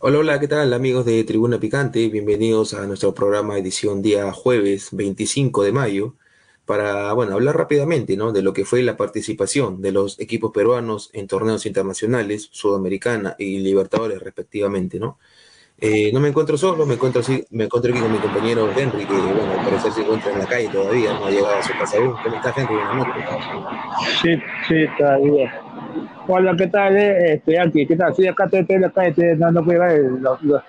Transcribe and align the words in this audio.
Hola, 0.00 0.18
hola, 0.18 0.38
¿qué 0.38 0.46
tal 0.46 0.72
amigos 0.74 1.04
de 1.06 1.24
Tribuna 1.24 1.58
Picante? 1.58 2.08
Bienvenidos 2.08 2.72
a 2.72 2.86
nuestro 2.86 3.12
programa 3.14 3.58
edición 3.58 4.00
día 4.00 4.30
jueves 4.30 4.90
25 4.92 5.64
de 5.64 5.72
mayo 5.72 6.14
para, 6.66 7.12
bueno, 7.14 7.34
hablar 7.34 7.56
rápidamente, 7.56 8.16
¿no? 8.16 8.30
De 8.30 8.42
lo 8.42 8.52
que 8.52 8.64
fue 8.64 8.80
la 8.84 8.96
participación 8.96 9.82
de 9.82 9.90
los 9.90 10.20
equipos 10.20 10.52
peruanos 10.52 11.10
en 11.14 11.26
torneos 11.26 11.66
internacionales, 11.66 12.48
Sudamericana 12.52 13.34
y 13.40 13.58
Libertadores 13.58 14.20
respectivamente, 14.20 15.00
¿no? 15.00 15.18
Eh, 15.80 16.12
no 16.12 16.20
me 16.20 16.28
encuentro 16.28 16.56
solo, 16.56 16.86
me 16.86 16.94
encuentro, 16.94 17.20
así, 17.20 17.44
me 17.50 17.64
encuentro 17.64 17.90
aquí 17.90 18.00
con 18.00 18.12
mi 18.12 18.18
compañero 18.18 18.70
Henry, 18.70 19.04
que 19.04 19.12
bueno, 19.12 19.50
al 19.50 19.64
parecer 19.64 19.92
se 19.92 20.02
encuentra 20.02 20.32
en 20.32 20.38
la 20.38 20.46
calle 20.46 20.68
todavía, 20.68 21.12
no 21.14 21.26
ha 21.26 21.30
llegado 21.30 21.56
a 21.56 21.62
su 21.64 21.72
casa 21.72 21.98
aún. 21.98 22.14
¿Cómo 22.22 22.36
estás, 22.36 22.56
Henry? 22.56 22.74
Buenas 22.76 22.96
noches. 22.96 23.24
Sí, 24.22 24.36
sí, 24.68 24.86
todavía. 24.96 25.67
Hola, 26.26 26.54
¿qué 26.56 26.66
tal? 26.66 26.96
Eh? 26.96 27.34
Estoy 27.34 27.56
aquí, 27.56 27.86
¿qué 27.86 27.96
tal? 27.96 28.14
Sí, 28.14 28.26
acá 28.26 28.44
estoy, 28.44 28.60
estoy 28.60 28.90
calle, 28.92 29.08
estoy, 29.08 29.36
no, 29.36 29.50
no 29.50 29.64
puedo 29.64 29.80
ver. 29.80 30.02
Los, 30.20 30.42
los, 30.42 30.62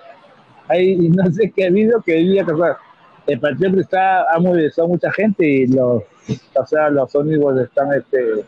ahí, 0.68 0.96
no 1.10 1.30
sé 1.30 1.52
qué 1.54 1.70
video 1.70 2.00
que 2.00 2.14
día 2.14 2.44
que 2.44 2.54
fue. 2.54 2.70
El 3.26 3.38
partido 3.38 3.72
que 3.72 3.80
está, 3.80 4.22
ha 4.32 4.38
movilizado 4.38 4.88
mucha 4.88 5.12
gente 5.12 5.46
y 5.46 5.66
los, 5.66 6.02
o 6.54 6.66
sea, 6.66 6.88
los 6.90 7.14
ómnibus 7.14 7.60
están, 7.60 7.92
este... 7.92 8.44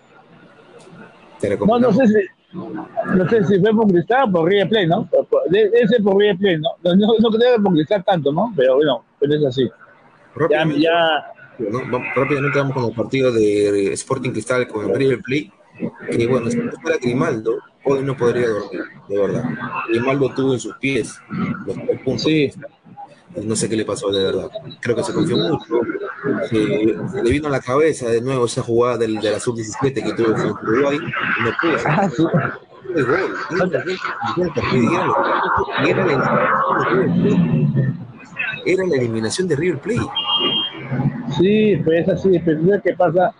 No, 1.67 1.79
no 1.79 1.93
sé 1.93 2.07
si 2.07 2.15
no 2.55 3.29
sé 3.29 3.45
si 3.45 3.59
fue 3.59 3.75
por 3.75 3.89
Cristal 3.89 4.29
o 4.29 4.33
por 4.33 4.49
River 4.49 4.69
Plate, 4.69 4.87
¿no? 4.87 5.09
Ese 5.51 6.03
por 6.03 6.17
River 6.19 6.37
Plate, 6.37 6.59
¿no? 6.59 6.71
No, 6.85 6.95
no, 6.95 7.15
no 7.19 7.31
creo 7.31 7.57
que 7.57 7.63
por 7.63 7.73
Cristal 7.73 8.05
tanto, 8.05 8.33
¿no? 8.33 8.53
Pero 8.57 8.77
bueno, 8.77 9.05
pero 9.19 9.35
es 9.35 9.45
así. 9.45 9.71
Ya, 10.51 10.65
ya... 10.77 11.27
¿no? 11.59 11.99
Rápidamente 12.15 12.59
vamos 12.59 12.75
con 12.75 12.85
el 12.85 12.93
partido 12.93 13.33
de 13.33 13.93
Sporting 13.93 14.31
Cristal 14.31 14.69
con 14.69 14.89
el 14.89 14.97
River 14.97 15.21
Plate. 15.21 15.51
Que 16.11 16.27
bueno, 16.27 16.51
si 16.51 16.57
no 16.59 16.73
fuera 16.73 16.99
Grimaldo, 16.99 17.59
hoy 17.85 18.03
no 18.03 18.17
podría 18.17 18.49
dormir, 18.49 18.83
de 19.09 19.19
verdad. 19.19 19.45
Grimaldo 19.89 20.35
tuvo 20.35 20.55
en 20.55 20.61
sus 20.61 20.77
pies 20.77 21.15
los 21.67 21.77
tres 21.77 22.01
puntos. 22.03 22.23
Sí. 22.23 22.53
No 23.45 23.57
sé 23.57 23.69
qué 23.69 23.77
le 23.77 23.85
pasó 23.87 24.11
de 24.11 24.25
verdad. 24.25 24.51
Creo 24.81 24.95
que 24.95 25.05
se 25.05 25.15
confió 25.15 25.37
mucho. 25.39 25.81
Se, 26.51 27.23
le 27.23 27.31
vino 27.31 27.49
a 27.49 27.51
la 27.51 27.61
cabeza 27.61 28.09
de 28.09 28.21
nuevo 28.21 28.45
esa 28.45 28.63
jugada 28.63 28.99
del, 28.99 29.21
de 29.21 29.31
la 29.31 29.41
sub-17 29.41 29.95
que 29.95 30.13
tuvo 30.13 30.35
con 30.35 30.69
Uruguay 30.69 30.99
no 30.99 31.51
pudo. 31.61 31.77
Ah, 31.87 32.11
sí. 32.11 32.25
El 32.95 33.07
gol. 33.07 33.35
Era 38.67 38.87
la 38.87 38.97
eliminación 38.97 39.49
de 39.49 39.57
River 39.57 39.81
Plate. 39.81 40.11
Sí, 41.39 41.81
pues 41.85 42.09
así, 42.09 42.39
pero 42.45 42.61
¿qué 42.83 42.93
pasa? 42.95 43.35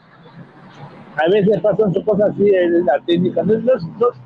A 1.17 1.29
veces 1.29 1.61
pasan 1.61 1.93
cosas 2.05 2.31
así 2.31 2.49
en 2.49 2.87
la 2.87 2.99
técnica. 3.07 3.43
No, 3.43 3.55
no, 3.55 3.75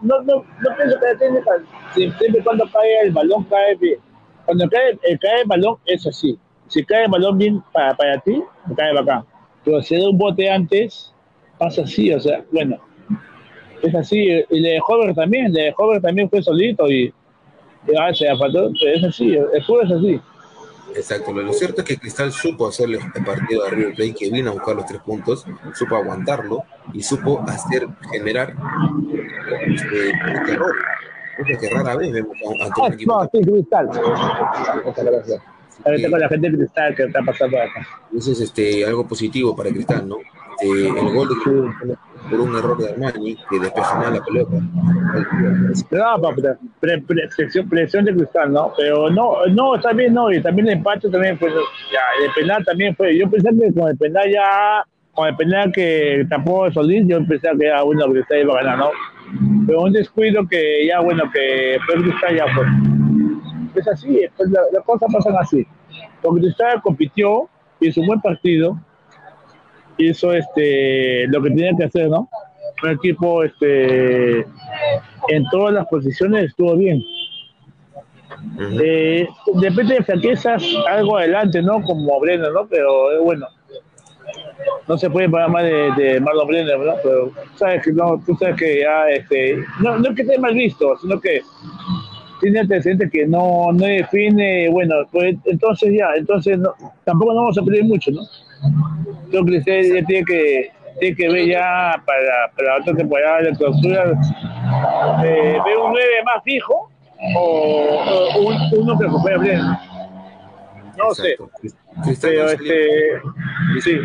no, 0.02 0.22
no, 0.22 0.34
no 0.36 0.76
pienso 0.76 1.00
que 1.00 1.06
la 1.06 1.18
técnica, 1.18 1.50
siempre 1.94 2.44
cuando 2.44 2.64
cae 2.72 3.00
el 3.02 3.12
balón, 3.12 3.44
cae 3.44 3.74
bien. 3.76 3.98
Cuando 4.44 4.68
cae, 4.68 4.92
eh, 5.02 5.18
cae 5.20 5.42
el 5.42 5.48
balón, 5.48 5.76
es 5.86 6.06
así. 6.06 6.38
Si 6.68 6.84
cae 6.84 7.04
el 7.04 7.10
balón 7.10 7.38
bien 7.38 7.62
para, 7.72 7.94
para 7.96 8.18
ti, 8.20 8.42
cae 8.76 8.94
bacán. 8.94 9.24
Pero 9.64 9.82
si 9.82 9.96
da 9.98 10.08
un 10.08 10.16
bote 10.16 10.48
antes, 10.48 11.12
pasa 11.58 11.82
así, 11.82 12.12
o 12.12 12.20
sea, 12.20 12.44
bueno, 12.52 12.78
es 13.82 13.94
así. 13.94 14.44
Y 14.48 14.60
de 14.60 14.80
Hover 14.86 15.14
también, 15.14 15.52
de 15.52 15.74
Hover 15.76 16.00
también 16.00 16.30
fue 16.30 16.42
solito 16.42 16.88
y, 16.88 17.12
y 17.88 17.96
ah, 17.98 18.14
se 18.14 18.26
es 18.26 19.04
así, 19.04 19.34
el 19.34 19.64
fútbol 19.64 19.86
es 19.86 19.92
así. 19.92 20.20
Exacto, 20.96 21.32
lo 21.32 21.52
cierto 21.52 21.82
es 21.82 21.86
que 21.86 21.98
Cristal 21.98 22.32
supo 22.32 22.68
hacerle 22.68 22.98
el 23.14 23.24
partido 23.24 23.64
a 23.64 23.70
River 23.70 23.94
Plate, 23.94 24.14
que 24.14 24.30
vino 24.30 24.50
a 24.50 24.54
buscar 24.54 24.74
los 24.74 24.86
tres 24.86 25.00
puntos, 25.02 25.44
supo 25.74 25.96
aguantarlo 25.96 26.64
y 26.92 27.02
supo 27.02 27.44
hacer 27.46 27.86
generar 28.10 28.54
este, 29.66 30.12
terror. 30.46 30.74
Es 31.46 31.58
que 31.58 31.68
rara 31.68 31.96
vez 31.96 32.12
vemos 32.12 32.34
ante 32.62 32.80
un 32.80 32.86
ah, 32.86 32.94
equipo. 32.94 33.20
No, 33.20 33.30
sí, 33.30 33.40
Cristal. 33.44 33.90
Ahorita 35.84 36.10
con 36.10 36.20
la 36.20 36.28
gente 36.28 36.50
de 36.50 36.56
Cristal 36.56 36.94
que 36.94 37.02
está 37.04 37.20
pasando 37.22 37.58
acá. 37.58 37.86
Eso 38.16 38.32
es 38.32 38.40
este, 38.40 38.86
algo 38.86 39.06
positivo 39.06 39.54
para 39.54 39.70
Cristal, 39.70 40.08
¿no? 40.08 40.16
Este, 40.58 40.88
el 40.88 41.14
gol 41.14 41.28
de 41.28 41.34
Cristal 41.34 41.98
por 42.30 42.40
un 42.40 42.56
error 42.56 42.78
de 42.78 42.90
Armani 42.90 43.36
que 43.48 43.58
despeja 43.60 43.94
mal 43.98 44.14
la 44.14 44.24
pelota. 44.24 44.56
No, 45.90 46.58
pre, 46.80 47.00
pre, 47.02 47.28
presión, 47.36 47.68
presión, 47.68 48.04
de 48.04 48.14
cristal, 48.14 48.52
¿no? 48.52 48.72
Pero 48.76 49.10
no, 49.10 49.46
no, 49.46 49.74
bien, 49.94 50.14
no, 50.14 50.32
y 50.32 50.40
también 50.42 50.68
el 50.68 50.74
empate 50.74 51.08
también 51.08 51.38
fue, 51.38 51.50
ya, 51.50 52.00
el 52.24 52.32
penal 52.34 52.64
también 52.64 52.94
fue, 52.96 53.16
yo 53.16 53.30
pensé 53.30 53.50
que 53.50 53.72
con 53.72 53.88
el 53.88 53.96
penal 53.96 54.30
ya, 54.30 54.84
con 55.12 55.28
el 55.28 55.36
penal 55.36 55.72
que 55.72 56.26
tapó 56.28 56.70
Solís, 56.70 57.06
yo 57.06 57.18
pensé 57.26 57.48
que 57.58 57.66
ya, 57.66 57.82
bueno, 57.82 58.06
Cristal 58.12 58.40
iba 58.40 58.54
a 58.54 58.62
ganar, 58.62 58.78
¿no? 58.78 58.90
Pero 59.66 59.82
un 59.82 59.92
descuido 59.92 60.46
que 60.48 60.86
ya, 60.86 61.00
bueno, 61.00 61.24
que 61.32 61.78
fue 61.86 62.02
Cristal 62.02 62.36
ya 62.36 62.44
fue. 62.54 62.64
Es 63.74 63.88
así, 63.88 64.20
pues 64.36 64.50
las 64.50 64.64
la 64.72 64.80
cosas 64.80 65.12
pasan 65.12 65.36
así. 65.38 65.66
Porque 66.22 66.42
Cristal 66.42 66.80
compitió, 66.82 67.48
hizo 67.80 68.00
un 68.00 68.06
buen 68.06 68.20
partido, 68.20 68.78
hizo 69.98 70.32
este 70.32 71.26
lo 71.28 71.42
que 71.42 71.50
tenía 71.50 71.72
que 71.76 71.84
hacer, 71.84 72.08
¿no? 72.08 72.28
Un 72.82 72.90
equipo 72.90 73.42
este 73.42 74.40
en 75.28 75.44
todas 75.50 75.74
las 75.74 75.86
posiciones 75.86 76.46
estuvo 76.46 76.76
bien. 76.76 77.02
Uh 78.56 78.60
-huh. 78.60 78.80
eh, 78.82 79.28
depende 79.60 79.94
de 79.94 80.04
flaquezas, 80.04 80.62
algo 80.88 81.16
adelante, 81.16 81.62
¿no? 81.62 81.82
Como 81.82 82.20
Brenner, 82.20 82.52
¿no? 82.52 82.66
Pero 82.68 83.12
eh, 83.12 83.18
bueno, 83.18 83.46
no 84.86 84.98
se 84.98 85.10
puede 85.10 85.28
pagar 85.28 85.50
más 85.50 85.64
de, 85.64 85.90
de 85.96 86.20
Marlon 86.20 86.46
Brenner, 86.46 86.78
¿no? 86.78 86.94
Pero 87.02 87.32
sabes 87.56 87.82
que 87.82 87.92
no, 87.92 88.22
tú 88.24 88.36
sabes 88.36 88.56
que 88.56 88.80
ya, 88.80 89.08
este, 89.10 89.56
no, 89.80 89.98
no 89.98 90.10
es 90.10 90.16
que 90.16 90.22
esté 90.22 90.38
mal 90.38 90.54
visto, 90.54 90.96
sino 90.98 91.20
que 91.20 91.42
tiene 92.40 92.60
antecedentes 92.60 93.10
que 93.10 93.26
no, 93.26 93.72
no 93.72 93.86
define, 93.86 94.68
bueno, 94.70 94.94
pues 95.10 95.36
entonces 95.46 95.94
ya, 95.98 96.14
entonces 96.16 96.58
no, 96.58 96.74
tampoco 97.04 97.32
no 97.32 97.40
vamos 97.40 97.58
a 97.58 97.62
pedir 97.62 97.84
mucho, 97.84 98.10
¿no? 98.10 98.22
Creo 99.30 99.44
que 99.44 99.58
usted 99.58 99.94
ya 99.94 100.06
tiene 100.06 100.24
que, 100.24 100.70
tiene 101.00 101.16
que 101.16 101.28
ver 101.28 101.46
ya 101.46 102.02
para, 102.06 102.52
para 102.56 102.68
la 102.68 102.80
otra 102.80 102.94
temporada 102.94 103.42
de 103.42 103.56
clausura, 103.56 104.04
eh, 105.24 105.58
ver 105.64 105.78
un 105.78 105.92
9 105.92 106.04
más 106.24 106.42
fijo 106.44 106.90
o, 107.36 107.40
o 107.40 108.40
un, 108.40 108.56
uno 108.82 108.98
que 108.98 109.04
recupera 109.04 109.38
bien. 109.38 109.60
No 110.96 111.08
Exacto. 111.10 111.50
sé. 111.62 111.70
Pero 112.20 112.50
este, 112.50 113.20
sí. 113.80 113.98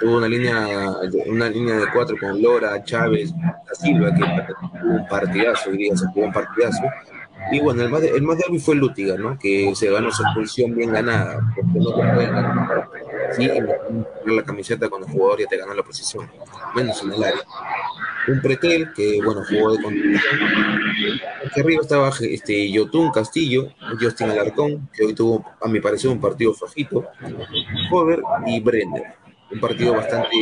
Tuvo 0.00 0.18
una 0.18 0.28
línea, 0.28 0.66
una 1.26 1.48
línea 1.48 1.76
de 1.76 1.86
cuatro 1.92 2.16
con 2.18 2.42
Lora, 2.42 2.82
Chávez, 2.82 3.32
Da 3.40 3.74
Silva, 3.74 4.12
que 4.12 4.22
tuvo 4.80 4.94
un 4.94 5.06
partidazo, 5.06 5.70
diría, 5.70 5.96
se 5.96 6.06
jugó 6.08 6.26
un 6.26 6.32
partidazo. 6.32 6.82
Y 7.52 7.60
bueno, 7.60 7.82
el 7.82 7.90
más, 7.90 8.00
de, 8.00 8.08
el 8.08 8.22
más 8.22 8.38
débil 8.38 8.60
fue 8.60 8.74
Lútiga, 8.74 9.16
¿no? 9.16 9.38
Que 9.38 9.72
se 9.74 9.90
ganó 9.90 10.10
su 10.10 10.22
posición 10.34 10.74
bien 10.74 10.92
ganada, 10.92 11.40
porque 11.54 11.78
no 11.78 11.94
te 11.94 12.14
pueden 12.14 12.32
ganar. 12.32 12.88
Sí, 13.36 13.50
la 14.26 14.42
camiseta 14.42 14.88
cuando 14.88 15.06
el 15.06 15.12
jugador 15.12 15.40
ya 15.40 15.46
te 15.46 15.56
ganó 15.56 15.74
la 15.74 15.82
posición, 15.82 16.30
menos 16.74 17.02
en 17.02 17.12
el 17.12 17.24
área. 17.24 17.40
Un 18.28 18.40
Pretel, 18.40 18.92
que 18.94 19.20
bueno, 19.22 19.42
jugó 19.48 19.76
de. 19.76 20.20
Aquí 21.46 21.60
arriba 21.60 21.82
estaba 21.82 22.10
este, 22.20 22.70
Yotun 22.70 23.10
Castillo, 23.10 23.68
Justin 24.00 24.30
Alarcón, 24.30 24.88
que 24.92 25.04
hoy 25.04 25.14
tuvo, 25.14 25.44
a 25.60 25.68
mi 25.68 25.80
parecer, 25.80 26.10
un 26.10 26.20
partido 26.20 26.54
flojito. 26.54 27.06
Hover 27.90 28.22
y 28.46 28.60
Brenner 28.60 29.24
un 29.50 29.60
partido 29.60 29.94
bastante, 29.94 30.36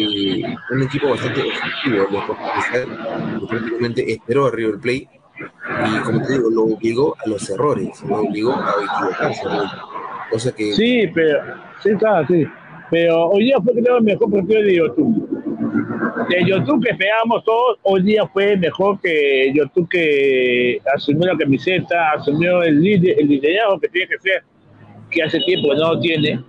un 0.71 0.83
equipo 0.83 1.11
bastante 1.11 1.41
efectivo, 1.41 2.07
que 2.71 3.47
prácticamente 3.47 4.13
esperó 4.13 4.47
a 4.47 4.51
River 4.51 4.79
Plate 4.81 5.09
y 5.39 6.01
como 6.01 6.23
te 6.23 6.33
digo, 6.35 6.51
lo 6.51 6.63
obligó 6.65 7.17
a 7.25 7.29
los 7.29 7.49
errores, 7.51 8.03
lo 8.03 8.21
obligó 8.21 8.53
a 8.53 8.75
equivocarse, 8.83 9.43
cosa 10.31 10.53
que... 10.53 10.73
Sí, 10.75 11.11
pero, 11.15 11.41
sí, 11.83 11.91
claro, 11.99 12.27
sí. 12.29 12.47
Pero 12.93 13.31
hoy 13.31 13.45
día 13.45 13.57
fue 13.65 13.73
creo 13.73 13.97
el 13.97 14.05
mejor 14.05 14.31
partido 14.31 14.63
de 14.63 14.77
YouTube. 14.77 15.27
De 16.29 16.45
YouTube 16.45 16.85
que 16.85 16.91
esperábamos 16.91 17.43
todos, 17.43 17.79
hoy 17.85 18.03
día 18.03 18.27
fue 18.27 18.55
mejor 18.55 19.01
que 19.01 19.51
YouTube 19.55 19.89
que 19.89 20.79
asumió 20.95 21.33
la 21.33 21.39
camiseta, 21.39 22.11
asumió 22.11 22.63
el, 22.63 22.83
líder, 22.83 23.19
el 23.19 23.29
liderazgo 23.29 23.81
que 23.81 23.89
tiene 23.89 24.09
que 24.09 24.19
ser, 24.19 24.43
que 25.11 25.23
hace 25.23 25.41
tiempo 25.41 25.75
no 25.75 25.95
lo 25.95 26.01
tiene. 26.01 26.45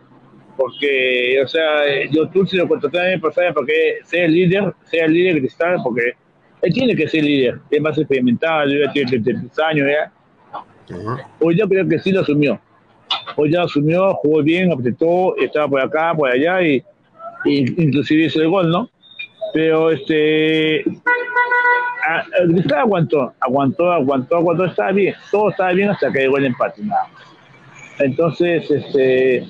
Porque, 0.57 1.39
o 1.41 1.47
sea, 1.47 2.09
YouTube 2.11 2.49
se 2.49 2.57
lo 2.57 2.67
contrató 2.67 2.99
el 2.99 3.13
año 3.13 3.21
pasado 3.21 3.53
para 3.53 3.65
que 3.65 3.99
sea 4.03 4.25
el 4.25 4.33
líder, 4.33 4.73
sea 4.83 5.05
el 5.05 5.13
líder 5.13 5.39
cristal, 5.39 5.77
porque 5.81 6.11
él 6.61 6.73
tiene 6.73 6.93
que 6.93 7.07
ser 7.07 7.23
líder, 7.23 7.59
es 7.71 7.81
más 7.81 7.97
experimentado, 7.97 8.67
ya 8.67 8.91
tiene 8.91 9.11
33 9.11 9.59
años 9.59 9.87
ya. 9.89 10.11
Hoy 11.39 11.57
yo 11.57 11.69
creo 11.69 11.87
que 11.87 11.99
sí 11.99 12.11
lo 12.11 12.19
asumió. 12.19 12.59
Hoy 13.35 13.51
ya 13.51 13.63
asumió, 13.63 14.13
jugó 14.15 14.43
bien, 14.43 14.71
apretó, 14.71 15.35
estaba 15.37 15.67
por 15.67 15.81
acá, 15.81 16.13
por 16.15 16.29
allá 16.29 16.61
y, 16.61 16.83
inclusive 17.45 18.25
hizo 18.25 18.41
el 18.41 18.49
gol, 18.49 18.69
¿no? 18.69 18.89
Pero 19.53 19.91
este 19.91 20.83
aguantó, 22.75 23.33
aguantó, 23.39 23.91
aguantó, 23.91 24.35
aguantó, 24.37 24.65
estaba 24.65 24.91
bien, 24.91 25.15
todo 25.31 25.49
estaba 25.49 25.71
bien 25.71 25.89
hasta 25.89 26.11
que 26.11 26.19
llegó 26.19 26.37
el 26.37 26.45
empate. 26.45 26.81
Entonces, 27.99 28.69
este 28.69 29.47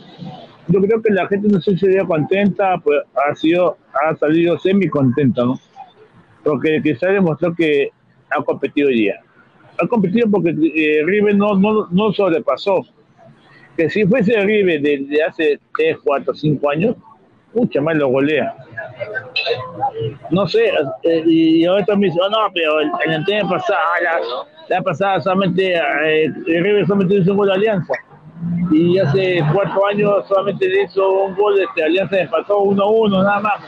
yo 0.68 0.82
creo 0.82 1.02
que 1.02 1.12
la 1.12 1.28
gente 1.28 1.48
no 1.50 1.60
se 1.62 1.78
sería 1.78 2.06
contenta, 2.06 2.78
pues 2.78 3.02
ha 3.16 3.36
sido, 3.36 3.78
ha 3.94 4.16
salido 4.16 4.58
semi 4.60 4.88
contenta, 4.88 5.44
¿no? 5.44 5.60
porque 6.44 6.82
Cristal 6.82 7.14
demostró 7.14 7.54
que 7.56 7.90
ha 8.30 8.44
competido 8.44 8.90
hoy 8.90 8.96
día. 8.96 9.20
Ha 9.82 9.88
competido 9.88 10.30
porque 10.30 10.50
eh, 10.50 11.02
River 11.06 11.36
no, 11.36 11.56
no, 11.56 11.88
no 11.90 12.14
sobrepasó. 12.14 12.86
Que 13.78 13.90
si 13.90 14.06
fuese 14.06 14.40
River 14.40 14.82
desde 14.82 15.24
hace 15.24 15.60
3, 15.76 15.98
4, 16.04 16.34
5 16.34 16.70
años, 16.70 16.96
mucha 17.54 17.82
más 17.82 17.96
lo 17.96 18.10
golea. 18.10 18.56
No 20.30 20.48
sé, 20.48 20.72
eh, 21.04 21.24
y 21.26 21.66
ahorita 21.66 21.96
me 21.96 22.08
dice, 22.08 22.20
oh, 22.22 22.30
no, 22.30 22.38
pero 22.54 22.82
en 22.82 23.12
el 23.12 23.26
tema 23.26 23.50
pasado, 23.50 23.80
la, 24.04 24.76
la 24.76 24.82
pasada 24.82 25.22
solamente, 25.22 25.76
eh, 25.76 26.32
River 26.46 26.86
solamente 26.86 27.16
hizo 27.16 27.32
un 27.32 27.38
gol 27.38 27.48
de 27.48 27.54
Alianza. 27.54 27.94
Y 28.72 28.98
hace 29.00 29.44
4 29.54 29.88
años 29.88 30.28
solamente 30.28 30.84
hizo 30.84 31.26
un 31.26 31.36
gol 31.36 31.56
de 31.56 31.64
este, 31.64 31.84
Alianza 31.84 32.20
empató 32.20 32.60
1-1, 32.64 33.24
nada 33.24 33.40
más 33.40 33.62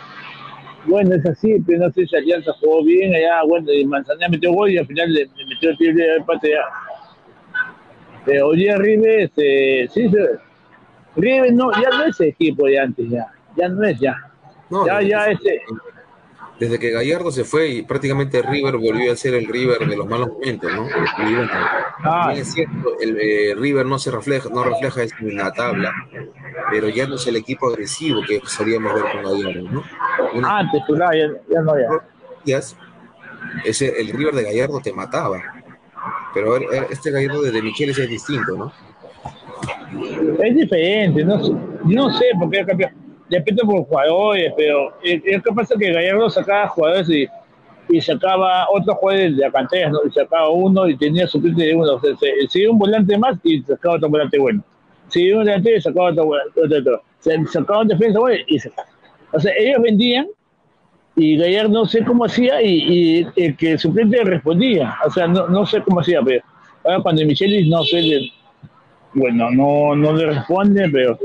bueno, 0.88 1.16
es 1.16 1.26
así, 1.26 1.56
pero 1.66 1.80
no 1.80 1.92
sé 1.94 2.06
si 2.06 2.16
Alianza 2.16 2.52
jugó 2.60 2.84
bien 2.84 3.14
allá, 3.14 3.42
bueno, 3.48 3.72
y 3.72 3.86
Manzanilla 3.86 4.30
metió 4.30 4.52
gol 4.54 4.70
y 4.70 4.78
al 4.78 4.86
final 4.86 5.14
le, 5.14 5.28
metió 5.48 5.72
el 5.72 5.78
triple 5.78 6.04
de 6.04 6.16
empate 6.18 6.50
ya. 6.52 6.62
Pero 8.26 8.48
hoy 8.48 8.58
día 8.58 8.78
River, 8.78 9.20
este, 9.22 9.88
sí, 9.94 10.12
River 11.16 11.54
no, 11.54 11.72
ya 11.74 11.90
no 11.90 12.06
es 12.06 12.20
el 12.20 12.28
equipo 12.30 12.66
de 12.66 12.80
antes, 12.80 13.10
ya, 13.10 13.28
ya 13.56 13.70
no 13.70 13.84
es 13.84 14.00
ya. 14.00 14.16
ya, 14.86 15.02
ya 15.02 15.28
ese. 15.28 15.62
Desde 16.60 16.80
que 16.80 16.92
Gallardo 16.92 17.32
se 17.32 17.44
fue 17.44 17.68
y 17.68 17.82
prácticamente 17.82 18.42
River 18.42 18.78
volvió 18.78 19.12
a 19.12 19.16
ser 19.18 19.34
el 19.34 19.46
River 19.46 19.88
de 19.90 19.98
los 19.98 20.08
malos 20.08 20.30
momentos, 20.30 20.72
¿no? 20.74 20.88
ah, 22.04 22.34
es 22.34 22.54
cierto, 22.54 22.98
el 23.02 23.18
eh, 23.20 23.54
River 23.56 23.86
no 23.86 24.00
se 24.00 24.10
refleja, 24.10 24.48
no 24.50 24.64
refleja 24.64 25.04
eso 25.04 25.16
en 25.20 25.36
la 25.36 25.52
tabla, 25.52 25.94
pero 26.72 26.88
ya 26.88 27.08
no 27.08 27.16
es 27.16 27.28
el 27.28 27.36
equipo 27.36 27.68
agresivo 27.68 28.22
que 28.26 28.40
solíamos 28.46 28.94
ver 28.94 29.04
con 29.12 29.24
Gallardo, 29.24 29.70
¿no? 29.70 30.48
Antes, 30.48 30.82
pues, 30.88 31.00
ya, 31.00 31.12
ya 31.50 31.62
no 31.62 31.74
ya. 32.46 32.60
Ese, 33.66 34.00
el 34.00 34.10
River 34.10 34.36
de 34.36 34.44
Gallardo 34.44 34.80
te 34.80 34.94
mataba, 34.94 35.55
pero 36.34 36.58
este 36.90 37.12
Gallardo 37.12 37.42
de, 37.42 37.52
de 37.52 37.74
es 37.78 38.10
distinto, 38.10 38.58
¿no? 38.58 38.72
Es 40.44 40.56
diferente, 40.56 41.24
no, 41.24 41.38
no 41.86 42.10
sé 42.12 42.26
por 42.40 42.50
qué 42.50 42.66
cambió. 42.66 42.90
Depende 43.30 43.64
por 43.64 43.84
jugadores, 43.86 44.54
pero 44.56 44.94
es 45.02 45.22
que 45.24 45.52
pasa 45.56 45.76
que 45.80 45.92
Gallardo 45.92 46.30
sacaba 46.30 46.68
jugadores 46.68 47.10
y, 47.10 47.28
y 47.90 48.02
sacaba 48.02 48.68
otros 48.70 48.98
jugadores 48.98 49.36
de 49.36 49.42
la 49.44 49.52
cantera, 49.52 49.90
¿no? 49.90 50.00
y 50.06 50.12
sacaba 50.12 50.50
uno 50.50 50.88
y 50.88 50.98
tenía 50.98 51.28
su 51.28 51.40
de 51.40 51.76
uno. 51.76 51.96
O 51.96 52.00
sea, 52.00 52.12
se, 52.50 52.68
un 52.68 52.78
volante 52.78 53.18
más 53.18 53.38
y 53.44 53.62
sacaba 53.62 53.96
otro 53.96 54.10
volante 54.10 54.38
bueno 54.38 54.64
si 55.10 55.32
un 55.32 55.46
delantero 55.46 55.82
sacaba 55.82 56.12
otro, 56.12 56.28
otro, 56.28 56.78
otro. 56.80 57.04
Se 57.20 57.46
sacaba 57.48 57.82
un 57.82 57.88
defensa 57.88 58.20
bueno 58.20 58.44
y 58.48 58.60
sacaba. 58.60 58.88
O 59.34 59.40
sea, 59.40 59.54
ellos 59.58 59.82
vendían 59.82 60.28
y 61.16 61.38
Gallardo 61.38 61.70
no 61.70 61.86
sé 61.86 62.04
cómo 62.04 62.26
hacía 62.26 62.62
y, 62.62 63.24
y 63.28 63.28
el 63.38 63.56
que 63.56 63.72
el 63.72 63.80
suplente 63.80 64.24
respondía. 64.24 64.98
O 65.06 65.12
sea, 65.12 65.28
no, 65.28 65.48
no 65.48 65.66
sé 65.66 65.82
cómo 65.82 66.02
hacía, 66.02 66.22
pero 66.24 66.44
ahora 66.84 67.02
cuando 67.02 67.26
Michelis 67.26 67.68
no 67.68 67.84
sé, 67.84 68.32
bueno, 69.14 69.50
no, 69.52 69.96
no 69.96 70.14
le 70.14 70.28
responde, 70.28 70.90
pero 70.90 71.18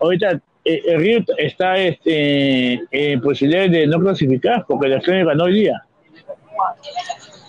ahorita 0.00 0.40
eh, 0.64 0.82
el 0.86 1.00
Río 1.00 1.24
está 1.38 1.76
este, 1.78 2.80
en 2.90 3.20
posibilidad 3.20 3.68
de 3.68 3.86
no 3.86 4.00
clasificar 4.00 4.64
porque 4.68 4.88
la 4.88 4.96
acción 4.96 5.24
ganó 5.24 5.44
hoy 5.44 5.54
día. 5.60 5.82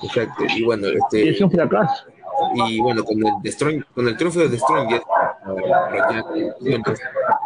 Exacto, 0.04 0.44
y 0.56 0.63
bueno, 0.63 0.88
este... 0.88 1.30
Es 1.30 1.42
un 1.42 1.51
fracaso. 1.51 2.06
Y 2.68 2.80
bueno, 2.81 3.04
con 3.04 3.18
el, 3.18 3.86
con 3.94 4.07
el 4.07 4.18
triunfo 4.18 4.42
de 4.42 4.50
The 4.50 4.57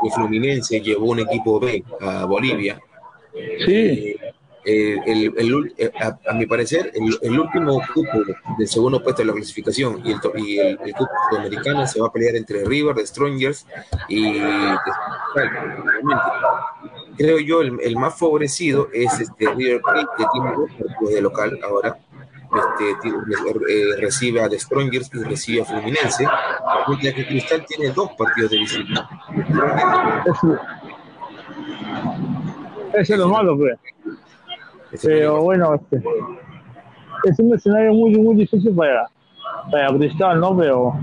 el 0.03 0.11
Fluminense 0.11 0.81
llevó 0.81 1.11
un 1.11 1.19
equipo 1.19 1.59
B 1.59 1.83
a 2.01 2.25
Bolivia. 2.25 2.79
Sí. 3.65 3.71
Eh, 3.71 4.18
el, 4.69 5.33
el, 5.37 5.73
eh, 5.77 5.91
a, 5.99 6.33
mi 6.33 6.45
parecer, 6.45 6.91
el, 7.21 7.39
último 7.39 7.81
cupo 7.93 8.23
del 8.57 8.67
segundo 8.67 9.01
puesto 9.01 9.21
de 9.21 9.27
la 9.27 9.33
clasificación 9.33 10.01
y 10.05 10.11
el, 10.11 10.19
y 10.37 10.59
el, 10.59 10.77
cupo 10.77 11.11
sudamericano 11.29 11.87
se 11.87 11.99
va 11.99 12.07
a 12.07 12.11
pelear 12.11 12.35
entre 12.35 12.65
River, 12.65 12.95
The 12.95 13.07
Strongers 13.07 13.65
y 14.07 14.39
creo 17.17 17.39
yo 17.39 17.61
el, 17.61 17.95
más 17.95 18.17
favorecido 18.17 18.89
es 18.93 19.19
este 19.19 19.49
River 19.53 19.81
Plate 19.81 20.07
que 20.17 20.25
tiene 20.33 20.51
dos 20.51 21.11
de 21.11 21.21
local 21.21 21.59
ahora 21.63 21.97
este, 22.49 23.09
eh, 23.69 23.95
recibe 23.99 24.41
a 24.41 24.49
The 24.49 24.59
Strongers 24.59 25.11
y 25.13 25.23
recibe 25.23 25.61
a 25.61 25.65
Fluminense, 25.65 26.27
mientras 26.87 27.13
que 27.13 27.27
Cristal 27.27 27.65
tiene 27.67 27.93
dos 27.93 28.09
partidos 28.17 28.49
de 28.49 28.57
visita. 28.57 29.07
Eso 32.93 33.13
es 33.13 33.19
lo 33.19 33.29
malo, 33.29 33.55
pues. 33.55 33.77
Pero 35.01 35.41
bueno, 35.43 35.75
este, 35.75 36.01
es 37.25 37.39
un 37.39 37.53
escenario 37.53 37.93
muy, 37.93 38.15
muy 38.15 38.35
difícil 38.35 38.73
para, 38.75 39.07
para 39.71 39.87
Cristal, 39.89 40.39
¿no? 40.39 40.57
Pero 40.57 40.93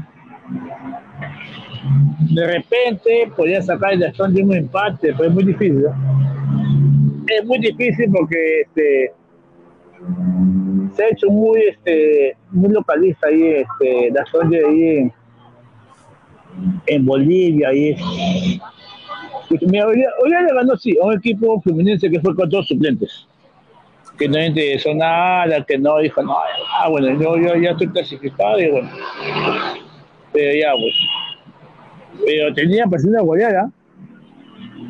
de 2.32 2.46
repente 2.46 3.32
podía 3.36 3.62
sacar 3.62 3.92
el 3.92 4.02
Strong 4.12 4.32
de 4.32 4.42
un 4.42 4.54
empate, 4.54 5.12
pero 5.16 5.28
es 5.28 5.34
muy 5.34 5.44
difícil. 5.44 5.86
Es 7.28 7.44
muy 7.44 7.58
difícil 7.58 8.10
porque 8.12 8.60
este, 8.62 9.12
se 10.94 11.04
ha 11.04 11.08
hecho 11.08 11.28
muy 11.28 11.60
este 11.62 12.36
muy 12.50 12.70
localista 12.70 13.28
ahí 13.28 13.42
este 13.42 14.10
la 14.10 14.24
zona 14.26 14.56
ahí 14.56 15.10
en, 16.86 17.04
Bolivia 17.04 17.68
ahí 17.68 17.96
mira, 19.62 19.86
hoy, 19.86 20.04
hoy 20.22 20.30
le 20.30 20.54
ganó 20.54 20.76
sí 20.76 20.96
a 21.02 21.06
un 21.06 21.14
equipo 21.14 21.60
fluminense 21.60 22.10
que 22.10 22.20
fue 22.20 22.34
con 22.34 22.48
dos 22.48 22.66
suplentes 22.68 23.26
que 24.18 24.28
no 24.28 24.38
hizo 24.38 24.94
nada 24.94 25.64
que 25.64 25.78
no 25.78 25.98
dijo 25.98 26.22
no 26.22 26.36
ah 26.80 26.88
bueno 26.88 27.20
yo, 27.20 27.56
ya 27.56 27.70
estoy 27.70 27.88
clasificado 27.88 28.58
y 28.58 28.70
bueno 28.70 28.90
pero 30.32 30.54
ya 30.54 30.72
pues 30.72 30.94
pero 32.24 32.54
tenía 32.54 32.86
pasión 32.86 33.12
de 33.12 33.20
golear 33.20 33.66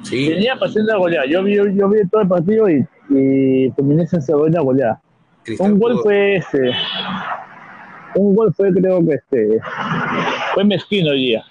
sí. 0.03 0.29
tenía 0.29 0.57
pasión 0.57 0.87
de 0.87 0.97
golear 0.97 1.27
yo 1.27 1.43
vi, 1.43 1.57
yo 1.57 1.89
vi 1.89 2.07
todo 2.09 2.23
el 2.23 2.29
partido 2.29 2.69
y, 2.71 2.87
y 3.11 3.71
Fluminense 3.73 4.21
se 4.21 4.35
volvió 4.35 4.61
a 4.61 4.63
golear 4.63 4.99
un 5.59 5.79
gol 5.79 5.99
fue 6.03 6.37
ese. 6.37 6.71
Un 8.15 8.35
gol 8.35 8.53
fue, 8.55 8.73
creo 8.73 9.05
que 9.05 9.15
este. 9.15 9.61
Fue 10.55 10.65
mezquino 10.65 11.11
hoy 11.11 11.27
día. 11.27 11.45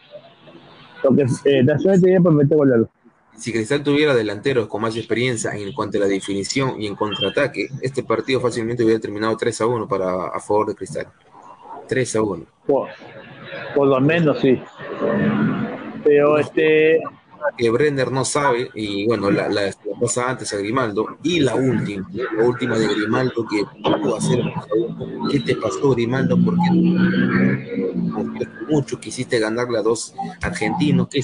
Porque 1.04 1.26
eh, 1.46 1.64
Nacional 1.64 2.02
tenía 2.02 2.20
por 2.20 2.34
meter 2.34 2.58
golearlo. 2.58 2.90
Si 3.38 3.52
Cristal 3.52 3.84
tuviera 3.84 4.16
delanteros 4.16 4.68
con 4.68 4.82
más 4.82 4.96
experiencia 4.96 5.52
en 5.52 5.74
cuanto 5.74 5.98
a 5.98 6.02
la 6.02 6.08
definición 6.08 6.82
y 6.82 6.88
en 6.88 6.96
contraataque, 6.96 7.70
este 7.82 8.04
partido 8.04 8.40
fácilmente 8.40 8.84
hubiera 8.84 9.00
terminado 9.00 9.36
3 9.36 9.62
a 9.62 9.66
1 9.66 9.88
para, 9.88 10.28
a 10.28 10.40
favor 10.40 10.68
de 10.68 10.76
Cristal. 10.76 11.08
3 11.88 12.16
a 12.16 12.22
1. 12.22 12.46
Por, 12.66 12.90
por 13.76 13.88
lo 13.88 14.00
menos, 14.00 14.40
sí. 14.40 14.62
Pero 16.04 16.38
este 16.38 17.02
que 17.58 17.70
Brenner 17.70 18.12
no 18.12 18.26
sabe, 18.26 18.70
y 18.74 19.06
bueno, 19.06 19.30
la, 19.32 19.48
la, 19.50 19.72
pasa 20.00 20.30
antes 20.30 20.52
a 20.54 20.58
Grimaldo, 20.58 21.18
y 21.24 21.40
la 21.40 21.56
última, 21.56 22.08
la 22.12 22.44
última 22.44 22.78
de 22.78 22.88
Grimaldo 22.88 23.46
que 23.48 23.64
pudo 23.82 24.18
hacer, 24.18 24.40
¿qué 25.32 25.40
te 25.40 25.56
pasó 25.56 25.92
Grimaldo? 25.92 26.38
Porque 26.44 27.94
mucho 28.70 29.00
quisiste 29.00 29.40
ganarle 29.40 29.78
a 29.78 29.82
dos 29.82 30.14
argentinos, 30.42 31.08
¿qué 31.10 31.22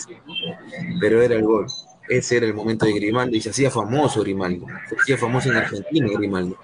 pero 1.00 1.22
era 1.22 1.36
el 1.36 1.44
gol. 1.44 1.68
Ese 2.12 2.38
era 2.38 2.46
el 2.46 2.54
momento 2.54 2.86
de 2.86 2.94
Grimaldo 2.94 3.36
y 3.36 3.42
se 3.42 3.52
hacía 3.52 3.72
famoso 3.72 4.22
Grimaldo, 4.22 4.66
se 4.90 4.96
hacía 4.96 5.18
famoso 5.18 5.50
en 5.50 5.58
Argentina 5.58 6.08
Grimaldo. 6.18 6.58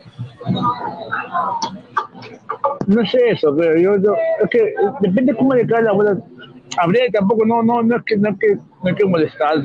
No 2.87 3.05
sé 3.05 3.29
eso, 3.29 3.55
pero 3.55 3.79
yo, 3.79 3.97
yo 3.97 4.13
es 4.43 4.49
que 4.49 4.73
depende 5.01 5.35
cómo 5.35 5.53
le 5.53 5.65
cae 5.65 5.83
la 5.83 5.93
bola 5.93 6.17
habría 6.77 7.09
tampoco, 7.11 7.45
no, 7.45 7.63
no, 7.63 7.81
no 7.81 7.97
es 7.97 8.03
que, 8.03 8.17
no 8.17 8.29
es 8.29 8.39
que, 8.39 8.55
no 8.83 8.89
es 8.89 8.95
que 8.95 9.05
molestar, 9.05 9.57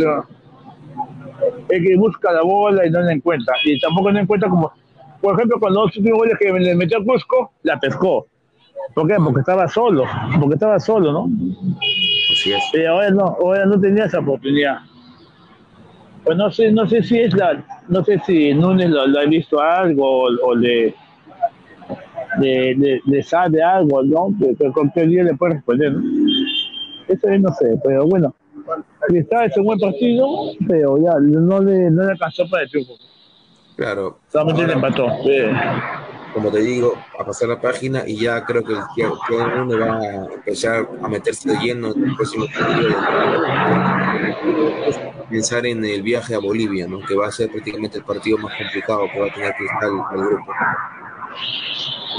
el 1.69 1.85
que 1.85 1.97
busca 1.97 2.33
la 2.33 2.43
bola 2.43 2.87
y 2.87 2.91
no 2.91 3.01
la 3.01 3.12
encuentra. 3.12 3.55
Y 3.65 3.79
tampoco 3.81 4.12
no 4.12 4.21
encuentra 4.21 4.49
como, 4.49 4.73
por 5.21 5.35
ejemplo, 5.35 5.59
cuando 5.61 5.85
los 5.85 5.97
últimos 5.97 6.19
goles 6.19 6.37
que 6.39 6.53
le 6.53 6.75
metió 6.75 6.99
a 6.99 7.05
Cusco, 7.05 7.53
la 7.62 7.79
pescó. 7.79 8.27
¿Por 8.95 9.07
qué? 9.07 9.17
Porque 9.17 9.41
estaba 9.41 9.69
solo, 9.69 10.05
porque 10.41 10.55
estaba 10.55 10.79
solo, 10.81 11.12
¿no? 11.12 11.29
Así 12.33 12.53
es. 12.53 12.62
Pero 12.73 12.93
ahora 12.93 13.11
no, 13.11 13.25
ahora 13.25 13.67
no 13.67 13.81
tenía 13.81 14.05
esa 14.05 14.19
oportunidad. 14.19 14.79
Pues 16.25 16.37
no 16.37 16.50
sé, 16.50 16.71
no 16.71 16.88
sé 16.88 17.02
si 17.02 17.19
es 17.19 17.35
la, 17.35 17.64
no 17.88 18.05
sé 18.05 18.21
si 18.25 18.55
Núñez 18.55 18.91
lo, 18.91 19.07
lo 19.07 19.21
ha 19.21 19.25
visto 19.25 19.61
algo 19.61 20.25
o, 20.25 20.29
o 20.45 20.55
le, 20.55 20.95
le, 22.41 22.75
le, 22.76 23.00
le 23.05 23.23
sabe 23.23 23.62
algo, 23.62 24.02
¿no? 24.05 24.29
Que, 24.38 24.55
que 24.55 24.71
cualquier 24.71 25.09
día 25.09 25.25
le 25.25 25.35
puede 25.35 25.55
responder, 25.55 25.93
¿no? 25.93 26.00
Eso 27.09 27.29
yo 27.29 27.38
no 27.41 27.52
sé, 27.55 27.67
pero 27.83 28.07
bueno, 28.07 28.35
Cristal 29.09 29.47
es 29.47 29.57
un 29.57 29.64
buen 29.64 29.79
partido, 29.79 30.26
pero 30.69 30.97
ya 30.99 31.19
no 31.19 31.61
le, 31.61 31.91
no 31.91 32.05
le 32.05 32.12
alcanzó 32.12 32.49
para 32.49 32.62
el 32.62 32.71
triunfo. 32.71 32.95
Claro. 33.76 34.19
Solamente 34.29 34.67
le 34.67 34.73
empató. 34.75 35.09
Sí. 35.25 35.38
como 36.33 36.50
te 36.50 36.61
digo, 36.61 36.95
a 37.19 37.25
pasar 37.25 37.49
la 37.49 37.61
página 37.61 38.05
y 38.07 38.17
ya 38.17 38.45
creo 38.45 38.62
que 38.62 38.75
todo 39.29 39.47
el 39.47 39.59
mundo 39.59 39.79
va 39.81 39.99
a 39.99 40.35
empezar 40.35 40.88
a 41.02 41.09
meterse 41.09 41.50
de 41.50 41.57
lleno 41.59 41.93
en 41.93 42.05
el 42.05 42.14
próximo 42.17 42.47
partido. 42.47 42.97
Pensar 45.33 45.65
en 45.67 45.83
el 45.85 46.03
viaje 46.03 46.35
a 46.35 46.39
Bolivia, 46.39 46.87
¿no? 46.87 47.01
que 47.01 47.15
va 47.17 47.27
a 47.29 47.33
ser 47.33 47.51
prácticamente 47.51 47.99
el 47.99 48.05
partido 48.05 48.37
más 48.39 48.53
complicado 48.57 49.07
que 49.12 49.19
va 49.21 49.27
a 49.29 49.33
tener 49.33 49.55
Cristal 49.55 49.91
al 50.11 50.19
grupo. 50.27 50.53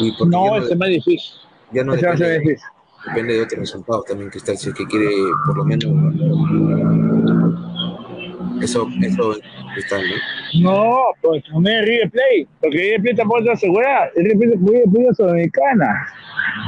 Y 0.02 0.12
porque 0.18 0.32
ya 0.34 0.40
No, 0.40 0.58
ese 0.58 0.74
es 0.74 0.80
más 0.80 0.90
difícil. 0.90 1.32
ya 1.72 1.84
no 1.84 1.94
depende, 1.96 2.40
difícil. 2.40 2.68
depende 3.08 3.34
de 3.36 3.42
otros 3.44 3.60
resultados 3.60 4.06
también 4.06 4.30
Cristal, 4.32 4.58
si 4.58 4.70
es 4.70 4.76
que 4.76 4.86
quiere 4.88 5.10
por 5.46 5.58
lo 5.58 5.64
menos 5.66 5.92
eso, 8.64 8.88
eso 9.02 9.36
Cristal, 9.76 10.02
¿no? 10.62 10.72
No, 10.72 11.00
pues 11.22 11.44
no 11.52 11.70
es 11.70 11.86
River 11.86 12.10
Plate, 12.12 12.48
porque 12.62 12.78
River 12.78 13.02
Plate 13.02 13.18
tampoco 13.18 13.40
está 13.42 13.52
asegurada. 13.54 14.10
El 14.16 14.26
River 14.26 14.58
Plate 14.60 15.10
es 15.10 15.18
sudamericana. 15.18 16.08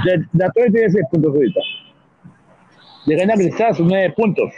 La, 0.05 0.27
la 0.33 0.51
Torre 0.51 0.71
tiene 0.71 0.89
seis 0.91 1.05
puntos 1.11 1.33
ahorita. 1.33 1.59
Le 3.07 3.15
gana 3.15 3.33
Cristal 3.35 3.75
sus 3.75 3.85
nueve 3.87 4.13
puntos. 4.15 4.51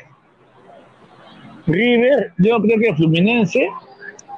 River, 1.67 2.31
yo 2.37 2.59
creo 2.61 2.79
que 2.79 2.95
Fluminense 2.95 3.67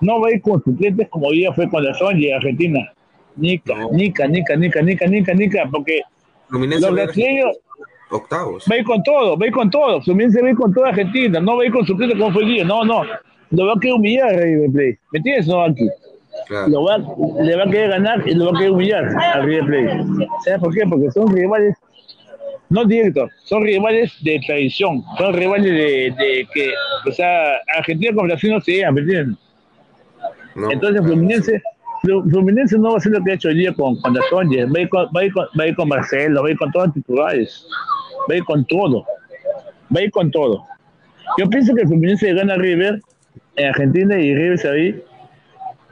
no 0.01 0.19
va 0.21 0.29
a 0.29 0.31
ir 0.33 0.41
con 0.41 0.63
suplentes 0.63 1.07
como 1.09 1.31
día 1.31 1.53
fue 1.53 1.69
con 1.69 1.83
la 1.83 1.93
Sonja 1.93 2.17
y 2.17 2.31
Argentina. 2.31 2.91
Nica, 3.35 3.75
No. 3.75 3.89
nica, 3.91 4.27
nica, 4.27 4.55
nica, 4.55 4.81
nica, 4.81 5.05
nica, 5.07 5.33
nica, 5.33 5.63
porque 5.71 6.01
Fluminense 6.49 6.85
los 6.85 6.95
brasileños 6.95 7.57
octavos. 8.09 8.65
va 8.69 8.75
a 8.75 8.79
ir 8.79 8.83
con 8.85 9.03
todo, 9.03 9.37
va 9.37 9.45
a 9.45 9.47
ir 9.47 9.53
con 9.53 9.69
todo. 9.69 10.01
Fluminense 10.01 10.41
va 10.41 10.47
a 10.47 10.51
ir 10.51 10.57
con 10.57 10.73
toda 10.73 10.89
Argentina, 10.89 11.39
no 11.39 11.55
va 11.57 11.63
a 11.63 11.65
ir 11.67 11.71
con 11.71 11.85
suplentes 11.85 12.17
como 12.17 12.31
fue 12.33 12.43
el 12.43 12.49
día, 12.49 12.63
no, 12.65 12.83
no. 12.83 13.03
Lo 13.51 13.65
va 13.67 13.73
a 13.73 13.79
querer 13.79 13.95
humillar 13.95 14.29
a 14.29 14.37
River 14.37 14.71
Plate. 14.71 14.99
¿Me 15.11 15.17
entiendes? 15.17 15.47
No, 15.47 15.63
aquí 15.63 15.87
Claro. 16.47 16.67
lo 16.69 16.83
va, 16.83 16.97
le 17.43 17.55
va 17.55 17.63
a 17.63 17.69
querer 17.69 17.89
ganar 17.89 18.23
y 18.27 18.33
lo 18.33 18.45
va 18.45 18.51
a 18.51 18.53
querer 18.59 18.71
humillar 18.71 19.05
al 19.33 19.43
River 19.43 19.65
Plate. 19.65 20.03
¿Sabes 20.45 20.59
por 20.59 20.73
qué? 20.73 20.81
Porque 20.89 21.11
son 21.11 21.33
rivales, 21.35 21.75
no 22.69 22.85
directos, 22.85 23.31
son 23.45 23.63
rivales 23.63 24.13
de 24.23 24.39
tradición, 24.45 25.03
son 25.17 25.33
rivales 25.33 25.71
de, 25.71 26.13
de 26.17 26.47
que, 26.53 26.71
o 27.07 27.11
sea, 27.11 27.53
Argentina 27.77 28.13
con 28.15 28.27
Brasil 28.27 28.51
no 28.51 28.61
se 28.61 28.73
llegan, 28.73 28.93
¿me. 28.93 29.01
Entonces 30.71 31.01
Fluminense, 31.03 31.61
Flu- 32.03 32.29
Fluminense 32.29 32.77
no 32.77 32.89
va 32.89 32.93
a 32.95 32.97
hacer 32.97 33.11
lo 33.13 33.23
que 33.23 33.31
ha 33.31 33.33
hecho 33.35 33.47
hoy 33.49 33.55
día 33.55 33.73
con, 33.73 33.99
con 34.01 34.13
Dazonje, 34.13 34.65
va 34.65 34.79
a, 34.79 34.81
ir 34.81 34.89
con, 34.89 35.05
va, 35.07 35.21
a 35.21 35.25
ir 35.25 35.33
con, 35.33 35.45
va 35.59 35.63
a 35.63 35.67
ir 35.67 35.75
con 35.75 35.87
Marcelo, 35.87 36.41
va 36.43 36.47
a 36.47 36.51
ir 36.51 36.57
con 36.57 36.71
todos 36.71 36.87
los 36.87 36.93
titulares, 36.95 37.65
va 38.29 38.33
a 38.33 38.37
ir 38.37 38.43
con 38.43 38.65
todo, 38.65 39.05
va 39.95 39.99
a 39.99 40.03
ir 40.03 40.11
con 40.11 40.29
todo. 40.31 40.63
Yo 41.37 41.49
pienso 41.49 41.73
que 41.75 41.85
Fluminense 41.87 42.33
gana 42.33 42.53
a 42.53 42.57
River 42.57 43.01
en 43.55 43.67
Argentina 43.67 44.19
y 44.19 44.35
River 44.35 44.57
se 44.59 44.67
va 44.67 44.73
a 44.73 44.77
ir. 44.77 45.03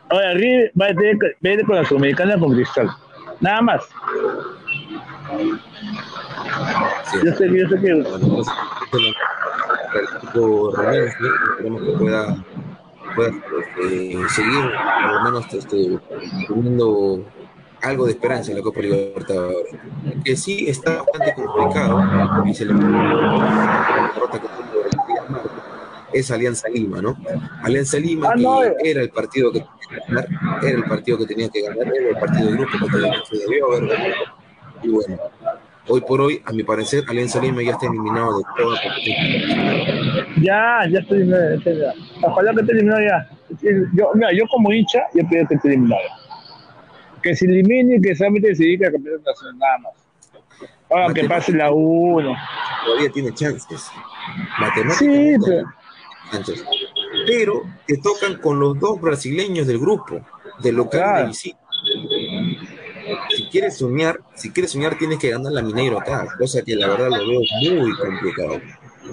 Ahora 0.09 0.33
River 0.33 0.71
va 0.79 0.85
a 0.85 0.93
tener 0.93 1.17
que 1.17 1.53
ir 1.53 1.63
con 1.65 1.75
la 1.75 1.85
Sudamericana 1.85 2.37
con 2.37 2.53
Cristal, 2.53 2.89
nada 3.39 3.61
más. 3.61 3.81
Sí. 7.11 7.17
Yo 7.25 7.33
sé 7.33 7.47
que, 7.49 7.59
yo 7.59 7.67
sé 7.69 7.75
que 7.81 7.93
Bueno, 7.93 8.07
entonces, 8.21 8.53
para 8.91 9.99
el 9.99 10.17
equipo 10.17 10.71
Ramírez, 10.75 11.13
¿no? 11.19 11.27
esperemos 11.51 11.81
que 11.83 11.91
pueda, 11.97 12.45
pueda 13.15 13.29
este, 13.29 14.29
seguir 14.29 14.71
por 15.01 15.13
lo 15.13 15.21
menos 15.23 15.53
este, 15.53 15.99
teniendo 16.47 17.23
algo 17.83 18.05
de 18.05 18.11
esperanza 18.11 18.51
en 18.51 18.57
la 18.57 18.63
Copa 18.63 18.81
Libertadores. 18.81 19.75
Que 20.25 20.35
sí 20.35 20.67
está 20.67 20.97
bastante 21.03 21.33
complicado, 21.35 22.43
y 22.45 22.53
se 22.53 22.65
le 22.65 22.73
derrota 22.73 24.39
que 24.41 24.47
tuvo 24.47 24.83
el 24.83 24.89
día 25.07 25.23
martes, 25.29 25.51
es 26.13 26.31
Alianza 26.31 26.69
Lima, 26.69 27.01
¿no? 27.01 27.15
Alianza 27.63 27.97
Lima 27.99 28.29
Ah, 28.29 28.33
que 28.35 28.41
no, 28.41 28.63
eh. 28.63 28.75
era 28.83 29.01
el 29.01 29.09
partido 29.11 29.51
que 29.51 29.59
tenía 29.61 29.79
que 29.89 30.01
ganar, 30.13 30.27
era 30.63 30.77
el 30.77 30.83
partido 30.85 31.17
que 31.19 31.25
tenía 31.27 31.49
que 31.49 31.61
ganar, 31.61 31.87
era 31.95 32.09
el 32.09 32.17
partido 32.17 32.45
de 32.47 32.57
grupo 32.57 32.71
que 32.85 32.91
tenía- 32.91 33.23
que 33.29 33.37
debió 33.37 33.65
haber 33.67 33.87
ganado. 33.87 34.13
Y 34.83 34.89
bueno, 34.89 35.17
hoy 35.87 36.01
por 36.01 36.21
hoy, 36.21 36.41
a 36.45 36.51
mi 36.51 36.63
parecer, 36.63 37.03
Alianza 37.07 37.39
Lima 37.41 37.61
ya 37.63 37.71
está 37.71 37.87
eliminado 37.87 38.37
de 38.39 38.43
toda 38.57 38.81
competencia. 38.81 40.27
ya, 40.41 40.79
ya 40.89 40.99
estoy 40.99 41.17
eliminado, 41.17 41.55
ya. 41.63 41.93
Ojalá 42.27 42.53
que 42.53 42.61
esté 42.61 42.73
eliminado 42.73 43.01
ya. 43.01 43.29
Yo, 43.93 44.11
mira, 44.13 44.31
yo 44.33 44.43
como 44.49 44.71
hincha, 44.71 45.03
yo 45.13 45.27
pido 45.27 45.47
que 45.47 45.55
esté 45.55 45.67
eliminado. 45.69 46.01
Que 47.21 47.35
se 47.35 47.45
elimine 47.45 47.95
y 47.97 48.01
que 48.01 48.15
solamente 48.15 48.55
se 48.55 48.63
dedique 48.63 48.85
a 48.85 48.91
campeonato 48.91 49.29
nacional, 49.29 49.57
nada 49.59 49.77
más. 49.79 49.93
Ahora 50.89 51.13
que 51.13 51.23
pase 51.27 51.51
la 51.51 51.71
1. 51.71 52.35
Todavía 52.85 53.11
tiene 53.11 53.33
chances. 53.33 53.89
Sí, 54.97 55.35
pero, 55.45 55.67
chances. 56.31 56.65
Pero 57.25 57.63
te 57.85 57.97
tocan 57.97 58.35
con 58.37 58.59
los 58.59 58.79
dos 58.79 59.01
brasileños 59.01 59.67
del 59.67 59.79
grupo, 59.79 60.21
de 60.59 60.71
local 60.71 60.91
y 60.91 60.97
Claro. 60.99 61.21
de 61.21 61.27
visita. 61.27 61.57
Si 63.35 63.43
quieres 63.49 63.77
soñar, 63.77 64.19
si 64.35 64.51
quieres 64.51 64.71
soñar 64.71 64.97
tienes 64.97 65.19
que 65.19 65.29
ganar 65.29 65.51
la 65.51 65.61
Mineiro 65.61 65.99
acá, 65.99 66.27
cosa 66.37 66.61
que 66.61 66.75
la 66.75 66.87
verdad 66.87 67.09
lo 67.09 67.27
veo 67.27 67.41
muy 67.61 67.95
complicado. 67.97 68.61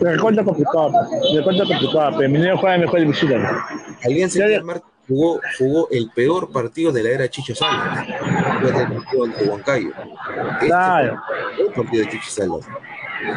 pero 0.01 0.13
recuerda 0.13 0.45
complicado. 0.45 0.91
pues. 0.93 1.35
Recuerda 1.37 1.65
complicado. 1.67 2.17
Pero 2.19 2.31
Minero 2.31 2.59
juega 2.59 2.79
mejor 2.79 3.01
de 3.01 3.07
visita. 3.07 3.67
Alianza 4.05 4.39
Ya, 4.41 4.49
ya. 4.49 4.63
Jugó, 5.07 5.39
jugó 5.59 5.89
el 5.91 6.11
peor 6.15 6.51
partido 6.51 6.91
de 6.91 7.03
la 7.03 7.11
era 7.11 7.29
Chicho 7.29 7.55
Salas, 7.55 8.07
después 8.63 8.75
del 8.79 8.93
partido 8.95 9.25
ante 9.25 9.45
Huancayo. 9.45 9.89
Este 9.91 10.67
Claro. 10.67 11.21
fue 11.57 11.67
el 11.67 11.73
partido 11.75 12.05
de 12.05 12.11
Chicho 12.11 12.31
Salas. 12.31 12.67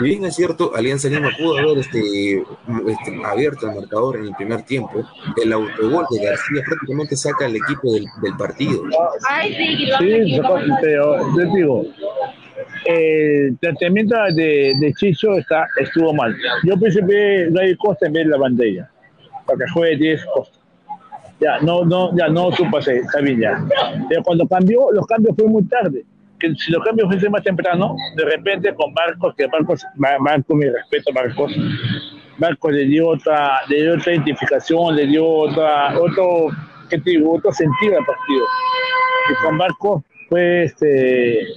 Bien 0.02 0.26
es 0.26 0.36
cierto, 0.36 0.76
Alianza 0.76 1.10
Lima 1.10 1.30
pudo 1.38 1.58
haber 1.58 1.80
este, 1.80 2.38
este, 2.38 3.26
abierto 3.26 3.70
el 3.70 3.76
marcador 3.76 4.18
en 4.18 4.26
el 4.26 4.36
primer 4.36 4.64
tiempo, 4.64 5.04
el 5.42 5.54
autogol 5.54 6.06
de 6.12 6.26
García 6.26 6.62
prácticamente 6.66 7.16
saca 7.16 7.46
al 7.46 7.56
equipo 7.56 7.94
del, 7.94 8.06
del 8.22 8.38
partido. 8.38 8.84
Sí, 10.00 10.40
pero 10.82 11.38
yo 11.38 11.56
digo, 11.56 11.86
el 12.86 13.58
tratamiento 13.60 14.16
de, 14.36 14.74
de 14.80 14.94
Chicho 14.94 15.38
está, 15.38 15.68
estuvo 15.78 16.14
mal. 16.14 16.36
Yo 16.64 16.78
pensé 16.80 17.06
que 17.06 17.50
Ray 17.54 17.76
Costa 17.78 18.08
en 18.08 18.14
vez 18.14 18.26
de 18.26 18.32
la 18.32 18.38
bandera, 18.38 18.92
para 19.46 19.60
que 19.60 19.72
juegue 19.74 19.98
10 19.98 20.26
Costa. 20.34 20.58
Ya, 21.40 21.60
no, 21.60 21.86
no, 21.86 22.18
ya 22.18 22.30
no 22.30 22.52
supo 22.52 22.78
hacer, 22.78 22.98
está 22.98 23.20
bien 23.20 23.40
ya. 23.40 23.64
Pero 24.10 24.24
cuando 24.24 24.48
cambió, 24.48 24.92
los 24.92 25.06
cambios 25.06 25.36
fue 25.36 25.48
muy 25.48 25.64
tarde. 25.66 26.04
Que 26.40 26.54
si 26.56 26.72
los 26.72 26.84
cambios 26.84 27.08
fuesen 27.10 27.32
más 27.32 27.44
temprano, 27.44 27.96
de 28.16 28.26
repente 28.26 28.74
con 28.76 28.94
Marcos, 28.94 29.34
que 29.36 29.48
Marcos, 29.48 29.86
Mar- 29.96 30.20
Marcos, 30.20 30.56
mi 30.56 30.70
respeto, 30.70 31.12
Marcos, 31.14 31.52
Marcos 32.38 32.72
le 32.72 32.86
dio 32.86 33.10
otra, 33.10 33.62
le 33.68 33.82
dio 33.82 33.96
otra 33.96 34.14
identificación, 34.14 34.96
le 34.96 35.08
dio 35.08 35.28
otra, 35.28 35.98
otro, 36.00 36.50
¿qué 36.90 37.00
te 37.00 37.12
digo? 37.12 37.36
otro 37.36 37.52
sentido 37.52 37.98
al 37.98 38.06
partido 38.06 38.46
y 39.30 39.44
con 39.46 39.58
Barco 39.58 40.04
fue 40.30 40.64
este 40.64 41.48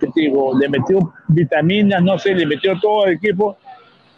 ¿qué 0.00 0.06
te 0.08 0.20
digo? 0.20 0.58
le 0.58 0.68
metió 0.68 1.12
vitaminas, 1.28 2.02
no 2.02 2.18
sé, 2.18 2.34
le 2.34 2.44
metió 2.46 2.78
todo 2.80 3.06
el 3.06 3.14
equipo. 3.14 3.56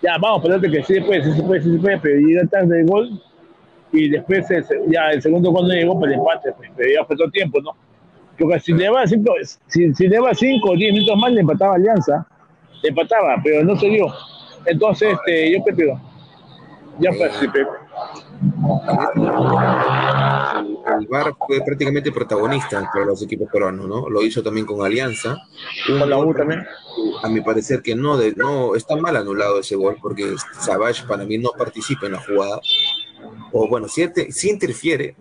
Ya, 0.03 0.17
vamos, 0.19 0.43
espérate 0.45 0.71
que 0.71 0.83
sí 0.83 0.95
se 0.95 1.03
puede, 1.03 1.23
sí 1.25 1.33
se 1.33 1.43
puede, 1.43 1.63
sí 1.63 1.73
se 1.73 1.79
puede, 1.79 1.99
pero 1.99 2.19
llega 2.21 2.47
tarde 2.47 2.81
el 2.81 2.87
gol 2.87 3.23
y 3.93 4.09
después 4.09 4.47
ya 4.89 5.11
el 5.11 5.23
segundo 5.23 5.51
gol 5.51 5.69
llegó, 5.69 5.99
pues 5.99 6.13
el 6.13 6.19
empate, 6.19 6.53
pues, 6.57 6.71
pero 6.77 6.89
ya 6.93 7.05
faltó 7.05 7.31
tiempo, 7.31 7.61
¿no? 7.61 7.71
Porque 8.39 8.61
si 8.61 8.73
le 8.73 8.89
va 8.89 9.07
cinco, 9.07 9.33
si, 9.67 9.93
si 9.95 10.09
le 10.09 10.21
va 10.21 10.35
cinco 10.35 10.71
o 10.71 10.77
diez 10.77 10.93
minutos 10.93 11.17
más, 11.19 11.33
le 11.33 11.41
empataba 11.41 11.75
Alianza, 11.75 12.27
le 12.83 12.89
empataba, 12.91 13.37
pero 13.43 13.65
no 13.65 13.77
se 13.79 13.89
dio. 13.89 14.07
Entonces, 14.65 15.13
este, 15.15 15.53
yo 15.53 15.65
digo, 15.75 16.01
ya 17.01 17.11
participé. 17.19 17.67
El 20.99 21.07
VAR 21.09 21.35
fue 21.47 21.61
prácticamente 21.65 22.13
protagonista 22.13 22.89
para 22.93 23.05
los 23.05 23.23
equipos 23.23 23.49
peruanos, 23.53 23.87
¿no? 23.87 24.09
Lo 24.09 24.23
hizo 24.23 24.43
también 24.43 24.67
con 24.67 24.85
Alianza. 24.85 25.37
Con 25.87 26.09
la 26.09 26.19
U 26.19 26.35
también. 26.35 26.65
A 27.23 27.29
mi 27.29 27.41
parecer 27.41 27.83
que 27.83 27.95
no, 27.95 28.17
de, 28.17 28.35
no 28.37 28.75
está 28.75 28.97
mal 28.97 29.17
anulado 29.17 29.61
ese 29.61 29.77
gol 29.77 29.97
porque 30.01 30.35
Savage 30.53 31.05
para 31.07 31.25
mí 31.25 31.39
no 31.39 31.51
participa 31.57 32.07
en 32.07 32.13
la 32.13 32.21
jugada. 32.21 32.61
O 33.53 33.69
bueno, 33.69 33.87
te- 34.15 34.33
sí 34.33 34.51
interfiere, 34.51 35.17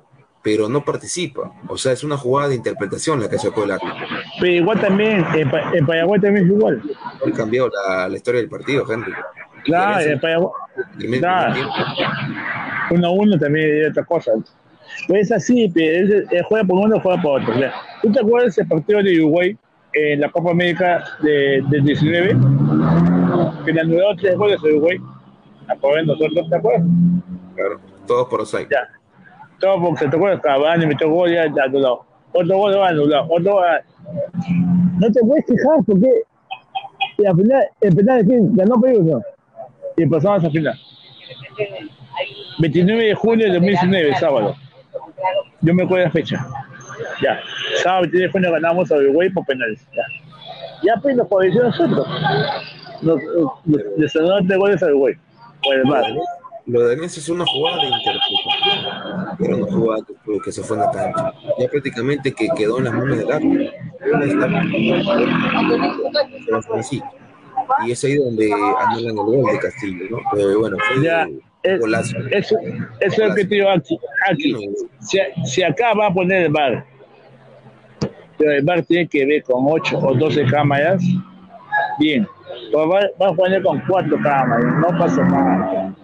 pero 0.48 0.70
no 0.70 0.82
participa. 0.82 1.52
O 1.68 1.78
sea, 1.78 1.92
es 1.92 2.06
una 2.06 2.16
jugada 2.16 2.48
de 2.48 2.56
interpretación 2.56 3.20
la 3.20 3.30
que 3.30 3.38
sacó 3.38 3.66
el 3.66 3.72
árbitro. 3.72 3.98
Pero 4.40 4.54
igual 4.54 4.80
también, 4.80 5.26
en, 5.36 5.52
Pa- 5.52 5.72
en 5.74 5.86
Paraguay 5.86 6.22
también 6.22 6.46
es 6.46 6.52
igual. 6.54 6.82
Ha 7.26 7.32
cambiado 7.36 7.70
la, 7.70 8.08
la 8.08 8.16
historia 8.16 8.40
del 8.40 8.50
partido, 8.50 8.86
Henry. 8.90 9.12
Claro, 9.66 10.00
en 10.10 10.20
Paraguay. 10.22 10.52
Claro. 11.20 11.70
uno 12.92 13.08
a 13.08 13.12
uno 13.12 13.38
también 13.38 13.82
es 13.84 13.90
otra 13.92 14.06
cosa. 14.06 14.32
Pues 15.10 15.24
es 15.24 15.32
así, 15.34 15.70
el 15.76 16.44
juega 16.48 16.64
por 16.66 16.80
uno, 16.80 16.98
juega 17.02 17.22
por 17.22 17.42
otro. 17.42 17.54
¿Tú 18.02 18.10
te 18.14 18.20
acuerdas 18.22 18.58
ese 18.58 18.66
partido 18.66 19.04
de 19.04 19.20
Uruguay 19.20 19.58
en 19.96 20.22
la 20.22 20.32
Copa 20.32 20.52
América 20.52 21.04
de, 21.24 21.62
del 21.70 21.84
19? 21.84 22.38
Que 23.66 23.74
le 23.74 23.82
anuló 23.82 24.16
tres 24.16 24.38
goles 24.38 24.60
a 24.64 24.66
Uruguay. 24.66 24.98
A 25.68 25.76
nosotros, 26.06 26.50
¿te 26.50 26.56
acuerdas? 26.56 26.88
Claro, 27.54 27.82
todos 28.08 28.30
por 28.30 28.40
Osai. 28.44 28.66
Ya. 28.72 28.88
Todos 29.60 29.82
porque 29.82 30.08
tocó 30.08 30.30
el 30.30 30.42
Cavani, 30.42 30.86
metió 30.86 31.10
gol, 31.10 31.32
ya, 31.32 31.46
ya 31.54 31.64
anulado. 31.64 32.06
Otro 32.34 32.58
gol 32.58 32.84
anulado. 32.84 33.28
Otro 33.30 33.54
gol. 33.54 33.66
No 35.00 35.12
te 35.12 35.20
puedes 35.22 35.46
quejar 35.46 35.84
porque 35.86 36.24
al 37.26 37.36
final, 37.36 37.64
el 37.82 37.96
penal 37.96 38.18
de 38.20 38.26
quién 38.26 38.56
ganó 38.56 38.80
Perú, 38.80 39.04
¿no? 39.04 39.22
Y 39.96 40.06
pasamos 40.06 40.44
a 40.44 40.50
final. 40.50 40.80
29 42.60 43.06
de 43.06 43.16
junio 43.16 43.46
de 43.48 43.54
2019, 43.54 44.16
sábado. 44.16 44.56
Yo 45.62 45.74
me 45.74 45.84
acuerdo 45.84 46.06
la 46.06 46.12
fecha. 46.12 46.46
Ya. 47.22 47.40
Sábado 47.82 48.04
29 48.04 48.28
de 48.28 48.32
junio 48.32 48.52
ganamos 48.52 48.92
a 48.92 48.96
Uruguay 48.96 49.30
por 49.30 49.46
penales. 49.46 49.88
Ya. 49.96 50.04
Ya 50.84 51.02
pues 51.02 51.16
nos 51.16 51.28
favoreció 51.28 51.64
nosotros. 51.64 52.08
Nos, 53.02 53.20
nos, 53.66 54.16
nos 54.16 54.48
de 54.48 54.58
goles 54.58 54.84
a 54.84 54.86
Uruguay. 54.88 55.16
Por 55.64 55.76
el 55.76 55.86
mar. 55.86 56.06
Lo 56.68 56.86
de 56.86 56.96
Alianza 56.96 57.22
es 57.22 57.30
una 57.30 57.46
jugada 57.46 57.78
de 57.78 57.88
interpretación. 57.88 59.38
Era 59.40 59.56
una 59.56 59.72
jugada 59.72 60.04
que, 60.44 60.52
se 60.52 60.62
fue 60.62 60.76
en 60.76 60.84
la 60.84 60.92
cancha. 60.92 61.34
Ya 61.60 61.68
prácticamente 61.70 62.34
que 62.34 62.50
quedó 62.58 62.80
en 62.80 62.84
las 62.84 62.94
manos 62.94 63.18
del 63.18 63.32
árbitro. 63.32 63.72
Y 67.86 67.92
es 67.92 68.04
ahí 68.04 68.16
donde 68.18 68.52
anulan 68.54 69.12
el 69.12 69.16
gol 69.16 69.52
de 69.54 69.60
Castillo, 69.60 70.06
¿no? 70.12 70.18
Pero 70.34 70.60
bueno, 70.60 70.78
fue 70.88 71.04
ya, 71.04 71.26
es, 71.64 71.80
golazo. 71.80 72.18
Eso, 72.32 72.58
eso 73.00 73.24
es 73.24 73.30
lo 73.30 73.36
que 73.36 73.44
digo 73.46 73.70
aquí. 73.70 73.98
aquí. 74.30 74.54
Si, 75.00 75.20
si, 75.46 75.64
acá 75.64 75.94
va 75.94 76.08
a 76.08 76.14
poner 76.14 76.44
el 76.44 76.52
bar, 76.52 76.86
pero 78.38 78.52
el 78.52 78.66
bar 78.66 78.84
tiene 78.84 79.08
que 79.08 79.26
ver 79.26 79.44
con 79.44 79.66
8 79.66 80.00
o 80.00 80.14
12 80.16 80.46
cámaras, 80.48 81.02
bien. 81.98 82.28
Pero 82.72 82.90
va, 82.90 83.02
va 83.22 83.30
a 83.30 83.34
poner 83.34 83.64
con 83.64 83.82
4 83.88 84.18
cámaras, 84.22 84.76
no 84.82 85.00
pasa 85.00 85.24
nada 85.24 85.96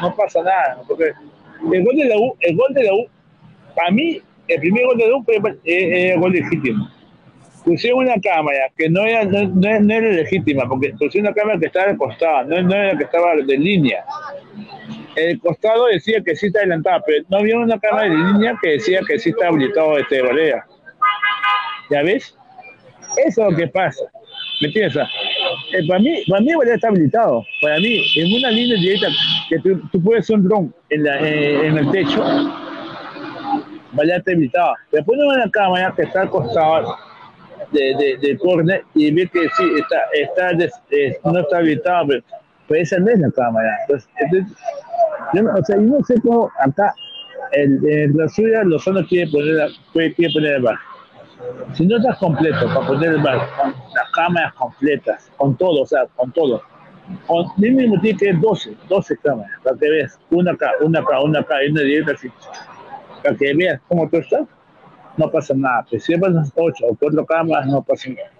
no 0.00 0.14
pasa 0.14 0.42
nada, 0.42 0.82
porque 0.86 1.12
el 1.72 1.84
gol 1.84 1.96
de 1.96 2.04
la 2.04 2.16
U, 2.18 2.36
el 2.40 2.56
gol 2.56 2.74
de 2.74 2.84
la 2.84 2.94
U, 2.94 3.06
para 3.74 3.90
mí, 3.90 4.20
el 4.48 4.60
primer 4.60 4.86
gol 4.86 4.98
de 4.98 5.08
la 5.08 5.16
U 5.16 5.24
fue 5.24 5.36
el 5.64 6.20
gol 6.20 6.32
legítimo. 6.32 6.88
Pusieron 7.64 8.00
una 8.00 8.20
cámara 8.20 8.70
que 8.76 8.90
no 8.90 9.06
era, 9.06 9.24
no, 9.24 9.48
no, 9.48 9.94
era 9.94 10.08
legítima, 10.08 10.68
porque 10.68 10.90
pusieron 10.98 11.28
una 11.28 11.34
cámara 11.34 11.58
que 11.58 11.66
estaba 11.66 11.90
al 11.90 11.96
costado, 11.96 12.44
no, 12.44 12.62
no 12.62 12.74
era 12.74 12.92
la 12.92 12.98
que 12.98 13.04
estaba 13.04 13.34
de 13.36 13.56
línea. 13.56 14.04
El 15.16 15.40
costado 15.40 15.86
decía 15.86 16.20
que 16.22 16.36
sí 16.36 16.46
está 16.46 16.58
adelantada, 16.60 17.02
pero 17.06 17.24
no 17.30 17.38
había 17.38 17.58
una 17.58 17.78
cámara 17.78 18.08
de 18.08 18.16
línea 18.16 18.58
que 18.60 18.70
decía 18.70 19.00
que 19.06 19.18
sí 19.18 19.30
está 19.30 19.48
habilitado 19.48 19.96
este 19.96 20.22
volea. 20.22 20.66
¿Ya 21.90 22.02
ves? 22.02 22.36
Eso 23.24 23.46
es 23.46 23.52
lo 23.52 23.56
que 23.56 23.68
pasa. 23.68 24.04
¿Me 24.60 24.68
entiendes? 24.68 24.96
Eh, 25.72 25.86
para 25.86 26.00
mí, 26.00 26.22
para 26.28 26.40
mí 26.40 26.50
está 26.72 26.88
habilitado. 26.88 27.44
Para 27.60 27.78
mí, 27.78 28.00
en 28.16 28.34
una 28.34 28.50
línea 28.50 28.78
directa 28.80 29.08
que 29.48 29.58
tú, 29.58 29.80
tú 29.90 30.02
puedes 30.02 30.24
hacer 30.24 30.36
un 30.36 30.44
dron 30.44 30.74
en, 30.90 31.06
eh, 31.06 31.66
en 31.66 31.78
el 31.78 31.90
techo, 31.90 32.22
vaya 33.92 34.16
está 34.16 34.32
habilitado. 34.32 34.74
Pero 34.90 35.04
pones 35.04 35.24
una 35.24 35.50
cámara 35.50 35.92
que 35.96 36.02
está 36.02 36.22
al 36.22 36.30
costado 36.30 36.96
de, 37.72 38.18
de, 38.20 38.38
corner 38.38 38.82
y 38.94 39.10
ve 39.10 39.28
que 39.32 39.48
sí, 39.56 39.64
está, 39.78 39.96
está 40.12 40.66
eh, 40.90 41.18
no 41.24 41.40
está 41.40 41.58
habilitado, 41.58 42.06
pero, 42.08 42.22
pero, 42.68 42.80
esa 42.80 42.98
no 42.98 43.10
es 43.10 43.18
la 43.18 43.30
cámara. 43.30 43.68
Entonces, 43.82 44.08
yo, 45.32 45.42
no, 45.42 45.54
o 45.54 45.64
sea, 45.64 45.76
yo 45.76 45.82
no 45.82 46.04
sé 46.04 46.20
cómo 46.20 46.50
acá, 46.60 46.94
el, 47.52 47.84
en 47.88 48.16
la 48.16 48.28
suya, 48.28 48.62
los 48.64 48.84
quiere 49.08 49.30
poner, 49.30 49.70
quiere 50.14 50.32
poner 50.32 50.56
abajo 50.56 50.93
si 51.74 51.86
no 51.86 51.96
estás 51.96 52.18
completo 52.18 52.66
para 52.66 52.86
poner 52.86 53.10
el 53.10 53.22
bar, 53.22 53.48
con 53.60 53.74
las 53.94 54.10
cámaras 54.12 54.54
completas, 54.54 55.30
con 55.36 55.56
todo, 55.56 55.82
o 55.82 55.86
sea, 55.86 56.06
con 56.16 56.32
todo, 56.32 56.62
con 57.26 57.46
mínimo 57.56 58.00
tiene 58.00 58.18
que 58.18 58.32
12, 58.32 58.76
12 58.88 59.16
cámaras, 59.18 59.60
para 59.62 59.76
que 59.76 59.90
veas, 59.90 60.18
una 60.30 60.52
acá, 60.52 60.72
una 60.80 61.00
acá, 61.00 61.20
una 61.20 61.40
acá, 61.40 61.64
y 61.64 61.70
una 61.70 61.82
directa 61.82 62.12
así, 62.12 62.28
para 63.22 63.36
que 63.36 63.54
veas 63.54 63.80
cómo 63.88 64.08
tú 64.08 64.18
estás, 64.18 64.46
no 65.16 65.30
pasa 65.30 65.54
nada. 65.54 65.86
Pero 65.90 66.02
si 66.02 66.14
vas 66.16 66.52
8 66.54 66.86
o 66.88 66.96
4 66.96 67.26
cámaras, 67.26 67.66
no 67.66 67.82
pasa 67.82 68.10
nada. 68.10 68.30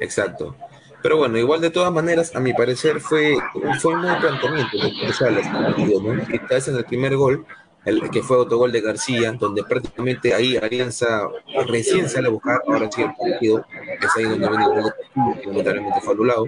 Exacto. 0.00 0.54
Pero 1.02 1.18
bueno, 1.18 1.38
igual 1.38 1.60
de 1.60 1.70
todas 1.70 1.92
maneras, 1.92 2.34
a 2.34 2.40
mi 2.40 2.52
parecer 2.52 3.00
fue, 3.00 3.36
fue 3.80 3.94
un 3.94 4.02
buen 4.02 4.18
planteamiento 4.18 4.76
de 4.76 5.12
Salas, 5.12 5.52
¿no? 5.52 6.26
Quizás 6.26 6.68
en 6.68 6.76
el 6.76 6.84
primer 6.84 7.16
gol 7.16 7.46
el 7.86 8.10
que 8.10 8.22
fue 8.22 8.36
autogol 8.36 8.72
de 8.72 8.80
García, 8.80 9.32
donde 9.32 9.62
prácticamente 9.62 10.34
ahí 10.34 10.56
Alianza 10.56 11.28
recién 11.68 12.08
sale 12.08 12.26
a 12.26 12.30
buscar, 12.30 12.60
ahora 12.66 12.90
sí 12.92 13.02
el 13.02 13.14
partido, 13.14 13.64
es 14.00 14.16
ahí 14.16 14.24
donde 14.24 14.48
viene 14.48 14.64
el 14.64 14.82
gol 14.82 14.94
que 15.40 15.46
lamentablemente 15.46 16.00
fue 16.00 16.14
anulado. 16.14 16.46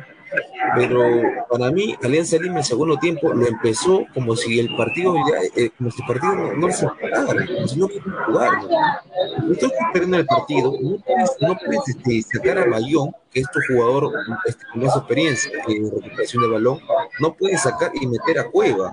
Pero 0.77 1.03
para 1.49 1.71
mí, 1.71 1.97
Alianza 2.03 2.37
Lima 2.37 2.59
en 2.59 2.65
segundo 2.65 2.97
tiempo 2.99 3.33
lo 3.33 3.47
empezó 3.47 4.05
como 4.13 4.37
si 4.37 4.59
el 4.59 4.75
partido 4.77 5.15
eh, 5.57 5.71
como 5.79 5.91
si 5.91 6.03
el 6.03 6.09
partido 6.09 6.35
no, 6.35 6.53
no 6.55 6.73
se 6.73 6.87
jugara, 6.87 7.47
como 7.47 7.69
si 7.69 7.79
no 7.79 7.89
quería 7.89 8.13
jugar. 8.27 8.51
¿no? 8.63 9.53
Estás 9.53 9.73
perdiendo 9.93 10.19
el 10.19 10.27
partido, 10.27 10.75
no 10.83 10.99
puedes, 10.99 11.31
no 11.41 11.57
puedes 11.57 11.89
este, 11.89 12.23
sacar 12.23 12.59
a 12.59 12.67
Bayón, 12.67 13.13
que 13.33 13.41
es 13.41 13.47
tu 13.51 13.61
jugador 13.69 14.13
este, 14.45 14.65
con 14.73 14.85
más 14.85 14.97
experiencia 14.97 15.51
en 15.69 15.85
recuperación 15.85 16.43
de 16.43 16.49
balón, 16.49 16.81
no 17.21 17.35
puedes 17.35 17.63
sacar 17.63 17.93
y 17.95 18.07
meter 18.07 18.41
a 18.41 18.51
Cueva 18.51 18.93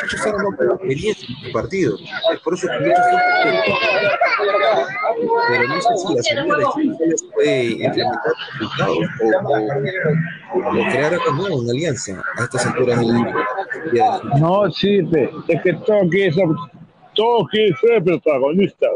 Chicho 0.00 0.16
Sara 0.18 0.38
no 0.42 0.56
puede 0.56 0.70
experiencia 0.74 1.26
en 1.28 1.36
este 1.36 1.52
partido. 1.52 1.96
Por 2.42 2.54
eso 2.54 2.68
que 2.68 2.74
Pero 5.48 5.68
no 5.68 5.80
sé 5.80 5.96
si 5.96 6.14
la 6.14 6.22
salida 6.22 6.56
de 6.56 6.64
Chicho 6.64 7.26
puede 7.32 7.64
implementar 7.64 8.32
resultados 8.60 8.98
o, 9.20 9.26
o, 10.54 10.58
o 10.58 10.90
crear 10.90 11.12
algo 11.14 11.32
nuevo, 11.32 11.56
una 11.56 11.72
alianza 11.72 12.22
a 12.36 12.42
estas 12.44 12.66
alturas 12.66 13.00
del 13.00 13.08
No, 14.40 14.70
sí, 14.70 15.00
es 15.48 15.62
que 15.62 15.72
todo 15.72 16.08
quiere 16.08 16.32
ser, 16.32 16.46
todo 17.14 17.48
ser 17.52 18.04
protagonista. 18.04 18.86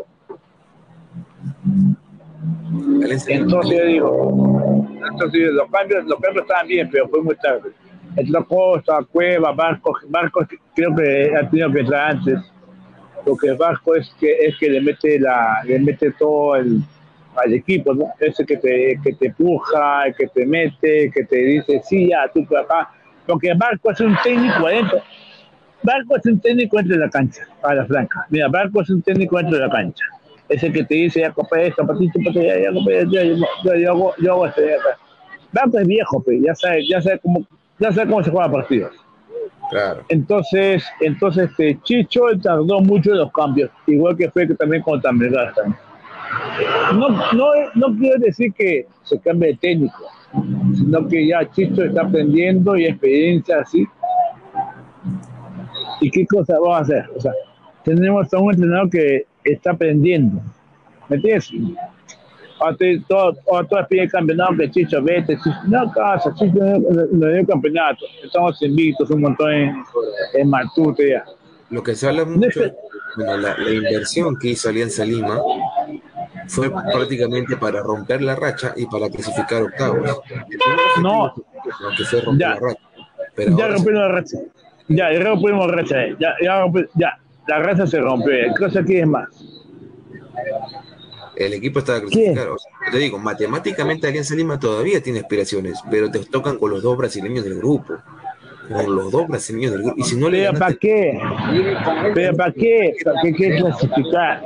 Entonces 3.29 3.87
digo, 3.87 4.87
entonces 5.11 5.53
los 5.53 5.71
cambios, 5.71 6.05
los 6.05 6.21
cambios 6.21 6.43
estaban 6.45 6.67
bien, 6.69 6.89
pero 6.91 7.09
fue 7.09 7.23
muy 7.23 7.37
tarde 7.37 7.73
entró 8.17 8.47
Costa, 8.47 8.99
Cueva, 9.11 9.53
Barco, 9.53 9.97
Barco 10.09 10.47
creo 10.75 10.95
que 10.95 11.33
ha 11.37 11.49
tenido 11.49 11.73
que 11.73 11.81
entrar 11.81 12.11
antes, 12.13 12.39
porque 13.25 13.53
Barco 13.53 13.95
es 13.95 14.13
que 14.19 14.33
es 14.47 14.57
que 14.59 14.71
le 14.71 14.81
mete 14.81 15.19
la, 15.21 15.63
le 15.65 15.79
mete 15.79 16.13
todo 16.13 16.57
el, 16.57 16.81
al 17.37 17.55
equipo, 17.55 17.95
¿no? 17.95 18.13
Ese 18.19 18.45
que 18.45 18.57
te, 18.57 18.99
que 19.03 19.13
te 19.15 19.27
empuja, 19.27 20.05
que 20.17 20.27
te 20.29 20.47
mete, 20.47 21.11
que 21.13 21.25
te 21.25 21.37
dice, 21.37 21.81
sí, 21.85 22.09
ya, 22.09 22.31
tú 22.33 22.45
acá. 22.57 22.91
Porque 23.27 23.53
Barco 23.55 23.91
es 23.91 24.01
un 24.01 24.17
técnico 24.23 24.67
adentro. 24.67 25.03
Barco 25.83 26.17
es 26.17 26.27
un 26.27 26.41
técnico 26.41 26.79
entre 26.79 26.97
la 26.97 27.09
cancha, 27.09 27.43
a 27.63 27.75
la 27.75 27.87
franca. 27.87 28.27
Mira, 28.31 28.49
Barco 28.49 28.83
es 28.83 28.91
un 28.91 29.03
técnico 29.03 29.37
dentro 29.37 29.59
de 29.59 29.67
la 29.67 29.71
cancha. 29.71 30.05
Ese 30.49 30.73
que 30.73 30.83
te 30.85 30.95
dice, 30.95 31.21
ya 31.21 31.31
copa 31.31 31.61
esto, 31.61 31.87
patito, 31.87 32.19
ya, 32.33 32.43
ya, 32.43 32.71
ya, 32.73 33.23
yo, 33.23 33.37
yo, 33.65 33.75
yo, 33.75 33.91
hago, 33.91 34.15
yo 34.19 34.33
hago 34.33 34.47
esto, 34.47 34.63
ya, 34.63 34.77
Barco 35.53 35.79
es 35.79 35.87
viejo, 35.87 36.23
pues, 36.23 36.41
ya 36.43 36.55
sabe, 36.55 36.87
ya 36.87 37.01
sabe 37.01 37.19
cómo, 37.21 37.47
ya 37.79 37.93
sabe 37.93 38.11
cómo 38.11 38.23
se 38.23 38.31
juega 38.31 38.51
partidos. 38.51 38.93
Claro. 39.71 40.03
Entonces, 40.09 40.85
entonces 41.01 41.51
este, 41.51 41.79
Chicho 41.83 42.23
tardó 42.43 42.81
mucho 42.81 43.11
en 43.11 43.19
los 43.19 43.33
cambios, 43.33 43.71
igual 43.87 44.17
que 44.17 44.31
fue 44.31 44.49
que 44.49 44.55
también 44.55 44.83
con 44.83 45.01
Tambregasta. 45.01 45.63
No, 46.95 47.09
no, 47.33 47.47
no 47.75 47.99
quiero 47.99 48.19
decir 48.19 48.53
que 48.55 48.87
se 49.03 49.21
cambie 49.21 49.51
de 49.51 49.57
técnico, 49.57 50.07
sino 50.75 51.07
que 51.07 51.29
ya 51.29 51.49
Chicho 51.51 51.85
está 51.85 52.03
aprendiendo 52.03 52.77
y 52.77 52.87
experiencia 52.87 53.61
así. 53.61 53.87
¿Y 56.01 56.11
qué 56.11 56.27
cosa 56.27 56.55
vamos 56.55 56.79
a 56.79 56.83
hacer? 56.83 57.11
O 57.17 57.21
sea, 57.21 57.33
tenemos 57.85 58.33
a 58.33 58.39
un 58.39 58.53
entrenador 58.53 58.91
que 58.91 59.27
está 59.45 59.73
aprendiendo. 59.73 60.41
¿Me 61.09 61.17
entiendes? 61.17 61.53
A 62.61 62.77
todo, 63.07 63.37
todas 63.69 63.87
piden 63.89 64.09
campeonato, 64.09 64.57
que 64.59 64.71
Chicho 64.71 65.03
vete, 65.03 65.37
Chicho, 65.37 65.51
no 65.67 65.91
casa, 65.93 66.33
Chicho 66.35 66.59
no 67.13 67.29
dio 67.29 67.47
campeonato, 67.47 68.05
estamos 68.23 68.61
invictos 68.63 69.11
un 69.11 69.23
montón 69.23 69.53
en, 69.53 69.85
en 70.35 70.51
Matute 70.51 71.11
ya. 71.11 71.25
Lo 71.71 71.83
que 71.83 71.95
se 71.95 72.09
habla 72.09 72.25
mucho, 72.25 72.63
bueno, 73.17 73.37
la, 73.37 73.57
la, 73.59 73.71
inversión 73.71 74.37
que 74.39 74.49
hizo 74.49 74.71
Alianza 74.71 75.05
Lima 75.05 75.39
fue 76.47 76.71
prácticamente 76.71 77.57
para 77.59 77.83
romper 77.83 78.23
la 78.23 78.35
racha 78.35 78.73
y 78.75 78.87
para 78.87 79.11
clasificar 79.11 79.63
octavos. 79.63 80.23
No, 81.03 81.35
que 81.97 82.05
fue 82.05 82.21
romper 82.23 82.49
ya, 82.49 82.55
la 82.55 82.61
racha. 82.61 82.81
Pero 83.35 83.59
ya 83.59 83.69
rompimos 83.69 84.01
la 84.01 84.09
racha. 84.09 84.39
Ya, 84.89 85.13
ya 85.13 85.21
rompimos 85.21 85.67
la 85.67 85.73
racha. 85.77 85.97
Ya, 86.19 86.35
ya, 86.43 86.65
ya, 86.95 87.19
la 87.47 87.59
racha 87.59 87.87
se 87.87 88.01
rompió. 88.01 88.35
Cosa 88.59 88.83
que 88.83 89.01
es 89.01 89.07
más 89.07 89.29
el 91.39 91.53
equipo 91.55 91.79
estaba 91.79 92.01
clasificado. 92.01 92.55
O 92.55 92.59
sea, 92.59 92.71
te 92.91 92.99
digo, 92.99 93.19
matemáticamente 93.19 94.07
Alianza 94.09 94.35
Lima 94.35 94.59
todavía 94.59 95.03
tiene 95.03 95.21
aspiraciones, 95.21 95.79
pero 95.91 96.11
te 96.11 96.19
tocan 96.27 96.59
con 96.59 96.71
los 96.71 96.83
dos 96.83 96.97
brasileños 96.97 97.45
del 97.45 97.57
grupo. 97.57 97.95
con 98.69 98.97
los 98.97 99.11
dos 99.11 99.29
brasileños 99.29 99.73
del 99.73 99.83
grupo. 99.83 99.97
Y 99.99 100.03
si 100.03 100.17
no 100.17 100.29
le 100.29 100.47
¿Pero 100.47 100.59
para 100.59 100.75
qué? 100.75 101.19
¿Pero 102.15 102.37
para 102.37 102.53
qué? 102.53 102.95
¿Para 103.03 103.21
qué 103.23 103.33
quieres 103.33 103.63
clasificar? 103.63 104.43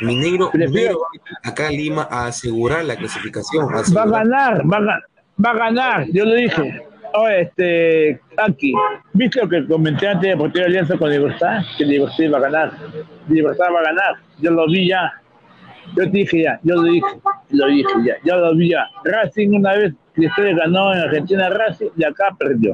Mineiro, 0.00 0.50
Mineiro 0.52 0.98
acá 1.44 1.70
Lima 1.70 2.08
a 2.10 2.26
asegurar 2.26 2.84
la 2.84 2.96
clasificación. 2.96 3.72
a 3.72 3.82
Va 3.96 4.02
a 4.02 4.06
ganar, 4.06 4.62
va 4.68 4.78
a, 4.78 5.00
va 5.44 5.50
a 5.50 5.54
ganar, 5.54 6.06
yo 6.10 6.24
lo 6.24 6.34
dije. 6.34 6.91
Oh, 7.14 7.28
este, 7.28 8.20
aquí, 8.38 8.72
¿viste 9.12 9.40
lo 9.40 9.48
que 9.48 9.66
comenté 9.66 10.08
antes 10.08 10.30
de 10.30 10.36
Portero 10.36 10.66
Alianza 10.66 10.96
con 10.96 11.10
Libertad? 11.10 11.60
Que 11.76 11.84
Libertad 11.84 12.24
va 12.32 12.38
a 12.38 12.40
ganar. 12.40 12.72
Libertad 13.28 13.66
va 13.74 13.80
a 13.80 13.84
ganar. 13.84 14.14
Yo 14.38 14.50
lo 14.50 14.66
vi 14.66 14.88
ya. 14.88 15.12
Yo 15.96 16.04
te 16.04 16.10
dije 16.10 16.42
ya, 16.44 16.58
yo 16.62 16.76
lo 16.76 16.82
dije, 16.84 17.06
lo 17.50 17.66
dije 17.66 17.90
ya, 18.06 18.14
yo 18.24 18.36
lo 18.38 18.54
vi 18.54 18.70
ya. 18.70 18.86
Racing 19.04 19.50
una 19.52 19.72
vez, 19.74 19.92
Cristóbal 20.14 20.54
ganó 20.56 20.94
en 20.94 21.00
Argentina 21.00 21.50
Racing 21.50 21.90
y 21.96 22.04
acá 22.04 22.28
perdió. 22.38 22.72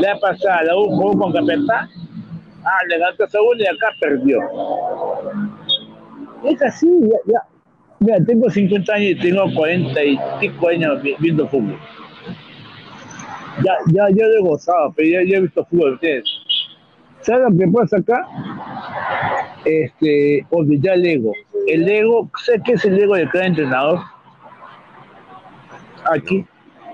La 0.00 0.18
pasada, 0.18 0.62
la 0.64 0.76
U 0.76 1.18
con 1.18 1.32
Capetá, 1.32 1.88
ah, 2.64 2.78
le 2.88 2.98
ganó 2.98 3.16
Saúl 3.28 3.60
y 3.60 3.66
acá 3.66 3.88
perdió. 4.00 4.38
Es 6.44 6.62
así, 6.62 6.88
ya. 7.26 7.40
Mira, 8.00 8.18
tengo 8.24 8.48
50 8.48 8.94
años 8.94 9.10
y 9.10 9.14
tengo 9.16 9.52
45 9.54 10.68
años 10.68 11.02
vi- 11.02 11.16
viendo 11.18 11.46
fútbol. 11.48 11.76
Ya, 13.64 13.74
ya, 13.92 14.08
ya 14.14 14.26
lo 14.26 14.34
he 14.36 14.40
gozado, 14.40 14.92
pero 14.96 15.08
ya, 15.08 15.22
ya 15.30 15.38
he 15.38 15.40
visto 15.42 15.64
fútbol. 15.66 15.92
¿entiendes? 15.94 16.24
¿Sabes 17.22 17.50
lo 17.50 17.58
que 17.58 17.68
pasa 17.72 17.96
acá? 17.98 18.26
Este, 19.64 20.46
olvidar 20.50 20.94
el 20.96 21.06
ego. 21.06 21.32
El 21.66 21.88
ego, 21.88 22.30
¿sabes 22.44 22.62
qué 22.64 22.72
es 22.72 22.84
el 22.84 22.98
ego 22.98 23.16
de 23.16 23.28
cada 23.28 23.46
entrenador? 23.46 24.00
Aquí. 26.10 26.46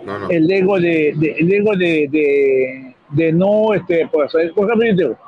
No, 0.04 0.18
no. 0.18 0.30
El 0.30 0.50
ego 0.50 0.78
de, 0.80 1.14
de- 1.16 1.36
el 1.38 1.52
ego 1.52 1.76
de, 1.76 2.08
de, 2.10 2.94
de 3.10 3.32
no, 3.32 3.72
este, 3.74 4.06
por 4.08 4.28
por 4.30 4.64
ejemplo, 4.66 4.86
yo 4.86 4.94
digo, 4.94 5.18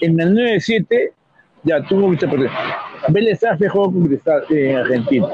en 0.00 0.20
el 0.20 0.34
9-7 0.34 1.10
ya 1.64 1.82
tuvo 1.82 2.10
perder. 2.16 2.50
Vélez 3.08 3.42
Arce 3.44 3.68
jugó 3.68 3.92
con 3.92 4.06
Cristal 4.06 4.44
en 4.50 4.76
Argentina. 4.76 5.26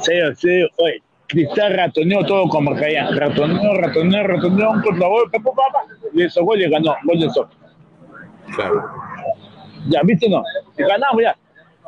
Serio, 0.00 0.34
serio, 0.34 0.68
oye, 0.78 1.02
Cristal 1.32 1.72
ratoneó 1.72 2.22
todo 2.26 2.46
con 2.46 2.64
Marcayán. 2.64 3.16
Ratoneó, 3.16 3.72
ratoneó, 3.74 4.22
ratoneó, 4.22 4.70
un 4.70 4.82
contragol, 4.82 5.30
papá, 5.30 5.50
papá, 5.50 5.86
le 6.12 6.26
hizo 6.26 6.44
gol 6.44 6.60
y 6.60 6.68
ganó, 6.68 6.94
gol 7.04 7.20
de 7.20 7.30
Soto. 7.30 7.56
Claro. 8.54 8.84
Ya, 9.88 10.02
¿viste 10.04 10.28
no? 10.28 10.44
Y 10.76 10.82
ganamos 10.82 11.22
ya. 11.22 11.34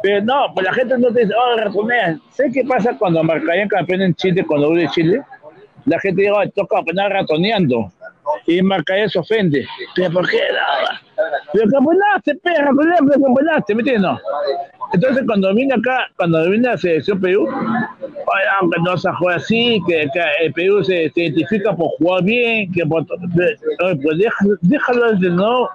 Pero 0.02 0.24
no, 0.24 0.46
pues 0.54 0.64
la 0.64 0.72
gente 0.72 0.96
no 0.96 1.12
te 1.12 1.20
dice, 1.20 1.35
oh, 1.35 1.59
ratonean. 1.59 2.22
¿Sabes 2.30 2.54
qué 2.54 2.64
pasa 2.64 2.96
cuando 2.96 3.22
Marcayán 3.22 3.68
campeón 3.68 4.00
en 4.00 4.14
Chile, 4.14 4.46
cuando 4.46 4.68
hubo 4.68 4.76
de 4.76 4.88
Chile? 4.88 5.22
La 5.85 6.00
gente 6.00 6.22
dice, 6.22 6.33
oh, 6.33 6.48
toca 6.54 6.76
campeonar 6.76 7.12
ratoneando. 7.12 7.92
Y 8.46 8.62
Marcayán 8.62 9.11
se 9.11 9.18
ofende. 9.18 9.66
¿Pero 9.94 10.11
por 10.11 10.28
qué? 10.28 10.38
No, 10.38 11.22
pero 11.52 11.70
campeonaste, 11.70 12.35
perra, 12.37 12.70
campeonaste, 13.12 13.74
¿me 13.74 13.80
entiendes? 13.83 14.11
No. 14.11 14.18
Entonces, 14.94 15.24
cuando 15.26 15.52
vine 15.52 15.74
acá, 15.74 16.09
cuando 16.16 16.48
vine 16.48 16.68
a 16.68 16.72
la 16.72 16.78
selección 16.78 17.20
Perú, 17.20 17.48
aunque 18.61 18.80
no 18.85 18.96
se 18.96 19.11
juega 19.11 19.37
así, 19.37 19.83
que, 19.88 20.09
el 20.40 20.52
Perú 20.52 20.85
se, 20.85 21.11
identifica 21.16 21.74
por 21.74 21.88
jugar 21.98 22.22
bien, 22.22 22.70
que 22.70 22.87
por, 22.87 23.04
pues 23.04 24.18
déjalo, 24.18 24.57
déjalo 24.61 25.12
desde 25.12 25.30
no, 25.30 25.68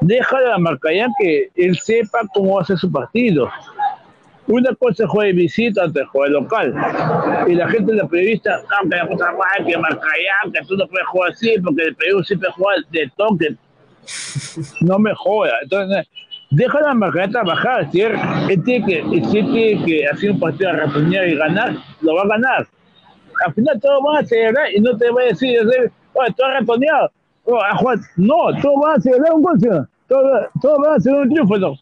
déjalo 0.00 0.54
a 0.54 0.58
Marcayán 0.58 1.12
que 1.20 1.50
él 1.54 1.78
sepa 1.78 2.22
cómo 2.34 2.58
hacer 2.58 2.76
su 2.78 2.90
partido. 2.90 3.48
Una 4.48 4.74
cosa 4.74 5.06
jugar 5.06 5.28
de 5.28 5.32
visita, 5.32 5.84
otra 5.84 6.02
es 6.02 6.08
jugar 6.08 6.30
local. 6.30 6.74
Y 7.46 7.54
la 7.54 7.68
gente 7.68 7.92
de 7.92 7.98
la 7.98 8.08
periodista, 8.08 8.58
no, 8.58 8.90
que 8.90 8.96
la 8.96 9.64
que 9.64 9.78
Marcayán, 9.78 10.52
que 10.52 10.60
tú 10.66 10.76
no 10.76 10.86
puedes 10.88 11.06
jugar 11.06 11.30
así, 11.30 11.54
porque 11.62 11.82
el 11.84 11.94
Perú 11.94 12.24
siempre 12.24 12.48
juega 12.56 12.82
de 12.90 13.08
toque. 13.16 13.54
No 14.80 14.98
me 14.98 15.12
joda. 15.14 15.52
Entonces, 15.62 16.08
déjala 16.50 16.90
a 16.90 16.94
Marcayán 16.94 17.30
trabajar. 17.30 17.90
Si 17.90 18.00
él, 18.00 18.16
tiene 18.64 18.86
que, 18.86 18.98
él 19.00 19.22
tiene 19.30 20.06
hacer 20.08 20.30
un 20.32 20.40
partido 20.40 20.70
a 20.70 21.26
y 21.26 21.34
ganar, 21.36 21.74
lo 22.00 22.14
va 22.14 22.22
a 22.22 22.28
ganar. 22.28 22.66
Al 23.46 23.54
final 23.54 23.80
todos 23.80 24.02
van 24.02 24.24
a 24.24 24.26
celebrar 24.26 24.72
y 24.74 24.80
no 24.80 24.96
te 24.96 25.10
va 25.10 25.22
a 25.22 25.24
decir, 25.26 25.58
oye, 25.60 26.34
tú 26.36 26.44
has 26.44 26.60
ratoneado. 26.60 27.10
Oh, 27.44 27.60
no, 28.16 28.60
todos 28.60 28.80
van 28.82 28.96
a 28.96 29.00
celebrar 29.00 29.32
un 29.34 29.42
gol, 29.42 29.58
todos, 30.08 30.46
todos 30.60 30.78
van 30.78 30.92
a 30.92 30.96
hacer 30.96 31.14
un 31.14 31.28
triunfo. 31.28 31.78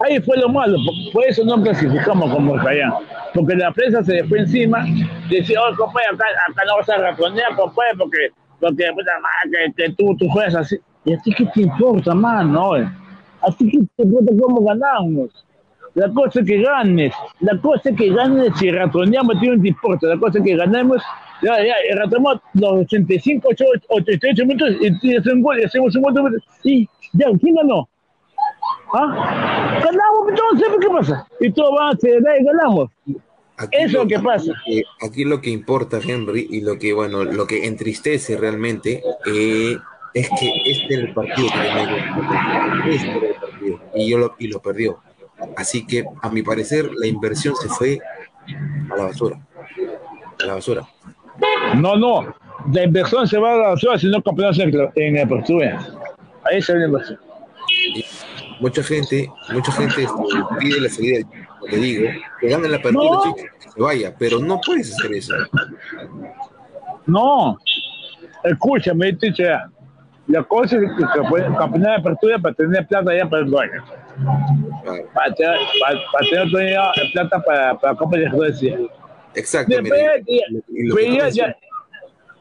Ahí 0.00 0.20
fue 0.20 0.38
lo 0.38 0.48
malo, 0.48 0.78
por, 1.12 1.24
eso 1.24 1.44
no 1.44 1.62
clasificamos 1.62 2.30
como 2.32 2.54
Marcayán. 2.54 2.92
Porque 3.34 3.54
la 3.54 3.70
prensa 3.70 4.02
se 4.02 4.14
le 4.14 4.24
fue 4.24 4.40
encima, 4.40 4.84
decía, 5.28 5.60
oh, 5.62 5.76
compadre, 5.76 6.08
acá, 6.12 6.24
acá 6.48 6.62
no 6.66 6.76
vas 6.76 6.88
a 6.88 6.98
ratonear, 6.98 7.54
compadre, 7.54 7.90
porque, 7.98 8.28
porque 8.58 8.84
puta 8.94 9.12
madre, 9.20 9.72
que, 9.76 9.84
que 9.84 9.92
tú, 9.92 10.16
tú 10.16 10.28
juegas 10.30 10.56
así. 10.56 10.78
¿Y 11.04 11.14
a 11.14 11.18
ti 11.18 11.32
qué 11.34 11.46
te 11.46 11.62
importa, 11.62 12.14
mano? 12.14 12.74
¿A 12.74 12.92
ti 13.56 13.70
qué 13.70 13.78
te 13.96 14.02
importa 14.02 14.32
cómo 14.40 14.64
ganamos? 14.64 15.30
La 15.94 16.08
cosa 16.12 16.42
que 16.44 16.62
ganes, 16.62 17.12
la 17.40 17.60
cosa 17.60 17.90
que 17.92 18.10
ganes 18.10 18.52
si 18.58 18.70
ratoneamos, 18.70 19.36
a 19.36 19.40
ti 19.40 19.48
no 19.48 19.60
te 19.60 19.68
importa, 19.68 20.06
la 20.06 20.18
cosa 20.18 20.40
que 20.42 20.54
ganemos, 20.56 21.02
ya, 21.42 21.56
ya, 21.64 21.74
ratoneamos 21.96 22.40
los 22.54 22.72
85, 22.84 23.48
8, 23.50 23.64
88 23.88 24.46
minutos 24.46 24.70
y, 24.80 25.08
y 25.10 25.16
hacemos 25.16 25.34
un 25.36 25.42
gol, 25.42 25.60
y 25.60 25.64
hacemos 25.64 25.96
un 25.96 26.02
gol, 26.02 26.42
y 26.62 26.88
ya, 27.14 27.26
¿quién 27.40 27.54
ganó? 27.56 27.88
¿Ah? 28.92 29.80
Ganamos 29.84 30.28
entonces, 30.28 30.68
¿qué 30.80 30.88
pasa? 30.88 31.26
Y 31.40 31.50
todos 31.52 31.70
van 31.76 31.94
a 31.94 31.98
celebrar 31.98 32.40
y 32.40 32.44
ganamos. 32.44 32.90
Aquí 33.56 33.76
Eso 33.76 33.86
es 33.86 33.92
lo 33.92 34.06
que 34.06 34.16
aquí 34.16 34.24
pasa. 34.24 34.52
que- 34.64 34.82
aquí 35.06 35.24
lo 35.24 35.40
que 35.40 35.50
importa, 35.50 35.98
Henry, 36.02 36.46
y 36.50 36.60
lo 36.62 36.78
que, 36.78 36.92
bueno, 36.92 37.24
lo 37.24 37.46
que 37.46 37.66
entristece 37.66 38.36
realmente 38.36 39.02
eh, 39.26 39.76
es 40.14 40.28
que 40.38 40.52
este 40.66 40.94
era 40.94 41.02
el 41.02 41.14
partido 41.14 41.48
que 41.48 41.58
tenía 41.58 41.88
que- 42.84 42.94
este 42.94 43.10
era 43.10 43.26
el 43.28 43.34
partido, 43.34 43.80
y, 43.94 44.10
yo 44.10 44.18
lo, 44.18 44.34
y 44.38 44.48
lo 44.48 44.60
perdió. 44.60 44.98
Así 45.56 45.86
que, 45.86 46.04
a 46.22 46.28
mi 46.30 46.42
parecer, 46.42 46.90
la 46.96 47.06
inversión 47.06 47.54
se 47.56 47.68
fue 47.68 47.98
a 48.92 48.96
la 48.96 49.04
basura. 49.04 49.38
A 50.42 50.46
la 50.46 50.54
basura. 50.54 50.82
No, 51.76 51.96
no, 51.96 52.34
la 52.72 52.84
inversión 52.84 53.26
se 53.26 53.38
va 53.38 53.52
a 53.54 53.56
la 53.56 53.68
basura 53.68 53.98
si 53.98 54.08
no 54.08 54.22
campeonas 54.22 54.58
en, 54.58 54.74
en 54.96 55.16
el 55.16 55.22
apertura. 55.24 55.78
Ahí 56.44 56.60
se 56.60 56.72
ve 56.74 56.80
la 56.80 56.86
inversión. 56.86 57.18
Mucha 58.60 58.82
gente, 58.82 59.30
mucha 59.52 59.72
gente 59.72 60.06
pide 60.58 60.80
la 60.80 60.88
salida, 60.90 61.26
le 61.70 61.76
digo, 61.78 62.10
que 62.40 62.48
gane 62.48 62.68
la 62.68 62.76
apertura, 62.76 63.04
No. 63.10 63.22
chicos, 63.22 63.42
que 63.62 63.70
se 63.70 63.80
vaya, 63.80 64.14
pero 64.18 64.38
no 64.40 64.60
puedes 64.66 64.92
hacer 64.92 65.12
eso. 65.14 65.34
No, 67.06 67.56
escúchame, 68.44 69.12
teacher. 69.14 69.58
La 70.30 70.42
cosa 70.44 70.76
es 70.76 70.82
que 70.96 71.04
campe- 71.04 71.56
campeonar 71.58 71.90
de 71.90 71.96
apertura 71.96 72.38
para 72.38 72.54
tener 72.54 72.86
plata 72.86 73.16
ya 73.16 73.28
para 73.28 73.42
el 73.42 73.50
dueño. 73.50 73.84
Para 75.14 75.34
tener, 75.34 75.56
para, 75.80 75.98
para 76.12 76.30
tener 76.30 77.10
plata 77.12 77.42
para, 77.42 77.74
para 77.78 77.94
Copa 77.96 78.16
de 78.16 78.28
Grecia. 78.30 78.78
Exacto. 79.34 79.74
mira, 79.82 79.96
y- 80.26 80.40
y 80.68 80.86
lo, 80.86 80.96
que 80.96 81.04
tú 81.06 81.12
ya- 81.16 81.22
mencionas, 81.24 81.56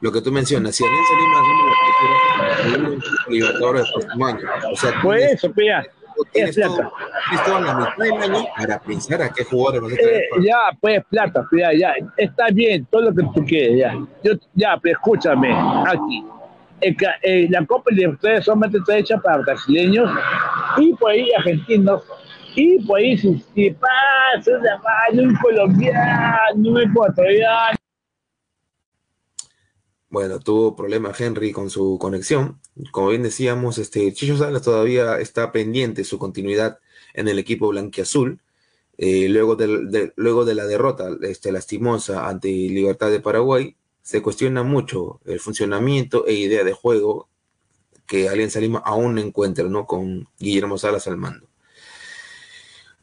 lo 0.02 0.12
que 0.12 0.22
tú 0.22 0.32
mencionas, 0.32 0.76
si 0.76 0.84
Alianza 0.86 1.14
Lima 1.20 2.78
gana 2.78 2.90
la 2.90 3.32
Libertadores 3.32 3.84
del 3.84 3.92
próximo 3.94 4.26
año. 4.26 4.40
O 4.72 4.76
sea, 4.76 5.02
Por 5.02 5.18
eso, 5.18 5.52
pilla. 5.52 5.84
tienes, 6.32 6.58
es 6.58 6.66
todo, 6.66 6.76
plata. 6.78 6.92
tienes 7.30 7.46
toda 7.46 7.60
la 7.62 7.74
mitad 7.76 7.98
del 7.98 8.36
año 8.36 8.46
para 8.58 8.80
pensar 8.80 9.22
a 9.22 9.30
qué 9.30 9.44
jugadores 9.46 9.82
vas 9.82 9.94
a 9.94 9.96
traer. 9.96 10.16
Eh, 10.16 10.28
ya, 10.42 10.58
pues 10.82 11.04
plata, 11.10 11.46
ya, 11.58 11.74
ya, 11.74 11.94
está 12.18 12.48
bien, 12.52 12.86
todo 12.92 13.02
lo 13.04 13.14
que 13.16 13.24
tú 13.34 13.46
quieres, 13.46 13.78
ya. 13.80 13.94
Yo, 14.24 14.34
ya, 14.54 14.78
pero 14.82 14.94
escúchame, 14.98 15.54
aquí. 15.88 16.24
Ca- 16.98 17.16
eh, 17.22 17.48
la 17.50 17.66
Copa 17.66 17.92
Libertadores 17.92 18.46
solamente 18.46 18.78
está 18.80 18.98
hecha 18.98 19.18
para 19.20 19.38
brasileños 19.38 20.10
y 20.78 20.94
por 20.94 21.12
ahí 21.12 21.30
argentinos. 21.38 22.04
Y 22.56 22.80
por 22.86 23.00
ahí, 23.00 23.18
si, 23.18 23.44
si 23.54 23.72
pasa 23.72 24.82
un 25.14 25.36
colombiano, 25.36 26.70
un 26.70 26.82
ecuatoriano. 26.82 27.78
Bueno, 30.10 30.40
tuvo 30.40 30.76
problemas 30.76 31.20
Henry 31.22 31.52
con 31.52 31.70
su 31.70 31.98
conexión. 32.00 32.60
Como 32.92 33.10
bien 33.10 33.22
decíamos, 33.24 33.78
este 33.78 34.12
Chicho 34.14 34.38
Salas 34.38 34.64
todavía 34.64 35.20
está 35.20 35.52
pendiente 35.52 36.04
su 36.04 36.18
continuidad 36.18 36.80
en 37.14 37.28
el 37.28 37.38
equipo 37.38 37.70
blanquiazul. 37.70 38.42
Eh, 38.98 39.30
luego, 39.30 39.56
del- 39.56 39.92
de, 39.92 40.12
luego 40.16 40.44
de 40.46 40.56
la 40.56 40.66
derrota 40.66 41.10
este, 41.22 41.52
lastimosa 41.52 42.28
ante 42.28 42.48
Libertad 42.50 43.12
de 43.12 43.20
Paraguay, 43.20 43.76
se 44.02 44.22
cuestiona 44.22 44.64
mucho 44.64 45.20
el 45.26 45.40
funcionamiento 45.40 46.26
e 46.26 46.34
idea 46.34 46.64
de 46.64 46.74
juego 46.74 47.30
que 48.06 48.28
Alianza 48.28 48.60
Lima 48.60 48.80
aún 48.80 49.20
encuentra, 49.20 49.66
¿no? 49.66 49.86
Con 49.86 50.28
Guillermo 50.40 50.78
Salas 50.78 51.08
al 51.08 51.18
mando. 51.18 51.48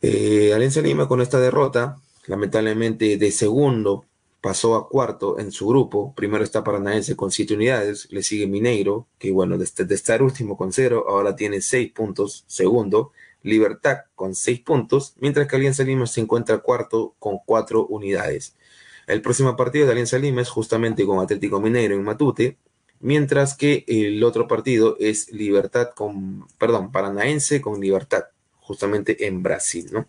Eh, 0.03 0.53
Alianza 0.53 0.81
Lima 0.81 1.09
con 1.09 1.21
esta 1.21 1.39
derrota, 1.39 2.01
lamentablemente 2.27 3.17
de 3.17 3.31
segundo 3.31 4.05
pasó 4.41 4.75
a 4.77 4.89
cuarto 4.89 5.39
en 5.39 5.53
su 5.53 5.67
grupo. 5.69 6.13
Primero 6.15 6.45
está 6.45 6.63
Paranaense 6.63 7.17
con 7.17 7.31
siete 7.31 7.55
unidades, 7.55 8.09
le 8.11 8.23
sigue 8.23 8.47
Mineiro, 8.47 9.07
que 9.19 9.33
bueno, 9.33 9.59
de, 9.59 9.67
de 9.85 9.95
estar 9.95 10.23
último 10.23 10.57
con 10.57 10.73
cero, 10.73 11.07
ahora 11.09 11.35
tiene 11.37 11.61
seis 11.61 11.93
puntos. 11.93 12.45
Segundo, 12.47 13.13
Libertad 13.43 13.99
con 14.17 14.35
seis 14.35 14.61
puntos, 14.61 15.15
mientras 15.21 15.47
que 15.47 15.55
Alianza 15.55 15.85
Lima 15.85 16.07
se 16.07 16.21
encuentra 16.21 16.59
cuarto 16.59 17.15
con 17.21 17.39
cuatro 17.45 17.87
unidades. 17.87 18.57
El 19.07 19.23
próximo 19.23 19.57
partido 19.57 19.87
de 19.87 19.93
Alianza 19.93 20.19
Lima 20.19 20.43
es 20.43 20.49
justamente 20.49 21.07
con 21.07 21.21
Atlético 21.21 21.61
Mineiro 21.61 21.95
en 21.95 22.03
Matute, 22.03 22.59
mientras 23.01 23.57
que 23.57 23.85
el 23.87 24.23
otro 24.25 24.49
partido 24.49 24.97
es 24.99 25.31
Libertad 25.33 25.91
con, 25.95 26.47
perdón, 26.59 26.91
Paranaense 26.91 27.61
con 27.61 27.81
Libertad, 27.81 28.25
justamente 28.59 29.27
en 29.27 29.43
Brasil, 29.43 29.89
¿no? 29.93 30.09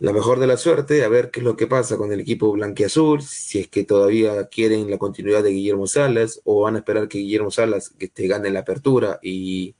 La 0.00 0.12
mejor 0.12 0.38
de 0.38 0.46
la 0.46 0.56
suerte, 0.56 1.02
a 1.02 1.08
ver 1.08 1.32
qué 1.32 1.40
es 1.40 1.44
lo 1.44 1.56
que 1.56 1.66
pasa 1.66 1.96
con 1.96 2.12
el 2.12 2.20
equipo 2.20 2.52
blanquiazul, 2.52 3.20
si 3.20 3.58
es 3.58 3.68
que 3.68 3.82
todavía 3.82 4.46
quieren 4.46 4.88
la 4.88 4.98
continuidad 4.98 5.42
de 5.42 5.50
Guillermo 5.50 5.88
Salas 5.88 6.40
o 6.44 6.62
van 6.62 6.76
a 6.76 6.78
esperar 6.78 7.08
que 7.08 7.18
Guillermo 7.18 7.50
Salas 7.50 7.90
que 7.90 8.06
te 8.06 8.28
gane 8.28 8.50
la 8.50 8.60
apertura 8.60 9.18
y, 9.22 9.74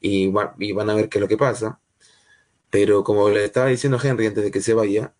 y, 0.00 0.28
van 0.28 0.90
a 0.90 0.94
ver 0.94 1.08
qué 1.08 1.18
es 1.18 1.22
lo 1.22 1.28
que 1.28 1.36
pasa. 1.36 1.80
Pero 2.70 3.04
como 3.04 3.28
le 3.30 3.44
estaba 3.44 3.66
diciendo 3.66 3.98
Henry 4.02 4.26
antes 4.26 4.44
de 4.44 4.50
que 4.52 4.60
se 4.60 4.74
vaya, 4.74 5.14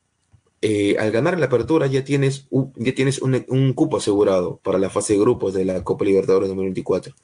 eh, 0.62 0.96
al 0.98 1.10
ganar 1.10 1.38
la 1.38 1.46
apertura 1.46 1.86
ya 1.86 2.04
tienes, 2.04 2.46
un, 2.50 2.72
ya 2.76 2.94
tienes 2.94 3.22
un, 3.22 3.72
cupo 3.72 3.96
asegurado 3.96 4.58
para 4.58 4.78
la 4.78 4.90
fase 4.90 5.14
de 5.14 5.20
grupos 5.20 5.54
de 5.54 5.64
la 5.64 5.82
Copa 5.84 6.04
Libertadores 6.04 6.48
2024. 6.48 7.14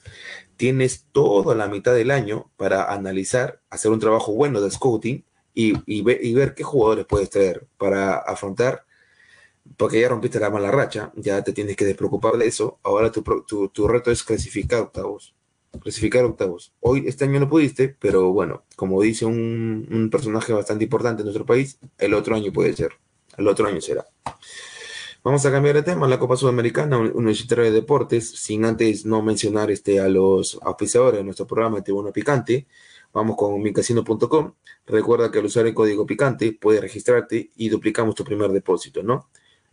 Tienes 0.57 1.07
toda 1.13 1.55
la 1.55 1.69
mitad 1.69 1.95
del 1.95 2.11
año 2.11 2.51
para 2.57 2.93
analizar, 2.93 3.61
hacer 3.69 3.91
un 3.91 4.01
trabajo 4.01 4.33
bueno 4.33 4.61
de 4.63 4.71
scouting 4.71 5.25
y, 5.55 6.03
ver 6.33 6.55
qué 6.55 6.63
jugadores 6.63 7.07
puedes 7.07 7.29
traer 7.31 7.67
para 7.77 8.17
afrontar, 8.17 8.85
porque 9.77 10.01
ya 10.01 10.09
rompiste 10.09 10.41
la 10.41 10.51
mala 10.51 10.71
racha, 10.71 11.13
ya 11.17 11.43
te 11.43 11.53
tienes 11.53 11.77
que 11.77 11.85
despreocupar 11.85 12.39
de 12.39 12.47
eso. 12.47 12.79
Ahora 12.83 13.13
tu, 13.13 13.23
tu, 13.47 13.69
tu 13.69 13.89
reto 13.89 14.11
es 14.11 14.23
clasificar 14.23 14.81
octavos. 14.81 15.35
Clasificar 15.83 16.25
octavos. 16.25 16.73
Hoy, 16.81 17.05
este 17.07 17.25
año 17.25 17.41
no 17.41 17.51
pudiste, 17.51 17.95
pero 18.01 18.33
bueno, 18.33 18.65
como 18.77 19.03
dice 19.03 19.27
un, 19.27 19.87
un 19.91 20.11
personaje 20.11 20.53
bastante 20.55 20.85
importante 20.85 21.21
en 21.21 21.27
nuestro 21.27 21.45
país, 21.45 21.79
el 21.99 22.15
otro 22.15 22.35
año 22.35 22.53
puede 22.53 22.73
ser. 22.75 22.93
El 23.37 23.49
otro 23.49 23.67
año 23.67 23.81
será. 23.81 24.07
Vamos 25.27 25.45
a 25.45 25.51
cambiar 25.51 25.75
de 25.75 25.83
tema. 25.83 26.07
La 26.07 26.21
Copa 26.21 26.37
Sudamericana 26.37 26.99
Universitaria 26.99 27.65
de 27.65 27.73
Deportes, 27.73 28.31
sin 28.31 28.65
antes 28.65 29.05
no 29.05 29.23
mencionar 29.23 29.73
este, 29.73 29.99
a 29.99 30.09
los 30.09 30.57
auspiciadores 30.63 31.19
de 31.19 31.25
nuestro 31.25 31.49
programa 31.49 31.79
de 31.79 31.83
Tribuna 31.83 32.13
Picante. 32.13 32.69
Vamos 33.13 33.37
con 33.37 33.61
micasino.com. 33.61 34.55
Recuerda 34.87 35.33
que 35.33 35.41
al 35.41 35.47
usar 35.47 35.67
el 35.67 35.75
código 35.75 36.07
Picante 36.07 36.53
puedes 36.53 36.81
registrarte 36.81 37.51
y 37.57 37.69
duplicamos 37.69 38.15
tu 38.15 38.23
primer 38.23 38.53
depósito, 38.53 39.03
¿no? 39.03 39.29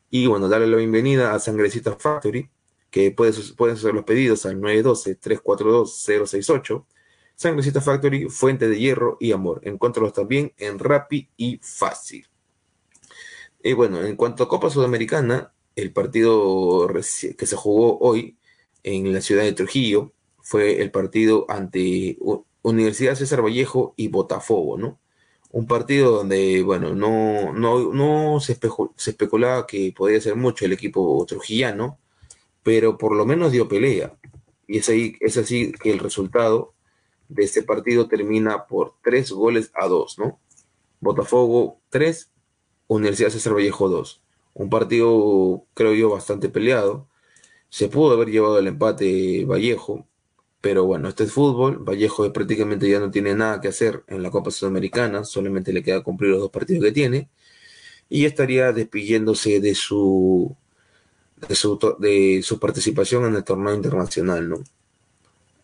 Y 0.09 0.25
bueno, 0.25 0.49
darle 0.49 0.65
la 0.65 0.77
bienvenida 0.77 1.35
a 1.35 1.39
Sangrecita 1.39 1.95
Factory, 1.97 2.49
que 2.89 3.11
puedes, 3.11 3.51
puedes 3.51 3.77
hacer 3.79 3.93
los 3.93 4.05
pedidos 4.05 4.47
al 4.47 4.59
912-342-068. 4.59 6.85
Sangrecita 7.35 7.79
Factory, 7.79 8.27
fuente 8.29 8.67
de 8.67 8.79
hierro 8.79 9.17
y 9.19 9.33
amor. 9.33 9.61
Encuéntralos 9.63 10.13
también 10.13 10.51
en 10.57 10.79
Rappi 10.79 11.29
y 11.37 11.59
Fácil. 11.61 12.25
Y 13.63 13.73
bueno, 13.73 14.03
en 14.03 14.17
cuanto 14.17 14.43
a 14.43 14.49
Copa 14.49 14.69
Sudamericana, 14.69 15.53
el 15.75 15.93
partido 15.93 16.87
que 17.37 17.45
se 17.45 17.55
jugó 17.55 17.97
hoy 17.99 18.37
en 18.83 19.13
la 19.13 19.21
ciudad 19.21 19.43
de 19.43 19.53
Trujillo 19.53 20.11
fue 20.41 20.81
el 20.81 20.91
partido 20.91 21.45
ante 21.47 22.17
Universidad 22.61 23.15
César 23.15 23.41
Vallejo 23.41 23.93
y 23.95 24.09
Botafogo, 24.09 24.77
¿no? 24.77 24.99
Un 25.51 25.65
partido 25.65 26.11
donde, 26.11 26.61
bueno, 26.63 26.93
no, 26.93 27.53
no, 27.53 27.93
no 27.93 28.39
se, 28.41 28.59
se 28.97 29.11
especulaba 29.11 29.65
que 29.65 29.93
podía 29.95 30.19
ser 30.19 30.35
mucho 30.35 30.65
el 30.65 30.73
equipo 30.73 31.25
trujillano, 31.25 31.99
pero 32.63 32.97
por 32.97 33.15
lo 33.15 33.25
menos 33.25 33.53
dio 33.53 33.69
pelea. 33.69 34.17
Y 34.67 34.79
es, 34.79 34.89
ahí, 34.89 35.15
es 35.21 35.37
así 35.37 35.71
que 35.71 35.91
el 35.91 35.99
resultado 35.99 36.73
de 37.29 37.43
este 37.43 37.63
partido 37.63 38.07
termina 38.09 38.65
por 38.65 38.95
tres 39.01 39.31
goles 39.31 39.71
a 39.73 39.87
dos, 39.87 40.19
¿no? 40.19 40.39
Botafogo 40.99 41.81
3, 41.89 42.32
Universidad 42.87 43.29
César 43.29 43.53
Vallejo 43.53 43.89
2. 43.89 44.21
Un 44.53 44.69
partido, 44.69 45.65
creo 45.73 45.93
yo, 45.93 46.09
bastante 46.09 46.49
peleado. 46.49 47.07
Se 47.69 47.89
pudo 47.89 48.13
haber 48.13 48.29
llevado 48.29 48.59
el 48.59 48.67
empate 48.67 49.45
Vallejo, 49.45 50.07
pero 50.61 50.85
bueno, 50.85 51.09
este 51.09 51.25
es 51.25 51.31
fútbol. 51.33 51.79
Vallejo 51.79 52.31
prácticamente 52.33 52.89
ya 52.89 52.99
no 52.99 53.11
tiene 53.11 53.35
nada 53.35 53.61
que 53.61 53.69
hacer 53.69 54.03
en 54.07 54.23
la 54.23 54.31
Copa 54.31 54.51
Sudamericana, 54.51 55.23
solamente 55.25 55.73
le 55.73 55.83
queda 55.83 56.03
cumplir 56.03 56.31
los 56.31 56.39
dos 56.41 56.51
partidos 56.51 56.83
que 56.83 56.91
tiene. 56.91 57.29
Y 58.09 58.25
estaría 58.25 58.71
despidiéndose 58.73 59.59
de 59.59 59.75
su, 59.75 60.55
de 61.47 61.55
su, 61.55 61.79
de 61.99 62.41
su 62.43 62.59
participación 62.59 63.25
en 63.25 63.35
el 63.35 63.43
torneo 63.43 63.73
internacional, 63.73 64.49
¿no? 64.49 64.63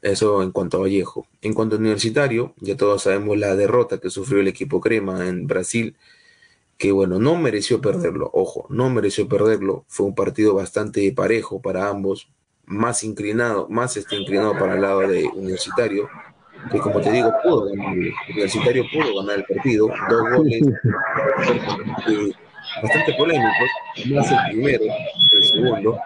Eso 0.01 0.41
en 0.43 0.51
cuanto 0.51 0.77
a 0.77 0.81
Vallejo. 0.81 1.27
En 1.41 1.53
cuanto 1.53 1.75
a 1.75 1.79
Universitario, 1.79 2.53
ya 2.57 2.77
todos 2.77 3.03
sabemos 3.03 3.37
la 3.37 3.55
derrota 3.55 3.99
que 3.99 4.09
sufrió 4.09 4.39
el 4.39 4.47
equipo 4.47 4.79
Crema 4.81 5.27
en 5.27 5.45
Brasil 5.47 5.95
que 6.79 6.93
bueno, 6.93 7.19
no 7.19 7.35
mereció 7.35 7.81
perderlo, 7.81 8.29
ojo, 8.33 8.65
no 8.69 8.89
mereció 8.89 9.27
perderlo, 9.27 9.83
fue 9.89 10.05
un 10.05 10.15
partido 10.15 10.55
bastante 10.55 11.11
parejo 11.11 11.61
para 11.61 11.89
ambos, 11.89 12.31
más 12.65 13.03
inclinado, 13.03 13.67
más 13.69 13.97
este 13.97 14.15
inclinado 14.15 14.57
para 14.57 14.75
el 14.75 14.81
lado 14.81 15.01
de 15.01 15.27
Universitario, 15.27 16.09
que 16.71 16.79
como 16.79 17.01
te 17.01 17.11
digo, 17.11 17.33
pudo 17.43 17.65
ganar, 17.65 17.95
Universitario 18.29 18.85
pudo 18.93 19.21
ganar 19.21 19.39
el 19.39 19.45
partido, 19.45 19.89
dos 20.09 20.21
goles 20.37 20.61
bastante 22.81 23.13
polémicos, 23.17 23.69
más 24.09 24.31
el 24.31 24.37
primero 24.51 24.83
el 25.33 25.43
segundo, 25.43 25.99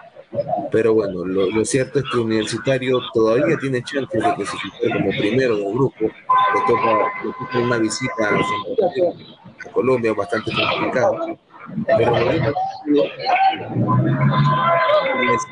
pero 0.72 0.92
bueno, 0.94 1.24
lo, 1.24 1.64
cierto 1.64 2.00
es 2.00 2.04
que 2.10 2.18
Universitario 2.18 2.98
todavía 3.12 3.56
tiene 3.58 3.80
chance 3.84 4.18
de 4.18 4.34
clasificar 4.34 4.98
como 4.98 5.10
primero 5.10 5.56
del 5.56 5.72
grupo, 5.72 6.00
le 6.00 6.60
toca, 6.66 7.60
una 7.60 7.78
visita 7.78 8.28
a 8.28 9.43
Colombia 9.70 10.12
bastante 10.12 10.52
complicado. 10.52 11.38
Pero 11.86 12.16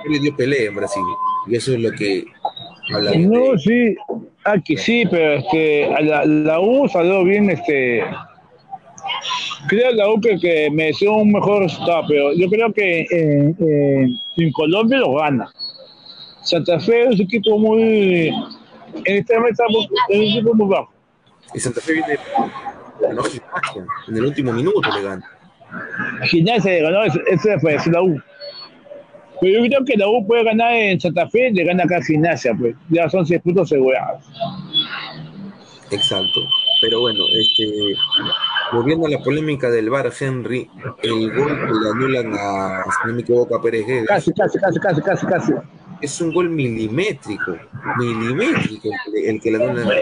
el 0.05 0.21
dio 0.21 0.37
pelea 0.37 0.69
en 0.69 0.77
Brasil. 0.77 1.03
Y 1.47 1.57
eso 1.57 1.73
es 1.73 1.81
lo 1.81 1.91
que 1.93 2.25
No, 3.17 3.59
sí, 3.59 3.97
aquí 4.45 4.77
sí, 4.77 5.05
pero 5.11 5.35
este, 5.35 5.89
la, 6.03 6.25
la 6.25 6.61
U 6.61 6.89
salió 6.89 7.25
bien, 7.25 7.51
este, 7.51 8.05
creo 9.69 9.93
la 9.93 10.11
U 10.11 10.21
que, 10.21 10.39
que 10.39 10.71
mereció 10.71 11.15
un 11.15 11.33
mejor 11.33 11.63
resultado, 11.63 12.05
pero 12.09 12.33
yo 12.35 12.49
creo 12.49 12.73
que 12.73 13.07
en 14.37 14.53
Colombia 14.53 14.99
lo 14.99 15.15
gana. 15.15 15.51
Santa 16.43 16.81
Fe 16.81 17.09
es 17.09 17.21
un 17.21 17.27
equipo 17.27 17.59
muy, 17.59 18.29
en 19.05 19.17
este 19.17 19.37
momento 19.37 19.63
es 20.09 20.19
un 20.19 20.25
equipo 20.25 20.55
muy 20.55 20.69
bajo. 20.69 20.91
Y 21.55 21.61
Santa 21.61 21.81
Fe 21.81 21.95
viene 21.95 22.19
en 24.09 24.17
el 24.17 24.25
último 24.25 24.53
minuto 24.53 24.89
le 24.95 25.03
gana. 25.03 25.31
Gimnasia 26.25 26.73
le 26.73 26.83
ganó, 26.83 27.05
ese 27.05 27.59
fue 27.61 27.79
la 27.91 28.03
U. 28.03 28.21
Pero 29.41 29.65
yo 29.65 29.69
creo 29.69 29.85
que 29.85 29.97
la 29.97 30.09
U 30.09 30.27
puede 30.27 30.45
ganar 30.45 30.73
en 30.73 31.01
Santa 31.01 31.29
Fe, 31.29 31.51
le 31.51 31.65
gana 31.65 31.85
acá 31.85 31.97
a 31.97 32.03
Gimnasia, 32.03 32.55
pues. 32.59 32.77
Ya 32.91 33.09
son 33.09 33.27
seis 33.27 33.41
puntos 33.43 33.65
asegurados. 33.73 34.25
Exacto. 35.91 36.41
Pero 36.81 37.01
bueno, 37.01 37.21
este, 37.41 37.95
volviendo 38.73 39.07
a 39.07 39.11
la 39.11 39.19
polémica 39.19 39.71
del 39.71 39.91
bar 39.91 40.13
Henry, 40.19 40.69
el 41.03 41.33
gol 41.33 41.59
que 41.67 41.73
le 41.73 41.91
anulan 41.91 42.35
a, 42.35 42.85
si 42.85 43.09
no 43.09 43.15
me 43.15 43.23
equivoco, 43.23 43.57
a 43.57 43.63
Pérez 43.63 43.85
Casi, 44.07 44.33
casi, 44.33 44.59
casi, 44.59 44.81
casi, 44.81 45.01
casi, 45.01 45.27
casi. 45.27 45.53
Es 46.03 46.21
un 46.21 46.33
gol 46.33 46.51
milimétrico, 46.51 47.57
milimétrico 47.99 48.89
el 49.25 49.41
que, 49.41 49.51
le 49.51 49.65
anulan 49.65 49.89
a 49.89 49.93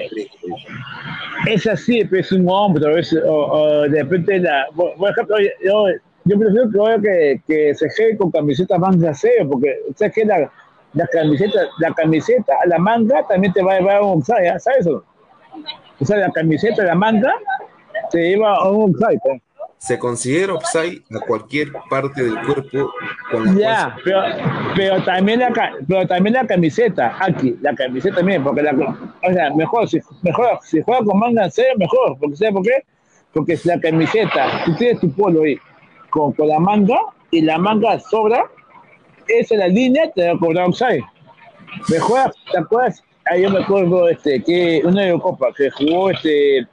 es 1.46 1.66
así, 1.66 2.04
pero 2.04 2.20
es 2.20 2.32
un 2.32 2.46
hombre, 2.48 2.98
es, 2.98 3.16
o, 3.26 3.82
de 3.88 4.02
repente, 4.02 4.42
yo, 5.64 5.86
yo 6.24 6.38
prefiero 6.38 7.00
que, 7.02 7.40
que, 7.46 7.74
se 7.74 7.88
quede 7.96 8.16
con 8.16 8.30
camiseta 8.30 8.78
más 8.78 8.98
de 8.98 9.08
aseo, 9.08 9.48
porque 9.48 9.78
sabes 9.96 10.14
que 10.14 10.24
la, 10.24 10.50
la 10.94 11.06
camiseta, 11.06 11.60
la 11.78 11.94
camiseta, 11.94 12.54
la 12.66 12.78
manga 12.78 13.26
también 13.28 13.52
te 13.52 13.62
va 13.62 13.74
a 13.74 13.78
llevar 13.78 13.96
a 13.96 14.02
un 14.02 14.22
¿sabes 14.24 14.66
eso? 14.78 15.04
O 15.98 16.04
sea, 16.04 16.16
la 16.18 16.30
camiseta, 16.30 16.84
la 16.84 16.94
manga, 16.94 17.32
te 18.10 18.30
lleva 18.30 18.56
a 18.56 18.70
un 18.70 18.94
offside. 18.94 19.40
Se 19.80 19.98
considera 19.98 20.52
offside 20.52 21.02
a 21.10 21.20
cualquier 21.26 21.72
parte 21.88 22.22
del 22.22 22.38
cuerpo 22.42 22.92
con 23.30 23.46
la 23.46 23.54
Ya, 23.54 23.96
pero, 24.04 24.20
pero, 24.76 25.02
también 25.04 25.40
la, 25.40 25.72
pero 25.88 26.06
también 26.06 26.34
la 26.34 26.46
camiseta, 26.46 27.16
aquí, 27.18 27.56
la 27.62 27.74
camiseta 27.74 28.16
también, 28.16 28.44
porque 28.44 28.62
la, 28.62 28.72
o 28.72 29.32
sea, 29.32 29.54
mejor, 29.54 29.88
si, 29.88 29.98
mejor, 30.22 30.58
si 30.62 30.82
juega 30.82 31.02
con 31.02 31.18
manga 31.18 31.48
cero, 31.48 31.70
mejor, 31.78 32.18
porque 32.20 32.36
¿sabes 32.36 32.52
por 32.52 32.62
qué? 32.62 32.84
Porque 33.32 33.56
si 33.56 33.68
la 33.68 33.80
camiseta, 33.80 34.64
tú 34.66 34.74
tienes 34.74 35.00
tu 35.00 35.10
polo 35.12 35.44
ahí, 35.44 35.58
con, 36.10 36.32
con 36.32 36.48
la 36.48 36.58
manga, 36.58 36.98
y 37.30 37.40
la 37.40 37.56
manga 37.56 37.98
sobra, 38.00 38.44
esa 39.28 39.54
es 39.54 39.60
la 39.60 39.68
línea, 39.68 40.10
te 40.12 40.26
va 40.26 40.34
a 40.34 40.38
cobrar 40.38 40.68
offside. 40.68 41.04
Mejor, 41.88 42.34
¿te 42.52 42.58
acuerdas? 42.58 43.02
Ahí 43.24 43.42
yo 43.42 43.50
me 43.50 43.60
acuerdo 43.60 44.10
este, 44.10 44.42
que 44.42 44.82
una 44.84 45.06
Eurocopa 45.06 45.54
que 45.56 45.70
jugó 45.70 46.10
este 46.10 46.66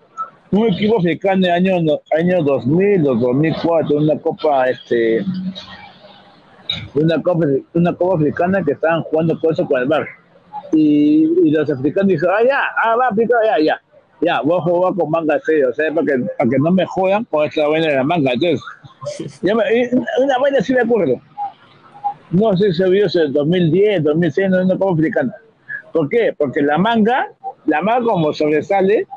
un 0.52 0.68
equipo 0.74 0.98
africano 1.00 1.46
en 1.48 1.52
año, 1.54 2.00
año 2.18 2.44
2000 2.44 3.08
o 3.08 3.16
2004, 3.16 3.98
una 3.98 4.18
copa, 4.20 4.70
este, 4.70 5.24
una 6.96 7.22
copa, 7.22 7.46
una 7.74 7.94
copa 7.94 8.16
africana 8.16 8.64
que 8.64 8.72
estaban 8.74 9.04
jugando 9.04 9.40
con 9.40 9.54
eso 9.54 9.66
con 9.68 9.82
el 9.82 9.88
bar. 9.88 10.06
Y, 10.74 11.26
y 11.44 11.52
los 11.52 11.70
africanos 11.70 12.10
dijeron, 12.10 12.36
ah, 12.40 12.44
ya, 12.46 12.60
ah, 12.84 12.96
va, 12.96 13.10
pica, 13.16 13.36
ya, 13.46 13.64
ya. 13.64 13.82
ya, 14.22 14.42
voy 14.42 14.58
a 14.60 14.62
jugar 14.62 14.94
con 14.96 15.10
manga 15.10 15.40
serio, 15.40 15.70
o 15.70 15.74
sea, 15.74 15.94
para 15.94 16.06
que, 16.06 16.20
para 16.38 16.50
que 16.50 16.60
no 16.60 16.72
me 16.72 16.86
jodan 16.86 17.24
con 17.26 17.46
esta 17.46 17.68
vaina 17.68 17.88
de 17.88 17.96
la 17.96 18.04
manga. 18.04 18.32
Entonces, 18.34 18.62
me- 19.44 19.54
una 20.24 20.38
vaina 20.40 20.62
sí 20.62 20.74
me 20.74 20.82
acuerdo. 20.82 21.20
No 22.32 22.58
sé 22.58 22.74
si 22.74 22.84
vio 22.90 23.06
en 23.14 23.32
2010, 23.34 24.04
2006, 24.04 24.50
no, 24.50 24.66
no 24.66 24.78
como 24.78 24.94
africana. 24.94 25.34
¿Por 25.94 26.10
qué? 26.10 26.34
Porque 26.38 26.62
la 26.62 26.78
manga, 26.78 27.28
la 27.66 27.82
manga 27.82 28.04
como 28.12 28.34
sobresale, 28.34 29.08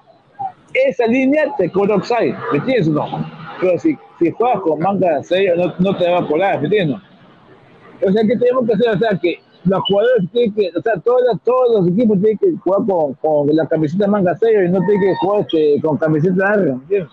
esa 0.74 1.06
línea 1.06 1.44
te 1.58 1.70
cobra 1.70 1.96
offside, 1.96 2.34
¿me 2.52 2.58
entiendes 2.58 2.88
o 2.88 2.92
no? 2.92 3.30
Pero 3.60 3.78
si, 3.78 3.96
si 4.18 4.30
juegas 4.30 4.60
con 4.60 4.78
manga 4.78 5.22
serio, 5.22 5.54
no, 5.56 5.74
no 5.78 5.96
te 5.96 6.08
va 6.10 6.20
a 6.20 6.26
colar, 6.26 6.58
¿me 6.60 6.66
entiendes? 6.66 6.98
O 8.06 8.10
sea, 8.12 8.22
¿qué 8.26 8.36
tenemos 8.36 8.66
que 8.66 8.72
hacer? 8.74 8.88
O 8.94 8.98
sea, 8.98 9.18
que 9.20 9.40
los 9.64 9.80
jugadores 9.84 10.24
tienen 10.32 10.54
que, 10.54 10.70
o 10.76 10.80
sea, 10.82 10.94
todos, 11.04 11.20
los- 11.30 11.42
todos 11.42 11.80
los 11.80 11.88
equipos 11.88 12.18
tienen 12.20 12.38
que 12.38 12.52
jugar 12.62 12.80
con, 12.86 13.14
con 13.14 13.54
la 13.54 13.66
camiseta 13.68 14.06
manga 14.06 14.34
serio 14.36 14.64
y 14.64 14.68
no 14.70 14.78
tienen 14.86 15.00
que 15.02 15.14
jugar 15.20 15.40
este, 15.42 15.80
con 15.82 15.98
camiseta 15.98 16.36
larga, 16.36 16.64
¿me 16.76 16.82
entiendes? 16.82 17.10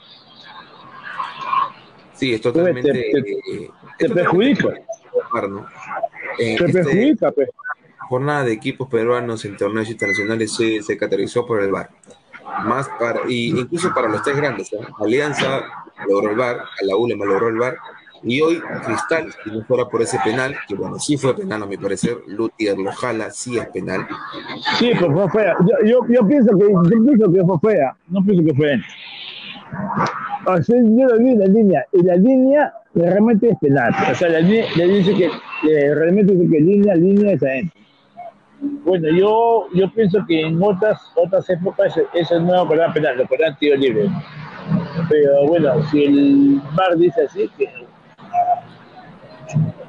Sí, 2.14 2.34
es 2.34 2.42
totalmente. 2.42 2.82
Te- 2.82 3.22
te- 3.22 3.32
eh, 3.64 3.70
te 4.00 4.10
perjudica. 4.10 4.70
¿no? 5.50 5.66
Eh, 6.40 6.56
Te 6.58 6.66
este- 6.66 6.72
perjudica. 6.74 7.34
La 7.38 8.08
jornada 8.10 8.44
de 8.46 8.54
equipos 8.54 8.88
peruanos 8.88 9.44
en 9.46 9.58
torneos 9.58 9.90
internacionales 9.90 10.56
se, 10.56 10.82
se 10.82 10.98
caracterizó 10.98 11.46
por 11.46 11.62
el 11.62 11.72
VAR. 11.72 11.90
Más 12.66 12.90
para, 13.00 13.22
y 13.28 13.50
incluso 13.50 13.94
para 13.94 14.08
los 14.08 14.22
tres 14.24 14.38
grandes. 14.38 14.72
¿eh? 14.74 14.80
Alianza 15.00 15.62
logró 16.08 16.32
el 16.32 16.38
VAR, 16.38 16.58
a 16.58 16.86
la 16.86 16.96
ULEMA 16.96 17.26
logró 17.26 17.50
el 17.50 17.58
VAR, 17.58 17.76
y 18.24 18.42
hoy 18.42 18.62
Cristal, 18.86 19.32
si 19.44 19.52
no 19.52 19.64
fuera 19.66 19.86
por 19.86 20.02
ese 20.02 20.18
penal, 20.24 20.56
que 20.68 20.76
bueno, 20.76 20.98
sí 21.00 21.18
fue 21.18 21.36
penal 21.36 21.64
a 21.64 21.66
mi 21.66 21.78
parecer, 21.78 22.18
Lutier 22.28 22.78
lo 22.78 22.92
jala, 22.92 23.30
sí 23.30 23.58
es 23.58 23.68
penal. 23.68 24.08
Sí, 24.78 24.92
pues 25.00 25.12
fue 25.12 25.30
fea. 25.30 25.56
Yo, 25.62 25.88
yo, 25.88 26.00
yo 26.10 26.28
pienso 26.28 26.58
que 26.58 26.66
yo 26.70 27.04
pienso 27.06 27.32
que 27.32 27.44
fue 27.44 27.72
fea. 27.72 27.96
No 28.08 28.24
pienso 28.24 28.44
que 28.44 28.54
fue. 28.56 28.80
O 30.46 30.64
sea, 30.64 30.76
yo 30.78 31.08
lo 31.08 31.18
vi 31.18 31.30
en 31.32 31.40
la 31.40 31.46
línea. 31.46 31.86
Y 31.94 32.04
la 32.04 32.16
línea 32.16 32.74
realmente 32.96 33.50
es 33.50 33.58
penal. 33.60 33.94
O 34.12 34.16
sea, 34.16 34.30
la 34.30 34.40
línea 34.40 34.66
dice 34.76 35.14
que 35.14 35.26
eh, 35.70 35.96
realmente 35.96 36.34
dice 36.34 36.52
que 36.52 36.60
línea, 36.60 36.96
línea 36.96 37.34
es 37.34 37.44
adentro. 37.44 37.82
Bueno, 38.60 39.10
yo, 39.10 39.68
yo 39.74 39.92
pienso 39.94 40.20
que 40.28 40.42
en 40.42 40.62
otras 40.62 41.00
otras 41.16 41.50
épocas 41.50 41.94
eso 42.14 42.40
no 42.40 42.72
era 42.74 42.92
penal, 42.94 43.18
lo 43.18 43.28
era 43.36 43.56
tiro 43.56 43.76
libre. 43.76 44.10
Pero 45.10 45.48
bueno, 45.48 45.84
si 45.90 46.04
el 46.06 46.62
bar 46.76 46.96
dice 46.98 47.26
así, 47.26 47.50
que 47.58 47.70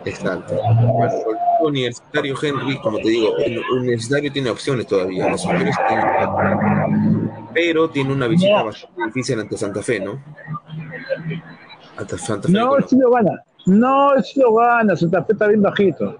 Exacto. 0.05 0.55
Bueno, 0.55 1.13
el 1.61 1.67
universitario 1.67 2.35
Henry, 2.41 2.79
como 2.81 2.99
te 2.99 3.09
digo, 3.09 3.37
el 3.39 3.59
universitario 3.71 4.33
tiene 4.33 4.51
opciones 4.51 4.87
todavía, 4.87 5.29
los 5.29 5.43
superiores 5.43 5.75
tienen- 5.89 7.31
pero 7.53 7.91
tiene 7.91 8.13
una 8.13 8.29
visita 8.29 8.63
bastante 8.63 9.03
difícil 9.07 9.41
ante 9.41 9.57
Santa 9.57 9.83
Fe, 9.83 10.01
¿no? 10.01 10.23
Ante 11.97 12.19
Santa 12.19 12.49
Fe. 12.49 12.55
No, 12.55 12.77
si 12.87 12.97
lo 12.97 13.11
gana. 13.11 13.43
No, 13.67 14.23
si 14.23 14.41
lo 14.41 14.55
gana. 14.55 14.95
Santa 14.97 15.25
Fe 15.25 15.33
está 15.33 15.49
bien 15.49 15.63
bajito. 15.63 16.19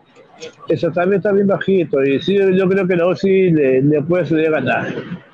Santa 0.77 1.07
Fe 1.07 1.17
está 1.17 1.33
bien 1.33 1.47
bajito. 1.47 2.03
Y 2.03 2.21
sí, 2.21 2.37
yo 2.37 2.69
creo 2.69 2.87
que 2.87 2.97
la 2.97 3.07
OSI 3.07 3.51
le, 3.51 3.83
le 3.83 4.03
puede 4.03 4.27
salir 4.27 4.49
a 4.49 4.61
ganar. 4.61 4.87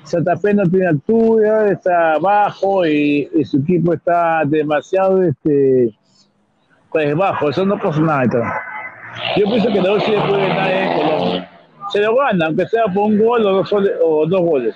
Santa 0.03 0.37
Fe 0.37 0.53
no 0.53 0.63
tiene 0.63 0.87
altura, 0.87 1.71
está 1.71 2.17
bajo 2.19 2.85
y, 2.85 3.29
y 3.33 3.45
su 3.45 3.57
equipo 3.57 3.93
está 3.93 4.43
demasiado 4.45 5.21
este, 5.23 5.93
pues 6.91 7.15
bajo. 7.15 7.49
Eso 7.49 7.65
no 7.65 7.77
pasa 7.79 7.99
nada. 8.01 8.23
entonces. 8.23 8.51
Yo 9.37 9.45
pienso 9.45 9.69
que 9.71 9.81
la 9.81 9.93
OSI 9.93 10.11
le 10.11 10.21
puede 10.21 10.47
ganar 10.47 10.71
en 10.71 10.97
Colombia. 10.97 11.51
Se 11.91 11.99
lo 12.01 12.15
gana, 12.15 12.47
aunque 12.47 12.67
sea 12.67 12.85
por 12.93 13.03
un 13.03 13.17
gol 13.19 13.45
o 13.45 13.51
dos, 13.53 13.73
o 13.73 14.25
dos 14.27 14.41
goles 14.41 14.75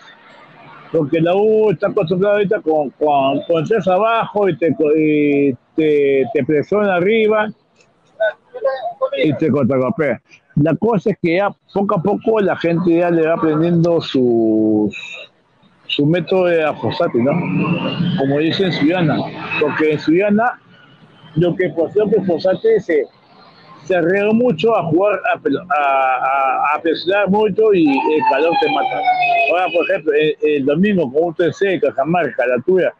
porque 0.91 1.21
la 1.21 1.35
U 1.35 1.69
está 1.71 1.87
acostumbrada 1.87 2.37
ahorita 2.37 2.61
con, 2.61 2.89
con, 2.91 3.41
con 3.47 3.63
tres 3.63 3.87
abajo 3.87 4.49
y 4.49 4.57
te, 4.57 4.75
y 4.97 5.53
te, 5.75 6.25
te 6.33 6.43
presiona 6.43 6.95
arriba 6.95 7.47
y 9.23 9.33
te 9.33 9.49
contragolpea. 9.49 10.21
La 10.55 10.75
cosa 10.75 11.11
es 11.11 11.17
que 11.21 11.37
ya 11.37 11.51
poco 11.73 11.95
a 11.95 12.01
poco 12.01 12.39
la 12.41 12.55
gente 12.57 12.97
ya 12.97 13.09
le 13.09 13.27
va 13.27 13.35
aprendiendo 13.35 14.01
su, 14.01 14.91
su 15.87 16.05
método 16.05 16.45
de 16.45 16.63
apostarte, 16.63 17.21
¿no? 17.21 17.31
Como 18.17 18.39
dice 18.39 18.65
en 18.65 18.73
Suyana, 18.73 19.17
porque 19.61 19.93
en 19.93 19.99
Suyana 19.99 20.59
lo 21.35 21.55
que 21.55 21.69
pasó 21.69 22.09
que 22.09 22.21
Fosate 22.23 22.79
se, 22.81 23.05
se 23.85 23.95
arriesgó 23.95 24.33
mucho 24.33 24.75
a 24.75 24.83
jugar, 24.83 25.19
a, 25.33 25.37
a, 25.37 26.15
a, 26.15 26.75
a 26.75 26.81
presionar 26.81 27.29
mucho 27.29 27.73
y 27.73 27.87
el 27.89 28.21
calor 28.29 28.53
te 28.61 28.71
mata. 28.71 29.01
Ahora, 29.51 29.65
por 29.73 29.89
ejemplo, 29.89 30.13
el, 30.13 30.35
el 30.41 30.65
domingo 30.65 31.11
con 31.11 31.29
UTC, 31.29 31.81
Cajamarca, 31.81 32.45
la 32.47 32.61
tuya, 32.63 32.93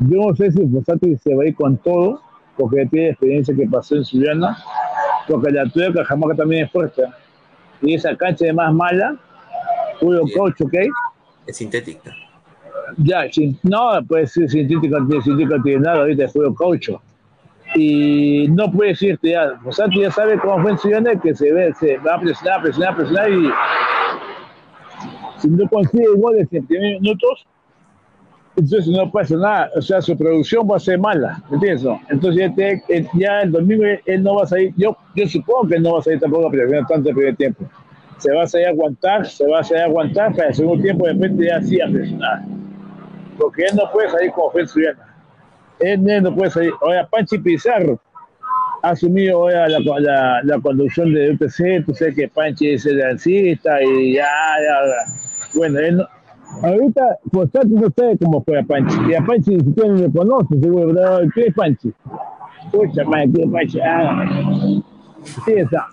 yo 0.00 0.26
no 0.26 0.36
sé 0.36 0.50
si 0.52 0.66
Fosati 0.66 1.16
se 1.16 1.34
va 1.34 1.44
a 1.44 1.46
ir 1.46 1.54
con 1.54 1.76
todo, 1.78 2.20
porque 2.56 2.86
tiene 2.86 3.10
experiencia 3.10 3.54
que 3.54 3.66
pasó 3.66 3.96
en 3.96 4.04
Suyana, 4.04 4.56
porque 5.28 5.50
la 5.50 5.66
tuya, 5.68 5.92
Cajamarca 5.92 6.36
también 6.36 6.64
es 6.66 6.72
fuerte. 6.72 7.02
Y 7.82 7.94
esa 7.94 8.16
cancha 8.16 8.46
es 8.46 8.54
más 8.54 8.72
mala, 8.72 9.16
puro 10.00 10.22
coach, 10.36 10.60
¿ok? 10.62 10.74
Es 11.46 11.56
sintética. 11.56 12.12
Ya, 12.98 13.30
sin- 13.30 13.58
no, 13.62 13.98
pues 14.08 14.32
sí, 14.32 14.48
científico, 14.48 14.96
científico 15.22 15.56
tiene 15.62 15.80
nada, 15.80 15.98
ahorita 16.00 16.24
es 16.24 16.32
puro 16.32 16.54
caucho. 16.54 17.00
Y 17.74 18.46
no 18.50 18.70
puede 18.70 18.90
decirte 18.90 19.30
ya, 19.30 19.58
o 19.64 19.72
sea, 19.72 19.86
ya 19.94 20.10
sabes 20.10 20.40
cómo 20.40 20.62
fue 20.62 20.70
en 20.70 20.78
Ciudad 20.78 21.20
que 21.20 21.34
se 21.34 21.52
ve, 21.52 21.74
se 21.74 21.98
va 21.98 22.14
a 22.14 22.20
presionar, 22.20 22.62
presionar, 22.62 22.96
presionar 22.96 23.30
y 23.30 23.50
si 25.38 25.48
no 25.48 25.68
consigue 25.68 26.06
goles 26.16 26.48
en 26.52 26.66
primeros 26.66 27.00
minutos, 27.02 27.46
entonces 28.56 28.88
no 28.88 29.10
pasa 29.10 29.36
nada, 29.36 29.70
o 29.76 29.82
sea, 29.82 30.00
su 30.00 30.16
producción 30.16 30.66
va 30.70 30.76
a 30.76 30.80
ser 30.80 30.98
mala, 30.98 31.42
¿me 31.50 31.56
entiendes? 31.56 31.82
no? 31.84 32.00
Entonces 32.08 32.50
ya, 32.56 32.64
eh, 32.66 33.06
ya 33.14 33.40
el 33.42 33.52
domingo 33.52 33.84
él, 33.84 34.00
él 34.06 34.22
no 34.22 34.36
va 34.36 34.44
a 34.44 34.46
salir, 34.46 34.72
yo, 34.76 34.96
yo 35.14 35.28
supongo 35.28 35.68
que 35.68 35.76
él 35.76 35.82
no 35.82 35.94
va 35.94 36.00
a 36.00 36.02
salir 36.02 36.20
tampoco 36.20 36.48
a 36.48 36.86
tanto 36.86 37.08
el 37.10 37.14
primer 37.14 37.36
tiempo. 37.36 37.64
Se 38.18 38.32
va 38.32 38.44
a 38.44 38.46
salir 38.46 38.66
a 38.68 38.70
aguantar, 38.70 39.26
se 39.26 39.46
va 39.46 39.60
a 39.60 39.64
salir 39.64 39.82
a 39.82 39.86
aguantar, 39.86 40.34
para 40.34 40.48
el 40.48 40.54
segundo 40.54 40.82
tiempo 40.82 41.06
de 41.06 41.12
repente 41.12 41.46
ya 41.46 41.62
sí 41.62 41.80
a 41.80 41.86
presionar 41.86 42.42
porque 43.36 43.64
él 43.64 43.76
no 43.76 43.90
puede 43.92 44.10
salir 44.10 44.32
como 44.32 44.50
fue 44.50 44.66
Suyana. 44.66 45.14
Él, 45.78 46.08
él 46.08 46.22
no 46.22 46.34
puede 46.34 46.50
salir. 46.50 46.72
Ahora, 46.80 47.06
Panchi 47.06 47.38
Pizarro 47.38 48.00
ha 48.82 48.90
asumido 48.90 49.36
ahora 49.36 49.68
la, 49.68 49.78
la, 50.00 50.40
la 50.42 50.60
conducción 50.60 51.12
de 51.12 51.32
UTC. 51.32 51.84
Tú 51.86 51.94
sabes 51.94 52.14
que 52.14 52.28
Panchi 52.28 52.70
es 52.70 52.86
el 52.86 52.98
dancista 52.98 53.82
y 53.82 54.14
ya, 54.14 54.24
ya, 54.24 54.86
ya. 54.86 55.14
Bueno, 55.54 55.78
él 55.80 55.96
no. 55.98 56.15
Ahorita, 56.62 57.18
pues 57.30 57.48
no 57.68 57.88
sabe 57.96 58.18
cómo 58.18 58.42
fue 58.44 58.58
a 58.58 58.62
Panchi. 58.62 58.96
Y 59.08 59.14
a 59.14 59.24
Panchi 59.24 59.56
ni 59.56 59.64
siquiera 59.64 59.92
me 59.92 60.12
conoce, 60.12 60.60
seguro. 60.60 60.94
pero 60.94 61.18
¿Qué 61.34 61.46
es 61.46 61.54
Panchi? 61.54 61.92
Escucha, 62.64 63.04
man, 63.04 63.32
¿qué 63.32 63.42
es 63.42 63.50
Panchi? 63.50 63.80
Ah, 63.80 64.24
sí, 65.44 65.52
está. 65.52 65.86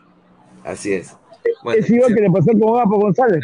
Así 0.64 0.94
es. 0.94 1.18
Bueno, 1.64 1.80
es 1.80 1.90
igual 1.90 2.16
que 2.16 2.22
le 2.22 2.32
pasó 2.32 2.52
con 2.60 2.78
Gapo 2.78 3.00
González. 3.00 3.42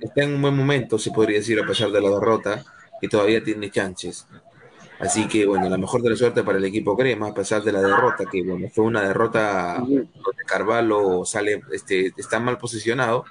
está 0.00 0.22
en 0.22 0.34
un 0.34 0.42
buen 0.42 0.56
momento, 0.56 0.98
se 0.98 1.10
podría 1.10 1.38
decir, 1.38 1.60
a 1.60 1.66
pesar 1.66 1.90
de 1.90 2.00
la 2.00 2.10
derrota, 2.10 2.62
y 3.00 3.08
todavía 3.08 3.42
tiene 3.42 3.70
chances. 3.70 4.26
Así 4.98 5.28
que, 5.28 5.46
bueno, 5.46 5.68
la 5.68 5.76
mejor 5.76 6.00
de 6.00 6.10
la 6.10 6.16
suerte 6.16 6.42
para 6.42 6.56
el 6.56 6.64
equipo 6.64 6.96
Crema, 6.96 7.28
a 7.28 7.34
pesar 7.34 7.62
de 7.62 7.72
la 7.72 7.82
derrota, 7.82 8.24
que 8.30 8.42
bueno, 8.42 8.68
fue 8.72 8.84
una 8.84 9.02
derrota 9.02 9.76
donde 9.78 10.08
Carvalho 10.46 11.24
sale, 11.26 11.62
este, 11.72 12.12
está 12.16 12.40
mal 12.40 12.56
posicionado, 12.56 13.24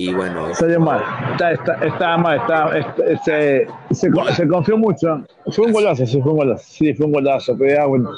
y 0.00 0.14
bueno, 0.14 0.54
Salió 0.54 0.78
mal. 0.78 1.02
Está, 1.32 1.50
está, 1.50 1.74
está 1.84 2.16
mal, 2.16 2.36
está, 2.38 2.78
está- 2.78 3.18
se, 3.24 3.66
se, 3.90 4.10
se 4.36 4.46
confió 4.48 4.78
mucho. 4.78 5.24
Fue 5.50 5.66
un 5.66 5.72
golazo, 5.72 6.06
sí, 6.06 6.22
fue 6.22 6.30
un 6.30 6.38
golazo. 6.38 6.64
Sí, 6.68 6.94
fue 6.94 7.06
un 7.06 7.12
golazo, 7.12 7.56
pero 7.58 7.74
ya, 7.74 7.84
bueno. 7.84 8.10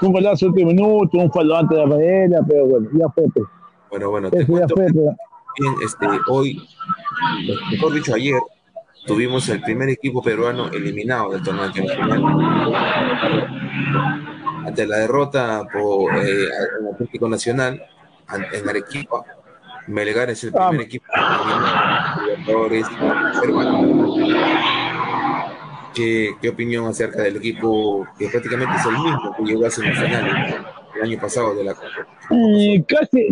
Fue 0.00 0.08
un 0.08 0.14
golazo 0.14 0.46
último 0.46 0.70
minuto, 0.70 1.18
un 1.18 1.30
fallo 1.30 1.54
antes 1.54 1.76
de 1.76 1.84
la 1.86 1.90
paella, 1.94 2.38
pero 2.48 2.64
bueno, 2.66 2.88
ya 2.94 3.06
fue. 3.14 3.24
pues. 3.34 3.46
bueno, 3.90 4.10
bueno, 4.10 4.30
te 4.30 4.38
Eso 4.38 4.46
ya 4.46 4.66
cuento 4.66 4.74
fue, 4.74 4.86
pero. 4.86 5.16
bien, 5.58 5.74
este, 5.84 6.06
hoy, 6.30 6.66
mejor 7.70 7.92
dicho, 7.92 8.14
ayer, 8.14 8.40
tuvimos 9.06 9.46
el 9.50 9.60
primer 9.60 9.90
equipo 9.90 10.22
peruano 10.22 10.68
eliminado 10.68 11.32
del 11.32 11.42
torneo 11.42 11.66
internacional. 11.66 12.22
Ante 14.66 14.86
la 14.86 14.96
derrota 14.96 15.62
por 15.70 16.10
eh, 16.16 16.44
el 16.80 16.88
Atlético 16.94 17.28
Nacional 17.28 17.82
en 18.54 18.66
Arequipa, 18.66 19.22
Melgar 19.86 20.30
es 20.30 20.44
el 20.44 20.52
primer 20.52 20.80
equipo 20.82 21.04
Libertadores 22.24 22.86
peruano. 23.40 24.14
¿Qué, 25.94 26.30
¿Qué 26.40 26.48
opinión 26.48 26.86
acerca 26.86 27.22
del 27.22 27.36
equipo 27.36 28.06
que 28.18 28.28
prácticamente 28.28 28.74
es 28.76 28.86
el 28.86 28.92
mismo 28.92 29.36
que 29.36 29.44
llegó 29.44 29.66
a 29.66 29.70
semifinales 29.70 30.56
el 30.96 31.02
año 31.02 31.20
pasado 31.20 31.54
de 31.54 31.64
la 31.64 31.74
Copa? 31.74 31.86
Y 32.30 32.82
casi, 32.82 33.28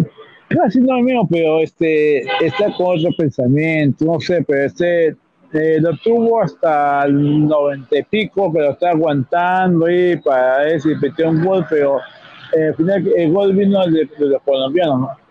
casi 0.48 0.80
no 0.80 0.98
es 0.98 1.04
mío, 1.04 1.22
pero 1.28 1.60
este, 1.60 2.20
está 2.44 2.66
con 2.76 2.98
otro 2.98 3.10
pensamiento, 3.16 4.04
no 4.04 4.20
sé, 4.20 4.44
pero 4.46 4.64
este 4.64 5.16
eh, 5.54 5.78
lo 5.80 5.96
tuvo 5.98 6.42
hasta 6.42 7.04
el 7.04 7.46
noventa 7.48 7.98
y 7.98 8.02
pico, 8.04 8.52
lo 8.54 8.70
está 8.70 8.90
aguantando 8.90 9.86
ahí 9.86 10.16
para 10.18 10.58
ver 10.58 10.80
si 10.80 10.94
metió 10.94 11.30
un 11.30 11.44
gol, 11.44 11.66
pero 11.68 11.98
eh, 12.56 12.68
al 12.68 12.74
final 12.76 13.12
el 13.16 13.32
gol 13.32 13.52
vino 13.54 13.84
de, 13.86 14.08
de 14.18 14.26
los 14.26 14.42
colombianos, 14.42 15.00
¿no? 15.00 15.21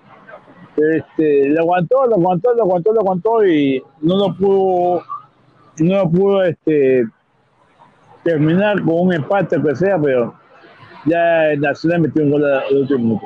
Este, 0.78 1.49
lo 1.49 1.61
aguantó, 1.61 2.05
lo 2.07 2.15
aguantó, 2.15 2.53
lo 2.53 2.63
aguantó, 2.63 2.93
lo 2.93 3.01
aguantó 3.01 3.45
y 3.45 3.84
no 4.01 4.17
lo 4.17 4.36
pudo 4.36 5.03
no 5.80 6.09
pudo 6.09 6.43
este, 6.43 7.05
terminar 8.24 8.82
con 8.84 9.07
un 9.07 9.13
empate 9.13 9.61
que 9.61 9.76
sea, 9.76 9.99
pero 9.99 10.34
ya 11.05 11.55
Nacional 11.57 12.01
metió 12.01 12.24
un 12.24 12.32
gol 12.32 12.45
al 12.45 12.78
último 12.78 12.99
minuto. 12.99 13.26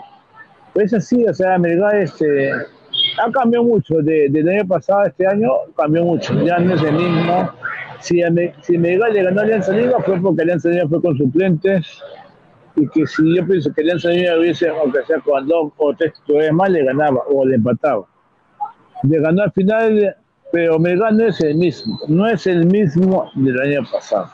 Pues 0.74 0.94
así, 0.94 1.26
o 1.26 1.34
sea, 1.34 1.58
Melgar 1.58 1.96
este, 1.96 2.52
ha 2.52 3.32
cambiado 3.32 3.66
mucho, 3.66 3.96
de, 3.96 4.30
del 4.30 4.48
año 4.50 4.68
pasado 4.68 5.02
a 5.02 5.08
este 5.08 5.28
año 5.28 5.52
cambió 5.76 6.04
mucho, 6.04 6.34
ya 6.44 6.60
no 6.60 6.74
es 6.74 6.84
el 6.84 6.94
mismo. 6.94 7.50
Si, 8.00 8.22
si 8.62 8.78
le 8.78 8.98
ganó 8.98 9.40
a 9.40 9.44
Alianza 9.44 9.72
Lima 9.72 9.98
fue 10.06 10.20
porque 10.22 10.44
Alianza 10.44 10.70
Lima 10.70 10.88
fue 10.88 11.02
con 11.02 11.18
suplentes 11.18 12.02
y 12.76 12.88
que 12.90 13.08
si 13.08 13.36
yo 13.36 13.46
pienso 13.46 13.74
que 13.74 13.82
Alianza 13.82 14.10
Lima 14.10 14.38
hubiese, 14.38 14.70
aunque 14.70 15.04
sea 15.06 15.20
con 15.20 15.48
dos 15.48 15.72
o 15.78 15.94
tres 15.94 16.14
titulares 16.14 16.54
más, 16.54 16.70
le 16.70 16.84
ganaba 16.84 17.22
o 17.30 17.46
le 17.46 17.56
empataba. 17.56 18.06
Le 19.04 19.20
ganó 19.20 19.44
al 19.44 19.52
final, 19.52 20.16
pero 20.52 20.80
Melgar 20.80 21.14
no 21.14 21.26
es 21.26 21.40
el 21.42 21.56
mismo, 21.56 22.00
no 22.08 22.28
es 22.28 22.48
el 22.48 22.66
mismo 22.66 23.30
del 23.36 23.60
año 23.62 23.82
pasado. 23.92 24.30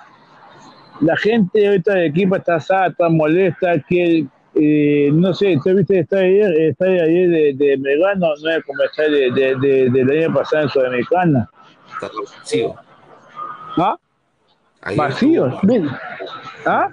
La 1.02 1.16
gente 1.18 1.68
ahorita 1.68 1.94
del 1.94 2.06
equipo 2.06 2.36
está 2.36 2.56
asada, 2.56 2.88
está 2.88 3.10
molesta, 3.10 3.80
que 3.88 4.28
eh, 4.56 5.10
no 5.14 5.34
sé, 5.34 5.58
¿tú 5.64 5.74
viste 5.76 6.00
está 6.00 6.18
ayer, 6.18 6.52
está 6.62 6.86
ayer 6.86 7.30
de, 7.30 7.54
de 7.56 7.78
Melgar? 7.78 8.18
No, 8.18 8.28
no 8.44 8.50
es 8.50 8.64
como 8.66 8.84
está 8.84 9.04
de, 9.04 9.32
de, 9.32 9.56
de, 9.56 9.90
del 9.90 10.24
año 10.24 10.34
pasado 10.34 10.64
en 10.64 10.70
Sudamericana. 10.70 11.50
Está 11.94 12.10
vacío. 12.40 12.76
¿Ah? 13.78 13.96
Ayer 14.82 14.98
Vacío. 14.98 15.60
¿Ah? 16.66 16.90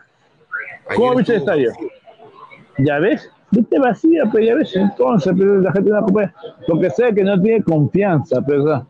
¿Cómo 0.94 1.14
ayer 1.14 1.16
viste 1.16 1.32
el 1.32 1.38
estuvo 1.38 1.54
estadio? 1.54 1.70
vacío. 1.70 1.88
¿Ya 2.78 2.98
ves? 2.98 3.30
Viste 3.50 3.78
vacía, 3.78 4.24
pero 4.32 4.44
ya 4.44 4.54
ves, 4.56 4.76
entonces, 4.76 5.32
pero 5.36 5.60
la 5.60 5.72
gente 5.72 5.90
no 5.90 6.06
puede, 6.06 6.32
porque 6.66 6.90
sabe 6.90 7.14
que 7.14 7.24
no 7.24 7.40
tiene 7.40 7.62
confianza, 7.62 8.42
pero 8.46 8.64
sea, 8.64 8.86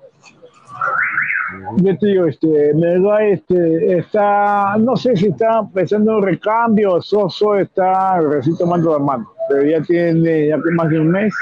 yo 1.76 1.98
te 1.98 2.06
digo, 2.06 2.26
este, 2.26 2.74
Melgar 2.74 3.22
este, 3.22 3.98
está, 3.98 4.76
no 4.78 4.96
sé 4.96 5.16
si 5.16 5.28
está 5.28 5.62
pensando 5.72 6.12
en 6.12 6.16
un 6.18 6.22
recambio, 6.24 7.00
Soso 7.00 7.56
está 7.56 8.20
recién 8.20 8.56
tomando 8.56 8.92
la 8.92 8.98
mano, 8.98 9.30
pero 9.48 9.64
ya 9.64 9.80
tiene 9.82 10.48
ya 10.48 10.56
que 10.56 10.70
más 10.72 10.88
de 10.90 11.00
un 11.00 11.10
mes 11.10 11.34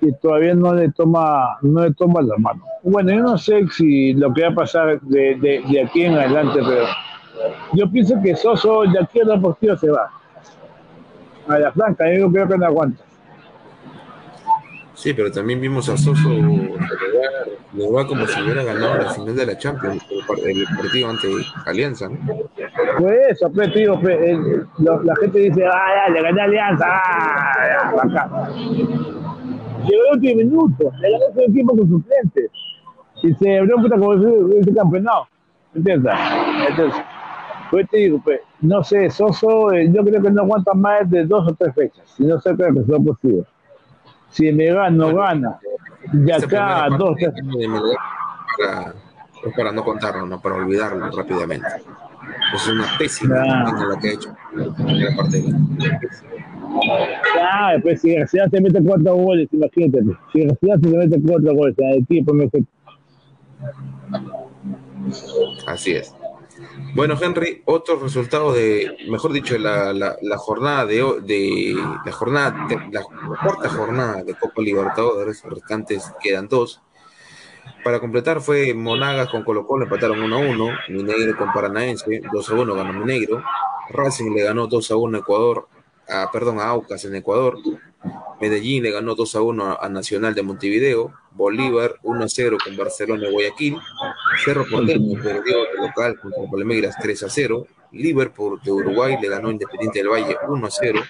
y 0.00 0.12
todavía 0.12 0.54
no 0.54 0.74
le 0.74 0.90
toma, 0.92 1.58
no 1.62 1.82
le 1.84 1.94
toma 1.94 2.22
la 2.22 2.36
mano. 2.38 2.62
Bueno, 2.82 3.10
yo 3.10 3.22
no 3.22 3.38
sé 3.38 3.66
si 3.72 4.12
lo 4.14 4.32
que 4.32 4.42
va 4.42 4.48
a 4.48 4.54
pasar 4.54 5.00
de, 5.00 5.34
de, 5.36 5.62
de 5.68 5.82
aquí 5.82 6.04
en 6.04 6.14
adelante, 6.14 6.60
pero 6.60 6.84
yo 7.72 7.90
pienso 7.90 8.14
que 8.22 8.34
Soso 8.36 8.82
de 8.82 8.98
aquí 9.00 9.20
a 9.20 9.24
la 9.24 9.40
partida 9.40 9.76
se 9.76 9.90
va. 9.90 10.10
A 11.48 11.58
la 11.58 11.72
franca, 11.72 12.04
yo 12.14 12.30
creo 12.30 12.46
que 12.48 12.58
no 12.58 12.66
aguanta. 12.66 13.02
Sí, 14.94 15.14
pero 15.14 15.30
también 15.30 15.60
vimos 15.60 15.88
a 15.88 15.96
Soso 15.96 16.28
le 17.74 17.90
va 17.90 18.06
como 18.06 18.26
si 18.26 18.40
hubiera 18.42 18.64
ganado 18.64 18.96
la 18.96 19.10
final 19.12 19.36
de 19.36 19.46
la 19.46 19.56
Champions, 19.58 20.02
el 20.10 20.26
par- 20.26 20.38
el 20.44 20.64
partido 20.76 21.10
ante 21.10 21.28
Alianza. 21.66 22.08
¿no? 22.08 22.16
Pues 22.98 23.14
eso, 23.30 23.52
pues, 23.52 23.72
tío, 23.74 24.00
pues, 24.00 24.18
el- 24.20 24.66
lo- 24.78 25.02
la 25.04 25.14
gente 25.16 25.38
dice, 25.38 25.64
ah, 25.66 26.06
ya, 26.08 26.12
le 26.12 26.22
gané 26.22 26.40
a 26.40 26.44
Alianza, 26.44 26.86
ah, 26.88 27.52
ya, 27.94 28.02
acá. 28.02 28.48
Llegó 29.86 30.02
el 30.10 30.14
último 30.14 30.36
minuto, 30.36 30.90
le 31.00 31.10
ganó 31.12 31.24
equipo 31.46 31.76
con 31.76 31.88
suplentes. 31.88 32.50
Y 33.22 33.34
se 33.34 33.58
abrió 33.58 33.76
puta 33.76 33.96
como 33.96 34.14
ese, 34.14 34.60
ese 34.60 34.74
campeonato. 34.74 35.28
¿Entiendes? 35.74 36.14
Entonces, 36.70 37.02
pues 37.70 37.88
te 37.90 37.96
digo, 37.98 38.20
pues, 38.24 38.40
no 38.60 38.82
sé, 38.82 39.10
Soso, 39.10 39.72
eh, 39.72 39.90
yo 39.92 40.04
creo 40.04 40.20
que 40.22 40.30
no 40.30 40.42
aguanta 40.42 40.74
más 40.74 41.08
de 41.10 41.24
dos 41.26 41.48
o 41.48 41.54
tres 41.54 41.74
fechas. 41.74 42.14
Y 42.18 42.24
no 42.24 42.40
sé 42.40 42.54
creo 42.54 42.74
que 42.74 42.84
sea 42.84 42.98
posible. 42.98 43.44
Si 44.30 44.52
me 44.52 44.66
gana, 44.66 44.90
no 44.90 45.14
gana. 45.14 45.58
De 46.12 46.32
acá 46.34 46.84
a 46.84 46.88
dos, 46.90 47.16
tres. 47.18 47.32
Melgar 47.44 47.80
para, 48.58 48.94
es 49.46 49.54
para 49.56 49.72
no 49.72 49.84
contarlo, 49.84 50.26
¿no? 50.26 50.40
para 50.40 50.56
olvidarlo 50.56 51.10
rápidamente. 51.10 51.66
Es 52.54 52.68
una 52.68 52.84
pésima 52.98 53.36
Ah. 53.40 53.72
la 53.94 53.98
que 54.00 54.08
ha 54.08 54.12
hecho 54.12 54.34
la 54.54 55.16
parte 55.16 55.40
de 55.40 55.54
Ah, 57.40 57.76
pues 57.82 58.00
si 58.02 58.14
García 58.14 58.48
se 58.50 58.60
mete 58.60 58.82
cuatro 58.82 59.14
goles, 59.16 59.48
imagínate. 59.52 60.02
pues. 60.04 60.16
Si 60.32 60.44
García 60.44 60.74
se 60.82 60.88
mete 60.96 61.20
cuatro 61.26 61.54
goles 61.54 61.74
en 61.78 61.88
el 61.88 61.98
equipo, 62.02 62.34
no 62.34 62.48
sé. 62.50 62.64
Así 65.66 65.92
es. 65.92 66.14
Bueno, 66.94 67.16
Henry, 67.20 67.62
otros 67.66 68.02
resultados 68.02 68.54
de, 68.54 68.96
mejor 69.08 69.32
dicho, 69.32 69.56
la, 69.58 69.92
la, 69.92 70.16
la 70.22 70.36
jornada 70.38 70.86
de, 70.86 71.02
de 71.22 71.74
la 72.04 72.12
jornada, 72.12 72.66
de- 72.68 72.88
la 72.92 73.02
cuarta 73.42 73.68
jornada 73.68 74.22
de 74.24 74.34
Copa 74.34 74.60
Libertadores, 74.62 75.42
restantes 75.44 76.12
quedan 76.22 76.48
dos. 76.48 76.82
Para 77.84 78.00
completar 78.00 78.40
fue 78.40 78.74
Monagas 78.74 79.28
con 79.28 79.44
Colo 79.44 79.66
Colo, 79.66 79.84
empataron 79.84 80.20
1 80.20 80.36
a 80.36 80.38
1, 80.38 80.68
Mineiro 80.88 81.36
con 81.36 81.52
Paranaense, 81.52 82.20
2 82.32 82.50
a 82.50 82.54
1 82.54 82.74
ganó 82.74 82.92
Mineiro, 82.92 83.42
Racing 83.90 84.32
le 84.34 84.42
ganó 84.42 84.66
2 84.66 84.90
a 84.90 84.96
1 84.96 85.16
a 85.16 85.20
Ecuador, 85.20 85.68
a, 86.08 86.30
perdón, 86.30 86.60
a 86.60 86.68
Aucas 86.68 87.04
en 87.04 87.14
Ecuador, 87.14 87.58
Medellín 88.40 88.84
le 88.84 88.92
ganó 88.92 89.14
2 89.14 89.34
a 89.34 89.42
1 89.42 89.78
a 89.80 89.88
Nacional 89.88 90.34
de 90.34 90.42
Montevideo, 90.42 91.12
Bolívar 91.32 91.96
1 92.02 92.24
a 92.24 92.28
0 92.28 92.58
con 92.62 92.76
Barcelona 92.76 93.28
y 93.28 93.32
Guayaquil, 93.32 93.76
Cerro 94.44 94.64
Porteño 94.70 95.20
perdió 95.22 95.64
de 95.64 95.86
local 95.86 96.18
contra 96.20 96.50
Palmeiras 96.50 96.96
3 97.00 97.22
a 97.24 97.28
0. 97.28 97.66
Liverpool 97.90 98.60
de 98.62 98.70
Uruguay 98.70 99.16
le 99.20 99.30
ganó 99.30 99.50
Independiente 99.50 100.00
del 100.00 100.08
Valle 100.08 100.36
1 100.46 100.66
a 100.66 100.70
0. 100.70 101.00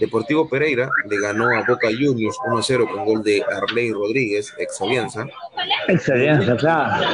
Deportivo 0.00 0.48
Pereira 0.48 0.90
le 1.08 1.20
ganó 1.20 1.48
a 1.56 1.64
Boca 1.64 1.88
Juniors 1.88 2.36
1 2.46 2.58
a 2.58 2.62
0 2.62 2.88
con 2.92 3.04
gol 3.04 3.22
de 3.22 3.42
Arley 3.42 3.92
Rodríguez, 3.92 4.52
ex 4.58 4.80
Alianza. 4.80 5.26
Excelente, 5.86 6.56
claro. 6.56 7.04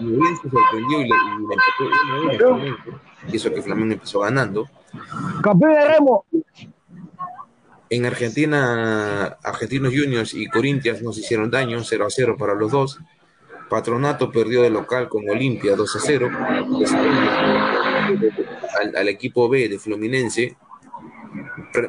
Ñublense 0.00 0.42
se 0.42 0.50
sorprendió 0.50 1.00
y 1.00 1.08
le, 1.08 1.14
y 1.14 1.46
le 1.46 1.54
empató 1.54 1.84
1 1.84 1.94
a 1.94 2.20
1 2.20 2.30
a 2.30 2.36
Flamengo. 2.36 3.00
Y 3.32 3.36
eso 3.36 3.52
que 3.52 3.62
Flamengo 3.62 3.94
empezó 3.94 4.20
ganando. 4.20 4.68
Campeón 5.42 5.74
de 5.74 5.88
Remo. 5.88 6.24
En 7.90 8.06
Argentina, 8.06 9.38
Argentinos 9.42 9.92
Juniors 9.94 10.34
y 10.34 10.46
Corinthians 10.46 11.02
nos 11.02 11.18
hicieron 11.18 11.50
daño, 11.50 11.82
0 11.82 12.06
a 12.06 12.10
0 12.10 12.36
para 12.38 12.54
los 12.54 12.72
dos. 12.72 12.98
Patronato 13.68 14.30
perdió 14.30 14.62
de 14.62 14.70
local 14.70 15.08
con 15.08 15.28
Olimpia 15.28 15.76
2 15.76 15.96
a 15.96 15.98
0. 16.00 16.30
Al, 18.80 18.96
al 18.96 19.08
equipo 19.08 19.48
B 19.48 19.68
de 19.68 19.78
Fluminense. 19.78 20.56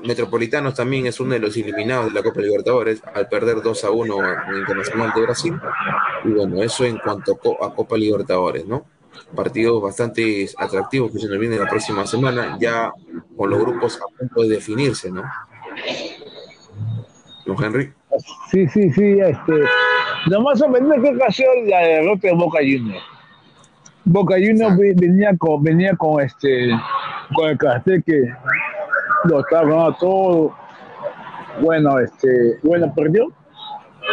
Metropolitanos 0.03 0.73
también 0.73 1.05
es 1.05 1.19
uno 1.19 1.33
de 1.33 1.39
los 1.39 1.55
eliminados 1.55 2.07
de 2.07 2.13
la 2.13 2.23
Copa 2.23 2.41
Libertadores 2.41 3.01
al 3.13 3.29
perder 3.29 3.61
2 3.61 3.83
a 3.83 3.91
1 3.91 4.15
en 4.49 4.57
Internacional 4.57 5.11
de 5.15 5.21
Brasil. 5.21 5.59
Y 6.23 6.29
bueno, 6.29 6.63
eso 6.63 6.85
en 6.85 6.97
cuanto 6.97 7.39
a 7.61 7.73
Copa 7.73 7.97
Libertadores, 7.97 8.65
¿no? 8.65 8.85
Partidos 9.35 9.81
bastante 9.81 10.47
atractivos 10.57 11.11
que 11.11 11.19
se 11.19 11.27
nos 11.27 11.39
viene 11.39 11.57
la 11.57 11.67
próxima 11.67 12.05
semana, 12.07 12.57
ya 12.59 12.91
con 13.35 13.49
los 13.49 13.59
grupos 13.59 13.99
a 14.01 14.17
punto 14.17 14.41
de 14.43 14.49
definirse, 14.49 15.11
¿no? 15.11 15.23
¿No, 17.45 17.55
Henry? 17.63 17.91
Sí, 18.49 18.67
sí, 18.67 18.89
sí, 18.91 19.19
este. 19.19 19.53
Lo 20.27 20.41
más 20.41 20.57
sorprendente 20.59 21.11
que 21.11 21.17
cayó 21.17 21.45
la 21.65 21.79
derrota 21.79 22.27
de 22.27 22.33
Boca 22.33 22.59
Juniors. 22.59 23.03
Boca 24.05 24.35
Juniors 24.35 24.77
ve- 24.77 24.93
venía 24.95 25.35
con, 25.37 25.61
venía 25.63 25.95
con 25.95 26.21
este, 26.21 26.69
con 27.35 27.49
el 27.49 27.57
cartel 27.57 28.03
que 28.03 28.21
lo 29.25 29.41
estaba 29.41 29.63
ganando 29.67 29.97
todo. 29.99 30.55
Bueno, 31.61 31.99
este, 31.99 32.57
bueno, 32.63 32.91
perdió. 32.95 33.27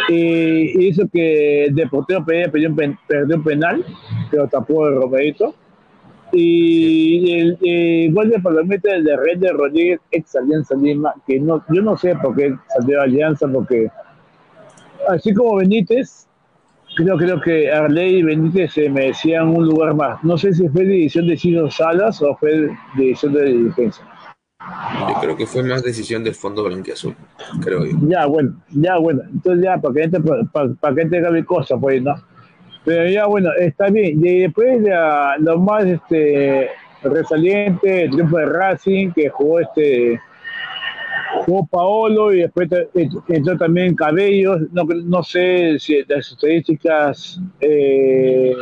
Y, 0.09 0.87
hizo 0.87 1.07
que 1.07 1.65
el 1.65 1.75
Deportivo 1.75 2.25
Pereira 2.25 2.51
perdió 2.51 2.75
perdió 3.07 3.43
penal, 3.43 3.85
lo 4.31 4.47
tapó 4.47 4.87
el 4.87 4.95
Romerito. 4.95 5.55
Y 6.31 7.31
el, 7.31 7.57
el 7.61 8.13
gol 8.13 8.29
de 8.29 8.39
Palomita 8.39 8.95
el 8.95 9.03
de 9.03 9.15
Red 9.15 9.37
de 9.37 9.51
Rodríguez, 9.51 9.99
ex 10.09 10.35
Alianza 10.35 10.75
Lima, 10.75 11.13
que 11.27 11.39
no, 11.39 11.63
yo 11.71 11.83
no 11.83 11.95
sé 11.95 12.15
por 12.15 12.35
qué 12.35 12.55
salió 12.75 12.97
de 12.97 13.03
Alianza, 13.03 13.47
porque 13.47 13.91
así 15.09 15.31
como 15.33 15.57
Benítez, 15.57 16.27
creo, 16.95 17.17
creo 17.17 17.39
que 17.39 17.71
Arley 17.71 18.17
y 18.17 18.23
Benítez 18.23 18.73
se 18.73 18.89
merecían 18.89 19.49
un 19.49 19.67
lugar 19.67 19.93
más. 19.93 20.23
No 20.23 20.35
sé 20.37 20.53
si 20.53 20.67
fue 20.69 20.85
decisión 20.85 21.27
de 21.27 21.37
Ciro 21.37 21.69
Salas 21.69 22.19
o 22.23 22.35
fue 22.37 22.69
decisión 22.97 23.33
de 23.33 23.53
defensa. 23.65 24.01
Yo 25.07 25.15
creo 25.21 25.35
que 25.35 25.45
fue 25.45 25.63
más 25.63 25.83
decisión 25.83 26.23
del 26.23 26.35
Fondo 26.35 26.63
Blanquiazul, 26.63 27.15
creo 27.61 27.85
yo. 27.85 27.97
Ya, 28.07 28.25
bueno, 28.25 28.55
ya, 28.69 28.97
bueno. 28.97 29.21
Entonces 29.31 29.63
ya, 29.63 29.77
para 29.77 29.93
que 29.93 30.03
entre, 30.03 30.21
para, 30.21 30.73
para 30.73 30.95
que 30.95 31.01
entre 31.01 31.31
mi 31.31 31.43
cosa, 31.43 31.77
pues, 31.77 32.01
¿no? 32.01 32.15
Pero 32.85 33.09
ya, 33.09 33.25
bueno, 33.25 33.49
está 33.59 33.89
bien. 33.89 34.25
Y 34.25 34.39
después 34.39 34.83
ya, 34.83 35.35
lo 35.39 35.59
más 35.59 35.85
este, 35.85 36.69
resaliente, 37.03 38.03
el 38.03 38.11
triunfo 38.11 38.37
de 38.37 38.45
Racing, 38.45 39.11
que 39.11 39.29
jugó 39.29 39.59
este 39.59 40.19
jugó 41.45 41.65
Paolo 41.65 42.33
y 42.33 42.41
después 42.41 42.69
entró 43.27 43.57
también 43.57 43.95
Cabellos. 43.95 44.61
No, 44.71 44.83
no 44.83 45.23
sé 45.23 45.77
si 45.79 46.03
las 46.07 46.31
estadísticas 46.31 47.39
eh, 47.59 48.53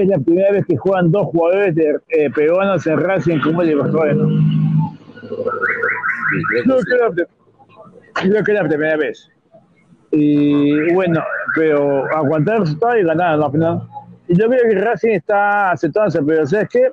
es 0.00 0.08
la 0.08 0.18
primera 0.18 0.52
vez 0.52 0.64
que 0.66 0.76
juegan 0.76 1.10
dos 1.10 1.26
jugadores 1.26 1.74
de, 1.74 1.98
eh, 2.08 2.30
peruanos 2.30 2.86
en 2.86 3.00
Racing 3.00 3.40
como 3.40 3.62
Libertadores, 3.62 4.16
¿no? 4.16 4.28
Y 4.28 4.42
creo 6.62 6.78
que 7.14 7.26
Creo 8.14 8.42
que, 8.42 8.52
era 8.52 8.62
la 8.62 8.68
primera 8.68 8.96
vez. 8.96 9.30
Y 10.10 10.92
bueno, 10.94 11.22
pero 11.54 12.06
aguantar 12.14 12.56
el 12.56 12.62
resultado 12.62 12.96
y 12.96 13.04
ganar 13.04 13.38
la 13.38 13.50
final. 13.50 13.82
Y 14.28 14.38
yo 14.38 14.48
creo 14.48 14.62
que 14.62 14.80
Racing 14.80 15.10
está 15.10 15.72
aceptándose, 15.72 16.22
pero 16.22 16.46
¿sabes 16.46 16.70
qué? 16.70 16.90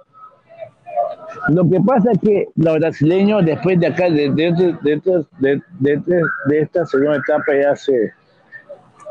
Lo 1.49 1.69
que 1.69 1.79
pasa 1.85 2.11
es 2.11 2.19
que 2.19 2.47
los 2.55 2.77
brasileños, 2.77 3.45
después 3.45 3.79
de 3.79 3.87
acá, 3.87 4.09
de, 4.09 4.29
de, 4.31 4.51
de, 5.39 5.61
de, 5.79 6.59
esta 6.59 6.85
segunda 6.85 7.17
etapa, 7.17 7.55
ya 7.55 7.73
se, 7.75 8.13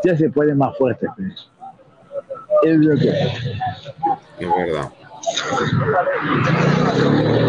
ya 0.05 0.17
se 0.17 0.31
ponen 0.31 0.59
más 0.59 0.77
fuertes. 0.77 1.09
Pues. 1.17 1.52
Es 2.65 2.77
lo 2.79 2.97
que. 2.97 3.09
Es 4.39 4.49
verdad. 4.57 4.91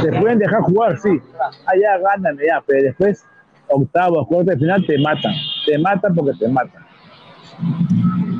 Se 0.01 0.12
pueden 0.20 0.39
dejar 0.39 0.62
jugar, 0.62 0.97
sí. 0.99 1.22
Allá 1.66 1.97
ganan, 1.97 2.38
ya, 2.38 2.62
pero 2.66 2.84
después, 2.84 3.26
octavo, 3.70 4.26
cuarto 4.28 4.51
de 4.51 4.58
final, 4.58 4.86
te 4.86 4.97
matan. 4.99 5.34
Te 5.66 5.78
matan 5.80 6.16
porque 6.16 6.32
te 6.39 6.47
matan. 6.47 6.84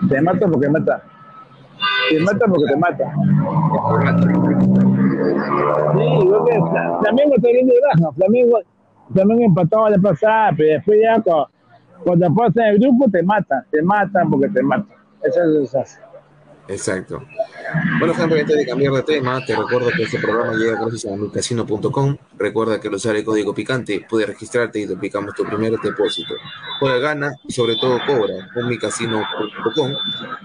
Te 0.09 0.22
matan 0.22 0.51
porque 0.51 0.70
matan. 0.70 1.01
Te 2.09 2.20
matan 2.20 2.51
porque 2.51 2.66
te 2.72 2.78
matan. 2.78 3.11
Sí, 5.93 6.28
yo 6.30 6.45
que 6.45 6.53
Flamengo 7.01 7.36
está 7.36 7.49
bien 7.49 7.68
de 7.68 7.74
baja. 7.82 8.11
Flamengo, 8.16 8.59
Flamengo 9.14 9.43
empataba 9.43 9.89
la 9.89 9.97
pasada, 9.97 10.51
pero 10.55 10.74
después 10.74 10.99
ya 11.01 11.22
cuando, 11.22 11.49
cuando 12.03 12.36
pasan 12.36 12.66
el 12.66 12.80
grupo 12.80 13.09
te 13.11 13.24
matan. 13.24 13.64
Te 13.72 13.82
matan 13.82 14.30
porque 14.30 14.49
te 14.49 14.61
matan. 14.61 14.95
Esa 15.24 15.43
es 15.45 15.74
esa. 15.74 16.12
Exacto. 16.68 17.24
Bueno, 17.99 18.14
Henry, 18.18 18.39
antes 18.41 18.55
de 18.55 18.66
cambiar 18.66 18.93
de 18.93 19.03
tema, 19.03 19.43
te 19.45 19.55
recuerdo 19.55 19.89
que 19.95 20.03
este 20.03 20.20
programa 20.20 20.53
llega 20.53 20.80
gracias 20.80 21.11
a 21.11 21.16
micasino.com. 21.16 22.18
Recuerda 22.38 22.80
que 22.80 22.88
al 22.88 22.93
usar 22.93 23.16
el 23.16 23.26
código 23.26 23.53
picante 23.53 24.05
puedes 24.07 24.28
registrarte 24.28 24.80
y 24.80 24.88
te 24.88 24.93
aplicamos 24.93 25.34
tu 25.36 25.43
primer 25.43 25.78
depósito. 25.80 26.36
Juega, 26.80 26.99
gana 26.99 27.34
y 27.45 27.51
sobre 27.51 27.76
todo 27.76 27.99
cobra 28.05 28.47
con 28.53 28.70
micasino.com 28.70 29.91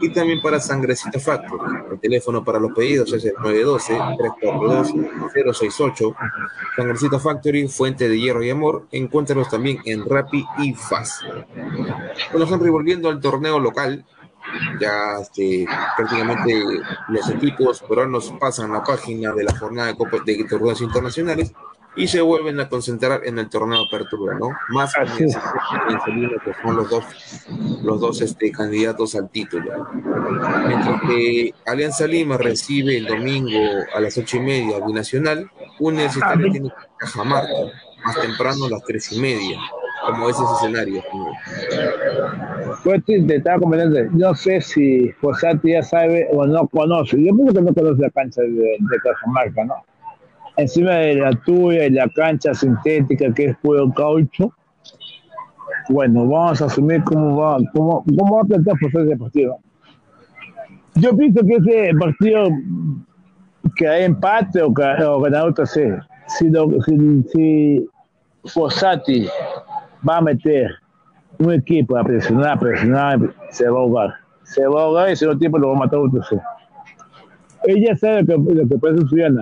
y 0.00 0.08
también 0.10 0.40
para 0.40 0.58
Sangrecita 0.58 1.20
Factory. 1.20 1.62
El 1.92 2.00
teléfono 2.00 2.42
para 2.44 2.58
los 2.58 2.72
pedidos 2.72 3.12
es 3.12 3.26
el 3.26 3.34
912-342-068. 3.34 6.16
Sangrecita 6.76 7.20
Factory, 7.20 7.68
fuente 7.68 8.08
de 8.08 8.18
hierro 8.18 8.42
y 8.42 8.50
amor. 8.50 8.88
Encuéntranos 8.90 9.48
también 9.50 9.78
en 9.84 10.04
Rappi 10.08 10.44
y 10.58 10.74
Fast. 10.74 11.22
Bueno, 12.32 12.52
Henry, 12.52 12.70
volviendo 12.70 13.08
al 13.08 13.20
torneo 13.20 13.60
local, 13.60 14.04
ya 14.80 15.20
este, 15.20 15.66
prácticamente 15.96 16.64
los 17.08 17.28
equipos 17.30 17.82
peruanos 17.82 18.32
pasan 18.38 18.72
la 18.72 18.82
página 18.82 19.32
de 19.32 19.44
la 19.44 19.56
jornada 19.56 19.88
de, 19.88 19.96
Copa, 19.96 20.18
de 20.24 20.44
torneos 20.44 20.80
internacionales 20.80 21.52
y 21.96 22.06
se 22.06 22.20
vuelven 22.20 22.60
a 22.60 22.68
concentrar 22.68 23.22
en 23.24 23.38
el 23.38 23.48
torneo 23.48 23.80
de 23.80 23.86
apertura, 23.86 24.38
¿no? 24.38 24.50
Más 24.68 24.92
que 25.16 25.28
son 25.28 26.76
los 26.76 26.88
dos, 26.88 27.04
los 27.82 28.00
dos 28.00 28.20
este, 28.20 28.52
candidatos 28.52 29.16
al 29.16 29.28
título. 29.30 29.88
Mientras 30.68 31.00
que 31.02 31.54
Alianza 31.66 32.06
Lima 32.06 32.36
recibe 32.36 32.98
el 32.98 33.06
domingo 33.06 33.58
a 33.92 34.00
las 34.00 34.16
ocho 34.16 34.36
y 34.36 34.40
media 34.40 34.78
Binacional, 34.86 35.50
Universitario 35.80 36.52
tiene 36.52 36.72
Cajamarca, 36.96 37.52
más 38.04 38.20
temprano 38.20 38.66
a 38.66 38.70
las 38.70 38.84
tres 38.84 39.10
y 39.12 39.20
media 39.20 39.58
como 40.06 40.28
ese 40.28 40.42
escenario. 40.44 41.02
Pues 42.84 43.04
te 43.04 43.36
estaba 43.36 43.58
comentando, 43.58 43.98
no 44.12 44.34
sé 44.34 44.60
si 44.60 45.10
Fosati 45.12 45.72
ya 45.72 45.82
sabe 45.82 46.28
o 46.32 46.46
no 46.46 46.66
conoce. 46.68 47.22
Yo 47.22 47.34
pienso 47.34 47.54
que 47.54 47.62
no 47.62 47.74
conoce 47.74 48.02
la 48.02 48.10
cancha 48.10 48.42
de, 48.42 48.48
de 48.48 48.98
Cajamarca, 49.02 49.64
¿no? 49.64 49.74
Encima 50.56 50.94
de 50.94 51.14
la 51.14 51.32
tuya 51.32 51.86
y 51.86 51.90
la 51.90 52.08
cancha 52.08 52.54
sintética 52.54 53.32
que 53.34 53.46
es 53.46 53.56
puro 53.58 53.92
caucho. 53.92 54.52
Bueno, 55.88 56.26
vamos 56.26 56.60
a 56.60 56.66
asumir 56.66 57.02
cómo 57.04 57.36
va, 57.36 57.58
cómo, 57.72 58.04
cómo 58.04 58.36
va 58.36 58.42
a 58.42 58.44
plantear 58.44 58.78
Fosati 58.78 59.06
ese 59.06 59.16
partido. 59.16 59.58
Yo 60.94 61.16
pienso 61.16 61.40
que 61.46 61.54
ese 61.54 61.96
partido 61.98 62.48
que 63.76 63.88
hay 63.88 64.04
empate 64.04 64.62
o, 64.62 64.68
o 64.68 65.20
ganador 65.20 65.54
tercero. 65.54 66.02
Si, 66.26 66.50
si, 66.84 67.22
si 67.32 67.88
Fossati 68.44 69.28
va 70.06 70.18
a 70.18 70.20
meter 70.20 70.70
un 71.38 71.52
equipo 71.52 71.96
a 71.96 72.04
presionar, 72.04 72.50
a 72.50 72.58
presionar, 72.58 73.18
se 73.50 73.68
va 73.68 73.78
a 73.78 73.80
ahogar. 73.80 74.14
Se 74.42 74.66
va 74.66 74.80
a 74.80 74.84
ahogar 74.84 75.10
y 75.10 75.16
si 75.16 75.24
no 75.24 75.38
tiempo 75.38 75.58
lo 75.58 75.68
va 75.68 75.76
a 75.76 75.78
matar 75.80 75.98
otro. 75.98 76.20
Ella 77.64 77.96
sabe 77.96 78.22
lo 78.22 78.44
que, 78.44 78.54
lo 78.54 78.68
que 78.68 78.78
puede 78.78 78.98
suceder. 78.98 79.32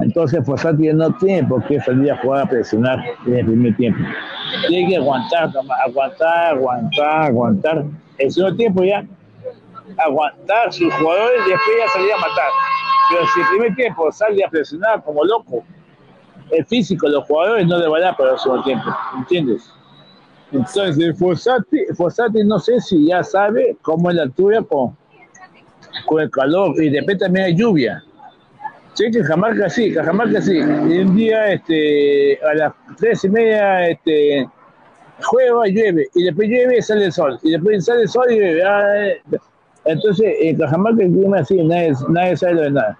Entonces 0.00 0.44
Fossati 0.44 0.92
no 0.92 1.14
tiene 1.16 1.46
por 1.48 1.64
qué 1.64 1.80
salir 1.80 2.12
a 2.12 2.16
jugar 2.18 2.42
a 2.42 2.48
presionar 2.48 3.04
en 3.26 3.34
el 3.34 3.46
primer 3.46 3.76
tiempo. 3.76 4.00
Tiene 4.68 4.90
que 4.90 4.96
aguantar, 4.96 5.50
aguantar, 5.86 6.54
aguantar, 6.54 7.22
aguantar. 7.22 7.84
El 8.18 8.30
segundo 8.30 8.56
tiempo 8.56 8.84
ya 8.84 9.04
aguantar 9.98 10.72
sus 10.72 10.92
jugadores 10.94 11.40
y 11.46 11.50
después 11.50 11.76
ya 11.78 11.92
salir 11.92 12.12
a 12.12 12.16
matar. 12.16 12.50
Pero 13.10 13.26
si 13.28 13.40
el 13.40 13.46
primer 13.48 13.74
tiempo 13.76 14.12
sale 14.12 14.44
a 14.44 14.48
presionar 14.48 15.02
como 15.04 15.24
loco, 15.24 15.64
el 16.56 16.66
físico 16.66 17.06
de 17.06 17.14
los 17.14 17.24
jugadores 17.24 17.66
no 17.66 17.78
le 17.78 17.88
va 17.88 17.98
a 17.98 18.00
dar 18.00 18.16
para 18.16 18.32
el 18.32 18.38
segundo 18.38 18.62
tiempo, 18.64 18.86
¿entiendes? 19.16 19.70
Entonces, 20.52 21.18
Fossati, 21.18 21.86
Fossati 21.96 22.44
no 22.44 22.58
sé 22.58 22.80
si 22.80 23.06
ya 23.06 23.22
sabe 23.24 23.76
cómo 23.82 24.10
es 24.10 24.16
la 24.16 24.22
altura 24.22 24.62
con, 24.62 24.96
con 26.06 26.22
el 26.22 26.30
calor 26.30 26.80
y 26.82 26.90
de 26.90 27.00
repente 27.00 27.24
también 27.24 27.46
hay 27.46 27.56
lluvia. 27.56 28.02
Sí, 28.92 29.10
que 29.10 29.22
Cajamarca 29.22 29.68
sí, 29.68 29.92
Cajamarca 29.92 30.40
sí. 30.40 30.56
Y 30.56 30.98
un 30.98 31.16
día 31.16 31.52
este, 31.52 32.38
a 32.44 32.54
las 32.54 32.72
tres 32.96 33.24
y 33.24 33.28
media 33.28 33.88
este, 33.88 34.48
juega 35.22 35.66
llueve, 35.66 36.06
y 36.14 36.24
después 36.24 36.48
llueve 36.48 36.78
y 36.78 36.82
sale 36.82 37.06
el 37.06 37.12
sol, 37.12 37.38
y 37.42 37.50
después 37.50 37.84
sale 37.84 38.02
el 38.02 38.08
sol 38.08 38.26
y 38.30 38.36
llueve. 38.36 38.62
Ah, 38.62 39.38
entonces, 39.86 40.36
en 40.40 40.56
Cajamarca 40.56 41.02
el 41.02 41.10
clima 41.10 41.38
así, 41.38 41.60
nadie, 41.62 41.92
nadie 42.08 42.36
sabe 42.36 42.62
de 42.62 42.70
nada. 42.70 42.98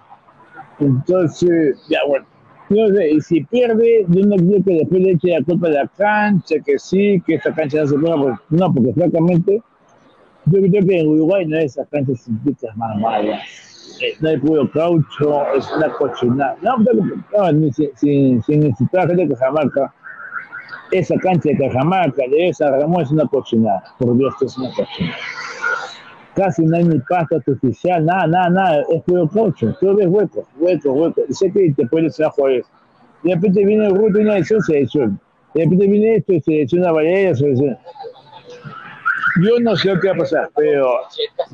Entonces, 0.79 1.79
ya 1.87 1.99
bueno 2.05 2.25
no 2.69 2.87
sé, 2.87 3.11
y 3.11 3.21
si 3.21 3.43
pierde, 3.43 4.05
yo 4.07 4.25
no 4.25 4.35
quiero 4.37 4.63
que 4.63 4.73
después 4.73 5.01
le 5.01 5.11
eche 5.11 5.29
la 5.29 5.45
culpa 5.45 5.67
de 5.67 5.75
la 5.75 5.87
cancha, 5.87 6.55
que 6.65 6.79
sí, 6.79 7.21
que 7.25 7.35
esta 7.35 7.53
cancha 7.53 7.81
no 7.81 7.87
se 7.87 7.97
puede, 7.97 8.17
pues, 8.17 8.39
no, 8.49 8.73
porque 8.73 8.93
francamente, 8.93 9.61
yo 10.45 10.61
creo 10.61 10.85
que 10.85 10.99
en 10.99 11.07
Uruguay 11.07 11.45
no 11.45 11.57
hay 11.57 11.65
esas 11.65 11.87
canchas 11.89 12.21
sintéticas 12.21 12.75
más 12.77 12.97
malas. 12.99 13.41
Eh, 14.01 14.13
no 14.19 14.29
hay 14.29 14.37
puro 14.37 14.69
caucho, 14.71 15.45
es 15.55 15.71
una 15.75 15.89
cochinada. 15.93 16.57
No, 16.61 16.77
no, 16.77 17.51
no 17.51 17.71
sin, 17.71 18.41
sin, 18.43 18.59
necesitar 18.59 19.07
gente 19.07 19.25
de 19.27 19.35
Cajamarca, 19.35 19.93
esa 20.91 21.15
cancha 21.17 21.49
de 21.49 21.57
Cajamarca, 21.57 22.23
de 22.29 22.49
esa 22.49 22.71
Ramón 22.71 23.03
es 23.03 23.11
una 23.11 23.25
cochinada. 23.27 23.83
Por 23.97 24.17
Dios, 24.17 24.33
que 24.39 24.45
es 24.45 24.57
una 24.57 24.69
cochinada 24.69 25.17
casi 26.35 26.63
no 26.63 26.77
hay 26.77 26.83
ni 26.83 26.99
pasta 26.99 27.37
artificial, 27.37 28.05
nada, 28.05 28.27
nada, 28.27 28.49
nada, 28.49 28.85
es 28.89 29.01
puro 29.03 29.27
caucho, 29.27 29.75
todo 29.79 29.99
es 29.99 30.07
hueco, 30.07 30.45
hueco, 30.59 30.91
hueco. 30.91 31.21
Sé 31.29 31.51
que 31.51 31.73
te 31.73 31.87
puedes 31.87 32.15
ser 32.15 32.27
jueves. 32.27 32.65
De 33.23 33.33
repente 33.33 33.65
viene 33.65 33.87
el 33.87 33.95
ruto 33.95 34.19
y 34.19 34.23
una 34.23 34.37
edición, 34.37 34.61
se 34.61 34.79
edición. 34.79 35.19
De 35.53 35.63
repente 35.63 35.87
viene 35.87 36.15
esto 36.15 36.33
y 36.33 36.67
se 36.67 36.77
una 36.77 36.91
variedad, 36.91 37.33
se 37.33 37.47
edición. 37.47 37.77
Yo 39.41 39.59
no 39.61 39.75
sé 39.75 39.93
lo 39.93 39.99
que 39.99 40.09
va 40.09 40.13
a 40.13 40.17
pasar, 40.17 40.49
pero 40.55 40.99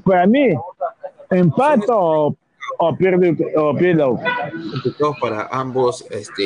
para 0.03 0.27
mí, 0.27 0.49
empato 1.29 2.35
o 2.77 2.95
pierde 2.95 3.35
o 3.55 3.75
pierde 3.75 4.03
para 5.19 5.47
ambos 5.51 6.05
este 6.09 6.43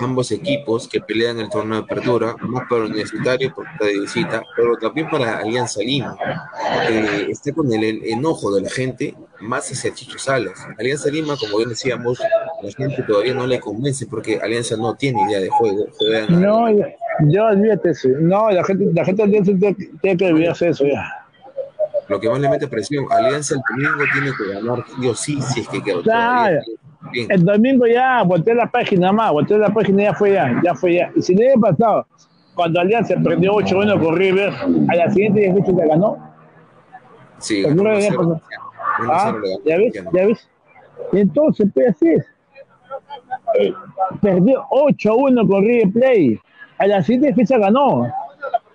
ambos 0.00 0.30
equipos 0.32 0.88
que 0.88 1.00
pelean 1.00 1.38
el 1.38 1.48
torneo 1.48 1.78
de 1.78 1.84
apertura 1.84 2.34
más 2.40 2.66
para 2.68 2.84
el 2.84 2.90
universitario 2.90 3.52
porque 3.54 3.70
está 3.72 3.84
de 3.86 4.00
visita 4.00 4.42
pero 4.56 4.76
también 4.76 5.08
para 5.10 5.38
Alianza 5.38 5.80
Lima 5.80 6.16
que 6.86 7.30
está 7.30 7.52
con 7.52 7.72
el, 7.72 8.02
enojo 8.04 8.54
de 8.54 8.62
la 8.62 8.70
gente 8.70 9.14
más 9.40 9.70
hacia 9.70 9.94
Chicho 9.94 10.18
Salas. 10.18 10.66
Alianza 10.78 11.10
Lima 11.10 11.34
como 11.38 11.58
bien 11.58 11.70
decíamos 11.70 12.18
la 12.62 12.72
gente 12.72 13.02
todavía 13.02 13.34
no 13.34 13.46
le 13.46 13.60
convence 13.60 14.06
porque 14.06 14.38
Alianza 14.40 14.76
no 14.76 14.94
tiene 14.94 15.22
idea 15.28 15.40
de 15.40 15.48
juego 15.48 15.86
no 16.30 16.68
yo 17.28 17.46
olvídate 17.46 17.92
no 18.20 18.50
la 18.50 18.64
gente 18.64 18.86
la 18.94 19.04
gente 19.04 19.42
tiene 20.00 20.16
que 20.16 20.26
olvidarse 20.26 20.68
eso 20.68 20.86
ya 20.86 21.17
lo 22.08 22.18
que 22.18 22.28
más 22.28 22.40
le 22.40 22.48
mete 22.48 22.66
presión, 22.66 23.06
Alianza 23.10 23.54
el 23.54 23.60
domingo 23.68 24.04
tiene 24.12 24.30
que 24.36 24.54
ganar 24.54 24.84
sí 24.86 25.08
o 25.08 25.14
sí, 25.14 25.42
si 25.42 25.60
es 25.60 25.68
que 25.68 25.82
quedó. 25.82 26.02
Claro. 26.02 26.60
El 27.12 27.44
domingo 27.44 27.86
ya 27.86 28.22
volteé 28.22 28.54
la 28.54 28.70
página 28.70 29.12
más, 29.12 29.30
volteé 29.30 29.58
la 29.58 29.72
página 29.72 30.04
ya 30.04 30.14
fue 30.14 30.32
ya, 30.32 30.60
ya 30.64 30.74
fue 30.74 30.94
ya. 30.94 31.12
Y 31.14 31.22
si 31.22 31.34
le 31.34 31.52
había 31.52 31.70
pasado, 31.70 32.06
cuando 32.54 32.80
Alianza 32.80 33.14
perdió 33.22 33.54
8-1 33.54 34.02
con 34.02 34.16
River, 34.16 34.52
a 34.88 34.96
la 34.96 35.10
siguiente 35.10 35.42
ya 35.42 35.64
que 35.64 35.86
ganó. 35.86 36.18
Sí, 37.38 37.62
ganó 37.62 37.84
ah, 37.88 39.34
ya 39.64 39.76
ves, 39.76 39.92
ya 40.12 40.26
ves. 40.26 40.48
Entonces, 41.12 41.68
pues 41.72 41.88
así 41.90 42.08
es. 42.08 42.26
Eh, 43.60 43.72
perdió 44.20 44.64
8-1 44.70 45.48
con 45.48 45.62
River 45.62 45.92
Play. 45.92 46.40
A 46.78 46.86
la 46.86 47.02
siguiente 47.02 47.34
fecha 47.34 47.58
ganó. 47.58 48.12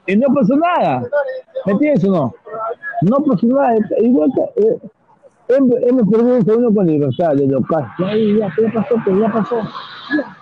Y 0.07 0.15
no 0.15 0.27
pasó 0.33 0.55
nada. 0.55 1.03
¿Me 1.65 1.71
entiendes 1.73 2.03
o 2.05 2.11
no? 2.11 2.35
No 3.03 3.17
pasó 3.23 3.47
nada. 3.47 3.75
Igual 3.99 4.31
que. 4.35 4.61
Eh, 4.63 4.77
hemos 5.49 6.09
perdido 6.09 6.35
un 6.37 6.45
segundo 6.45 6.73
con 6.73 6.87
libertad 6.87 7.33
de 7.35 7.47
local. 7.47 7.87
Ya, 7.99 8.15
ya, 8.15 8.53
ya 8.61 8.73
pasó, 8.73 8.95
pero 9.05 9.19
ya 9.19 9.31
pasó. 9.31 9.61
Ya, 9.61 10.35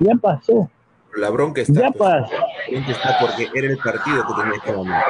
ya 0.00 0.14
pasó. 0.16 0.70
La 1.16 1.30
bronca 1.30 1.60
está. 1.62 1.80
Ya 1.80 1.90
pues, 1.90 2.08
la 2.08 2.26
bronca 2.70 2.92
está 2.92 3.16
porque 3.20 3.48
era 3.54 3.68
el 3.72 3.78
partido 3.78 4.24
que 4.26 4.42
tenía 4.42 4.60
que 4.64 4.72
ganar. 4.72 5.04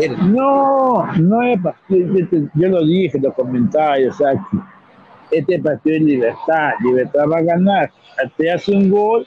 Era. 0.00 0.16
No, 0.24 1.06
no 1.18 1.42
es 1.42 1.60
pa- 1.60 1.76
yo, 1.88 1.96
yo- 1.98 2.48
yo 2.54 2.68
lo 2.68 2.84
dije, 2.84 3.18
lo 3.20 3.32
comentarios, 3.34 4.14
o 4.14 4.18
sea, 4.18 4.32
este 5.30 5.58
partido 5.60 5.96
es 5.96 6.02
libertad, 6.02 6.70
libertad 6.82 7.24
va 7.30 7.38
a 7.38 7.42
ganar, 7.42 7.90
te 8.36 8.50
hace 8.50 8.72
un 8.72 8.90
gol 8.90 9.26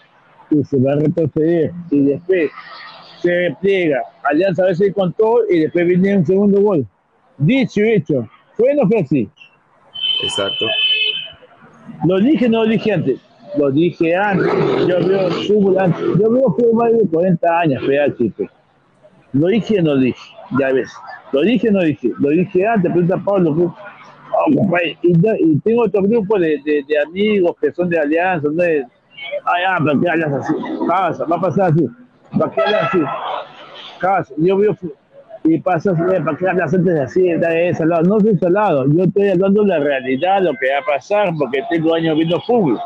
y 0.50 0.64
se 0.64 0.78
va 0.80 0.94
a 0.94 0.96
retroceder, 0.96 1.72
y 1.92 2.06
después 2.06 2.50
se 3.22 3.32
repliega, 3.50 4.02
Alianza 4.24 4.64
a 4.64 4.68
veces 4.68 4.94
con 4.94 5.14
todo 5.14 5.42
y 5.50 5.60
después 5.60 5.88
viene 5.88 6.18
un 6.18 6.26
segundo 6.26 6.62
gol. 6.62 6.86
Dicho 7.38 7.82
y 7.82 7.92
hecho, 7.92 8.28
fue 8.56 8.74
no 8.76 8.88
fue 8.88 9.00
así. 9.02 9.30
Exacto. 10.24 10.66
Lo 12.06 12.20
dije, 12.20 12.50
no 12.50 12.64
lo 12.64 12.70
dije 12.70 12.94
antes. 12.94 13.20
Lo 13.58 13.72
dije 13.72 14.16
antes. 14.16 14.48
Yo 14.88 15.08
veo 15.08 15.30
fútbol 15.48 15.80
antes. 15.80 16.02
Yo 16.20 16.30
veo 16.32 16.44
fútbol 16.54 16.74
más 16.76 16.92
de 16.94 17.08
40 17.08 17.60
años, 17.60 17.84
fea, 17.86 18.14
chico. 18.16 18.44
Lo 19.34 19.48
dije, 19.48 19.82
no 19.82 19.96
lo 19.96 20.02
dije. 20.02 20.20
Ya 20.60 20.72
ves. 20.72 20.92
Lo 21.32 21.42
dije, 21.42 21.72
no 21.72 21.80
lo 21.80 21.86
dije. 21.86 22.12
Lo 22.20 22.30
dije 22.30 22.68
antes, 22.68 22.92
pregunta 22.92 23.18
Pablo. 23.24 23.54
pues, 23.56 23.74
oh, 24.34 24.88
y, 25.04 25.12
y 25.54 25.60
tengo 25.60 25.84
otro 25.84 26.02
grupo 26.04 26.40
de, 26.40 26.58
de- 26.66 26.84
de 26.88 27.00
amigos 27.06 27.56
que 27.62 27.72
son 27.72 27.90
de 27.90 28.00
alianza. 28.00 28.48
¿no? 28.48 28.64
De, 28.64 28.86
ah, 29.46 29.54
ya, 29.80 29.86
¿para 29.86 30.00
qué 30.18 30.24
así? 30.26 30.54
Pasa, 30.88 31.26
va 31.26 31.36
a 31.38 31.42
pasar 31.42 31.72
así. 31.72 31.88
¿Para 32.38 32.52
qué 32.52 32.62
hablas 32.62 32.84
así? 32.84 33.00
Casa, 34.00 34.34
yo 34.38 34.58
veo 34.58 34.78
y 35.44 35.58
pasa, 35.60 35.92
eh, 35.92 36.22
¿para 36.22 36.38
qué 36.38 36.50
hablas 36.50 36.74
antes 36.74 36.94
de 36.94 37.02
así, 37.02 37.22
de 37.22 37.70
ese 37.70 37.86
lado? 37.86 38.04
No 38.04 38.20
soy 38.20 38.38
salado, 38.38 38.86
yo 38.92 39.04
estoy 39.06 39.30
hablando 39.30 39.64
de 39.64 39.70
la 39.70 39.80
realidad, 39.80 40.42
lo 40.42 40.52
que 40.52 40.72
va 40.72 40.80
a 40.80 40.96
pasar, 40.96 41.34
porque 41.38 41.64
tengo 41.70 41.96
años 41.96 42.18
viendo 42.18 42.40
fútbol. 42.42 42.80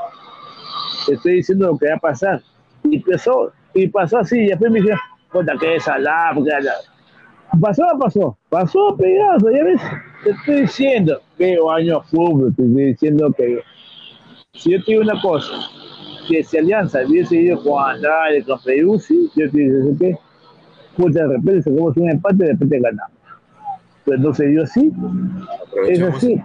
Te 1.07 1.15
estoy 1.15 1.35
diciendo 1.35 1.67
lo 1.67 1.77
que 1.77 1.89
va 1.89 1.95
a 1.95 1.99
pasar. 1.99 2.41
Y 2.83 2.99
pasó, 2.99 3.51
y 3.73 3.87
pasó 3.87 4.19
así, 4.19 4.39
y 4.39 4.47
después 4.47 4.71
me 4.71 4.79
dijeron, 4.79 4.99
puta, 5.31 5.53
que 5.59 5.75
es 5.75 5.83
salado, 5.83 6.35
porque 6.35 6.53
habla-". 6.53 6.71
Pasó, 7.59 7.83
pasó, 7.99 8.37
pasó 8.49 8.95
pegado, 8.97 9.51
ya 9.51 9.63
ves, 9.63 9.81
te 10.23 10.31
estoy 10.31 10.61
diciendo, 10.61 11.21
veo 11.37 11.69
años 11.69 12.05
fútbol, 12.09 12.53
te 12.55 12.63
estoy 12.63 12.83
diciendo 12.85 13.33
que 13.35 13.61
si 14.53 14.71
yo 14.71 14.83
te 14.83 14.91
digo 14.91 15.03
una 15.03 15.21
cosa, 15.21 15.53
que 16.28 16.43
si 16.43 16.57
Alianza 16.57 16.99
hubiese 17.05 17.36
ido 17.36 17.63
con 17.63 17.84
Andrade, 17.84 18.43
con 18.43 18.61
Peruzzi, 18.61 19.30
yo 19.36 19.49
te 19.49 19.57
digo, 19.57 19.91
¿sí 19.91 19.97
qué? 19.99 20.17
Puta, 20.97 21.28
de 21.28 21.38
repente 21.38 21.63
sacamos 21.63 21.97
un 21.97 22.09
empate 22.09 22.36
y 22.36 22.39
de 22.39 22.51
repente 22.53 22.80
ganamos. 22.80 23.17
Pero 24.05 24.17
no 24.17 24.34
se 24.34 24.47
dio 24.47 24.63
así, 24.63 24.91
es 25.88 26.01
así. 26.01 26.41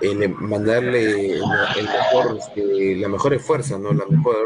el 0.00 0.34
mandarle 0.34 1.36
el, 1.36 1.42
el 1.78 1.84
mejor, 1.84 2.36
este, 2.38 2.96
la 2.96 3.08
mejor 3.08 3.38
fuerza, 3.38 3.78
¿no? 3.78 3.92
La 3.92 4.04
mejor 4.06 4.36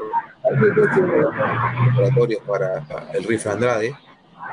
preparatoria 1.94 2.38
para 2.46 2.84
el 3.14 3.24
rifle 3.24 3.52
Andrade, 3.52 3.94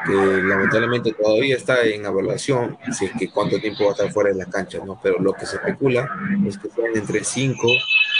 que 0.05 0.13
lamentablemente 0.13 1.13
todavía 1.13 1.55
está 1.55 1.81
en 1.83 2.05
evaluación, 2.05 2.77
si 2.91 3.05
es 3.05 3.11
que 3.17 3.29
cuánto 3.29 3.59
tiempo 3.59 3.83
va 3.85 3.89
a 3.89 3.93
estar 3.93 4.11
fuera 4.11 4.31
de 4.31 4.37
la 4.37 4.45
cancha, 4.45 4.79
¿no? 4.85 4.99
Pero 5.01 5.19
lo 5.19 5.33
que 5.33 5.45
se 5.45 5.57
especula 5.57 6.09
es 6.47 6.57
que 6.57 6.69
sean 6.69 6.91
entre 6.95 7.23
5 7.23 7.55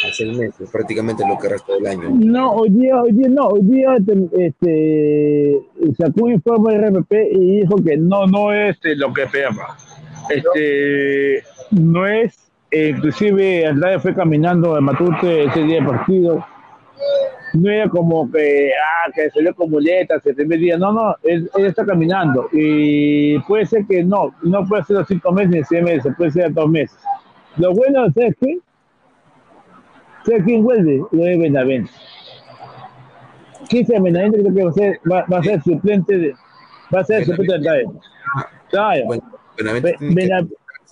a 0.08 0.14
6 0.14 0.38
meses, 0.38 0.70
prácticamente 0.72 1.24
lo 1.28 1.38
que 1.38 1.50
resta 1.50 1.74
del 1.74 1.88
año. 1.88 2.10
No, 2.14 2.52
hoy 2.54 2.70
día, 2.70 3.02
hoy 3.02 3.12
día 3.12 3.28
no, 3.30 3.48
hoy 3.48 3.62
día 3.64 3.96
este, 3.96 4.46
este, 4.48 5.62
sacó 5.98 6.26
un 6.26 6.34
informe 6.34 6.78
de 6.78 6.90
RPP 6.90 7.14
y 7.32 7.62
dijo 7.62 7.76
que 7.84 7.98
no, 7.98 8.28
no 8.28 8.54
es 8.54 8.76
este, 8.76 8.96
lo 8.96 9.14
que 9.14 9.24
esperaba. 9.24 9.78
Este, 10.30 11.44
no 11.72 12.08
es, 12.08 12.52
eh, 12.72 12.94
inclusive 12.96 13.68
Andrade 13.68 14.00
fue 14.00 14.16
caminando 14.16 14.78
en 14.78 14.84
Matute 14.84 15.46
ese 15.46 15.64
día 15.64 15.82
de 15.82 15.88
partido. 15.88 16.46
No 17.54 17.70
era 17.70 17.88
como 17.88 18.32
que, 18.32 18.72
ah, 18.72 19.12
que 19.14 19.30
salió 19.30 19.54
con 19.54 19.70
muletas 19.70 20.26
el 20.26 20.36
primer 20.36 20.60
día. 20.60 20.78
No, 20.78 20.92
no, 20.92 21.16
él, 21.24 21.50
él 21.56 21.66
está 21.66 21.86
caminando. 21.86 22.50
Y 22.52 23.38
puede 23.40 23.66
ser 23.66 23.86
que 23.86 24.04
no, 24.04 24.34
no 24.42 24.66
puede 24.66 24.84
ser 24.84 24.98
los 24.98 25.08
cinco 25.08 25.32
meses 25.32 25.52
ni 25.52 25.64
seis 25.64 25.84
meses, 25.84 26.14
puede 26.18 26.32
ser 26.32 26.54
dos 26.54 26.70
meses. 26.70 26.98
Lo 27.58 27.74
bueno, 27.74 28.12
¿sabes 28.12 28.36
qué? 28.42 28.58
¿Sabes 30.26 30.44
quién 30.46 30.64
vuelve? 30.64 31.02
Lo 31.12 31.24
de 31.24 31.38
Benavente. 31.38 31.92
Cristian 33.70 34.04
Benavente 34.04 34.40
creo 34.42 34.54
que 34.54 34.64
va 34.64 34.70
a 34.70 34.74
ser, 34.74 35.00
va, 35.12 35.26
va 35.32 35.38
a 35.40 35.44
ser 35.44 35.62
suplente 35.62 36.18
de, 36.18 36.34
va 36.94 37.02
a 37.02 37.04
ser 37.04 37.26
suplente 37.26 37.52
de 37.52 37.58
Andrade. 37.58 37.86
Claro. 38.70 39.06
Bueno, 39.06 39.24
Benavente 39.58 39.96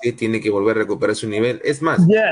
Tiene, 0.02 0.04
que, 0.04 0.10
sí, 0.10 0.18
tiene 0.18 0.40
que 0.42 0.50
volver 0.50 0.78
a 0.78 0.80
recuperar 0.82 1.16
su 1.16 1.30
nivel. 1.30 1.62
Es 1.64 1.82
más, 1.82 2.06
Ya, 2.08 2.32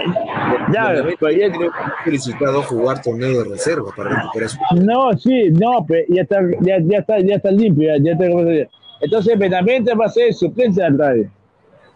ya, 0.74 0.88
pero 1.20 1.32
ya- 1.32 1.52
creo 1.52 1.72
que 1.72 1.78
ha 1.78 2.04
solicitado 2.04 2.62
jugar 2.64 3.02
torneo 3.02 3.44
de 3.44 3.50
reserva 3.50 3.92
para 3.96 4.10
recuperar 4.16 4.50
su 4.50 4.58
no, 4.76 5.18
sí, 5.18 5.50
no, 5.52 5.86
pero 5.88 6.06
ya 6.10 6.22
está, 6.24 6.40
ya, 6.62 6.78
ya 6.82 6.98
está, 7.00 7.20
ya 7.20 7.36
está 7.36 7.52
limpio, 7.52 7.96
ya, 7.96 8.04
ya 8.04 8.12
está 8.14 8.68
Entonces 9.02 9.38
Benavente 9.40 9.94
va 9.94 10.06
a 10.06 10.10
ser 10.10 10.34
suplente 10.34 10.82
de 10.82 10.88
Andrade. 10.88 11.30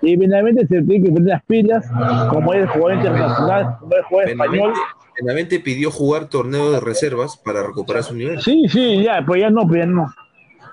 Y 0.02 0.18
Benavente 0.18 0.68
se 0.68 0.82
tiene 0.82 1.06
que 1.06 1.12
poner 1.12 1.30
las 1.30 1.44
pilas, 1.46 1.86
como 2.30 2.54
es 2.54 2.70
jugador 2.70 2.96
internacional, 2.96 3.78
como 3.80 3.96
es 3.96 4.06
jugador 4.06 4.30
español. 4.30 4.74
Benavente, 5.20 5.60
pidió 5.60 5.92
jugar 5.92 6.28
torneo 6.28 6.72
de 6.72 6.80
reservas 6.80 7.38
para 7.38 7.64
recuperar 7.64 8.04
su 8.04 8.16
nivel. 8.16 8.42
Sí, 8.42 8.66
sí, 8.68 9.04
ya, 9.04 9.24
pues 9.26 9.42
ya 9.42 9.50
no, 9.50 9.68
pues 9.68 9.82
ya 9.82 9.86
no. 9.86 10.14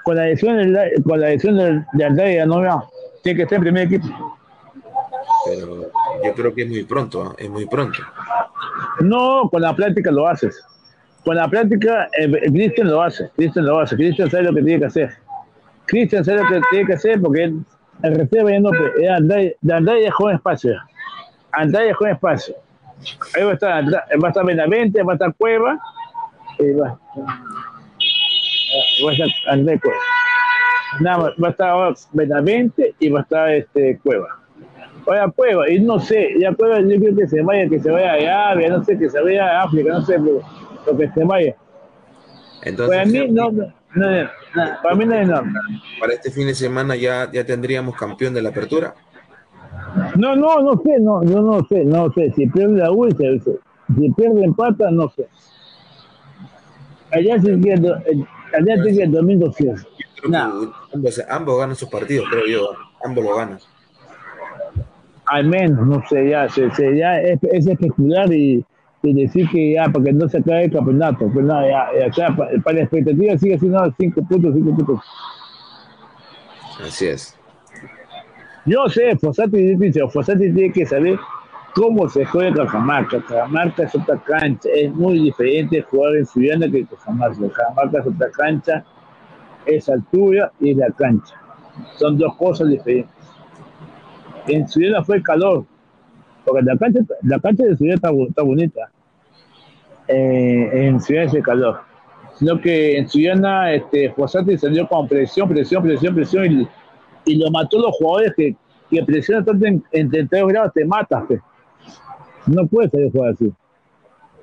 Con 0.03 0.17
la 0.17 0.29
edición 0.29 0.57
de, 0.73 1.03
con 1.05 1.21
la 1.21 1.31
edición 1.31 1.59
de, 1.59 1.85
de 1.93 2.05
Andrade 2.05 2.37
ya 2.37 2.47
no, 2.47 2.63
ya. 2.63 2.83
Tiene 3.23 3.37
que 3.37 3.43
estar 3.43 3.57
en 3.59 3.63
primer 3.63 3.87
equipo. 3.87 4.40
Pero 5.47 5.91
yo 6.25 6.35
creo 6.35 6.55
que 6.55 6.63
es 6.63 6.69
muy 6.69 6.85
pronto, 6.85 7.23
¿ah? 7.23 7.35
es 7.39 7.49
muy 7.49 7.67
pronto. 7.67 7.99
No, 9.01 9.49
con 9.51 9.63
la 9.63 9.75
práctica 9.75 10.11
lo 10.11 10.27
haces. 10.27 10.63
Con 11.25 11.37
la 11.37 11.49
práctica, 11.49 12.09
eh, 12.19 12.75
lo 12.83 13.03
hace. 13.03 13.31
Cristian 13.37 13.67
lo 13.67 13.79
hace. 13.79 13.97
Cristian 13.97 14.31
sabe 14.31 14.45
lo 14.45 14.55
que 14.55 14.63
tiene 14.63 14.81
que 14.81 14.87
hacer. 14.87 15.11
Cristian 15.87 16.25
sabe 16.25 16.43
lo 16.43 16.49
que 16.49 16.61
tiene 16.71 16.87
que 16.87 16.93
hacer 16.95 17.21
porque 17.21 17.45
él, 17.45 17.65
el 18.03 18.15
reserva 18.15 18.51
ya 18.51 18.61
no, 18.61 18.71
Andrade, 19.17 19.57
de 19.61 19.75
Andrade 19.75 20.03
dejó 20.03 20.31
espacio. 20.31 20.73
Andrade 21.53 21.89
dejó 21.89 22.07
espacio. 22.07 22.55
Ahí 23.35 23.45
va 23.45 23.51
a 23.51 23.55
estar, 23.55 23.85
va 23.85 24.27
a 24.27 24.29
estar 24.29 24.45
Benavente, 24.45 25.03
va 25.03 25.13
a 25.13 25.15
estar 25.15 25.35
Cueva. 25.35 25.79
y 26.59 26.73
va, 26.73 26.99
va 29.05 29.11
a 29.11 29.13
estar 29.13 29.29
Andrade 29.49 29.81
Cueva. 29.81 29.99
Nada 31.01 31.35
va 31.43 31.49
a 31.49 31.51
estar 31.51 31.95
Benavente 32.13 32.95
y 32.99 33.11
va 33.11 33.21
a 33.21 33.23
estar 33.23 33.51
este, 33.51 33.99
Cueva. 33.99 34.40
Oiga, 35.11 35.29
Cueva, 35.35 35.69
y 35.69 35.81
no 35.81 35.99
sé, 35.99 36.35
ya 36.39 36.55
Cueva, 36.55 36.81
yo 36.83 37.01
creo 37.01 37.17
que 37.17 37.27
se 37.27 37.43
vaya, 37.43 37.69
que 37.69 37.81
se 37.81 37.91
vaya 37.91 38.13
a 38.13 38.51
Arabia, 38.51 38.69
no 38.69 38.85
sé, 38.85 38.97
que 38.97 39.11
se 39.11 39.21
vaya 39.21 39.45
a 39.61 39.65
África, 39.65 39.93
no 39.93 40.03
sé, 40.03 40.13
pero 40.21 40.41
lo 40.87 40.97
que 40.97 41.09
se 41.11 41.25
vaya. 41.25 41.57
Entonces, 42.63 42.97
Para 42.97 43.07
mí, 43.07 43.29
no, 43.33 43.51
no, 43.51 43.73
no, 43.97 44.23
no, 44.23 44.29
para 44.85 44.95
mí 44.95 45.05
no 45.07 45.15
es 45.15 45.27
no. 45.29 45.43
para 45.99 46.13
este 46.13 46.31
fin 46.31 46.47
de 46.47 46.55
semana 46.55 46.95
ya, 46.95 47.29
ya 47.33 47.45
tendríamos 47.45 47.97
campeón 47.97 48.35
de 48.35 48.43
la 48.43 48.51
apertura. 48.51 48.95
No, 50.15 50.37
no, 50.37 50.63
no 50.63 50.81
sé, 50.81 51.01
no, 51.01 51.25
yo 51.25 51.41
no 51.41 51.67
sé, 51.67 51.85
no 51.85 52.13
sé. 52.13 52.33
Si 52.37 52.47
pierde 52.47 52.79
la 52.79 52.93
U, 52.93 53.11
se- 53.11 53.41
si 53.41 54.11
pierde 54.13 54.45
empata, 54.45 54.93
no 54.93 55.09
sé. 55.09 55.27
Allá 57.11 57.41
sí 57.41 57.61
que, 57.61 57.73
allá 57.73 58.85
sí 58.85 58.97
que 58.97 59.03
el 59.03 59.11
domingo 59.11 59.53
sí. 59.53 59.69
Ambos 61.29 61.59
ganan 61.59 61.75
sus 61.75 61.89
partidos, 61.89 62.27
creo 62.31 62.47
yo. 62.47 62.69
Ambos 63.05 63.25
lo 63.25 63.35
ganan. 63.35 63.59
Al 65.31 65.47
menos, 65.47 65.87
no 65.87 66.03
sé, 66.09 66.29
ya, 66.31 66.49
se, 66.49 66.71
se- 66.73 66.97
ya 66.97 67.21
es, 67.21 67.39
es 67.45 67.67
especular 67.67 68.33
y, 68.33 68.65
y 69.03 69.15
decir 69.15 69.49
que 69.49 69.75
ya, 69.75 69.85
para 69.85 70.07
que 70.07 70.13
no 70.13 70.29
se 70.29 70.39
acabe 70.39 70.65
el 70.65 70.73
campeonato. 70.73 71.31
Pues 71.33 71.47
nada, 71.47 71.69
ya, 71.69 71.89
ya, 72.01 72.07
o 72.09 72.13
sea, 72.13 72.29
pa- 72.37 72.49
para, 72.65 72.79
la 72.79 72.83
expectativa 72.83 73.39
sigue 73.39 73.59
siendo 73.59 73.95
5 73.99 74.23
puntos, 74.29 74.55
5 74.55 74.75
puntos. 74.77 75.01
Así 76.85 77.07
es. 77.07 77.37
Yo 78.67 78.89
sé, 78.89 79.17
Fossati 79.17 79.77
dice, 79.77 80.01
Fossati 80.09 80.53
tiene 80.53 80.73
que 80.73 80.85
saber 80.85 81.19
cómo 81.75 82.09
se 82.09 82.25
juega 82.25 82.65
Cajamarca. 82.65 83.21
Cajamarca 83.23 83.85
es 83.85 83.95
otra 83.95 84.17
cancha, 84.19 84.69
es 84.75 84.93
muy 84.93 85.19
diferente 85.21 85.81
jugar 85.83 86.17
en 86.17 86.27
Suyana 86.27 86.69
que 86.71 86.85
Cajamarca. 86.87 87.49
Cajamarca 87.55 88.01
es 88.01 88.07
otra 88.07 88.31
cancha, 88.31 88.85
es 89.67 89.89
altura 89.89 90.51
y 90.61 90.73
es 90.73 90.77
la 90.77 90.91
cancha. 90.91 91.35
Son 91.99 92.19
dos 92.19 92.35
cosas 92.37 92.69
diferentes. 92.69 93.11
En 94.47 94.67
Suyana 94.69 95.03
fue 95.05 95.23
calor, 95.23 95.65
porque 96.45 96.63
la 96.63 96.77
cancha, 96.77 97.01
la 97.23 97.39
cancha 97.39 97.65
de 97.65 97.77
Suyana 97.77 97.95
está, 97.97 98.11
está 98.29 98.43
bonita. 98.43 98.91
Eh, 100.09 100.71
en 100.89 101.01
Suyana 101.01 101.27
es 101.27 101.35
el 101.35 101.43
calor. 101.43 101.81
Sino 102.37 102.61
que 102.61 102.99
en 102.99 103.09
Suyana, 103.09 103.73
este, 103.73 104.11
Fossati 104.13 104.57
salió 104.57 104.89
con 104.89 105.07
presión, 105.07 105.49
presión, 105.49 105.83
presión, 105.83 106.15
presión 106.15 106.47
y 106.61 106.69
y 107.27 107.37
lo 107.37 107.51
mató 107.51 107.79
los 107.79 107.95
jugadores 107.99 108.33
que, 108.35 108.57
que 108.91 109.05
presionan 109.05 109.45
tanto 109.45 109.67
en, 109.67 109.85
en 109.93 110.11
32 110.11 110.49
grados, 110.49 110.73
te 110.73 110.87
matas. 110.87 111.25
No 112.47 112.67
puedes 112.67 112.91
salir 112.91 113.09
a 113.09 113.11
jugar 113.11 113.33
así. 113.35 113.53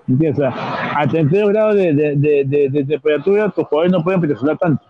¿Entiendes? 0.08 0.40
O 0.40 0.52
sea, 0.52 0.92
a 1.02 1.08
32 1.08 1.50
grados 1.50 1.76
de, 1.76 1.92
de, 1.94 2.16
de- 2.46 2.70
de 2.70 2.84
temperatura, 2.86 3.50
tus 3.50 3.66
jugadores 3.66 3.92
no 3.92 4.04
pueden 4.04 4.22
presionar 4.22 4.58
tanto. 4.60 4.84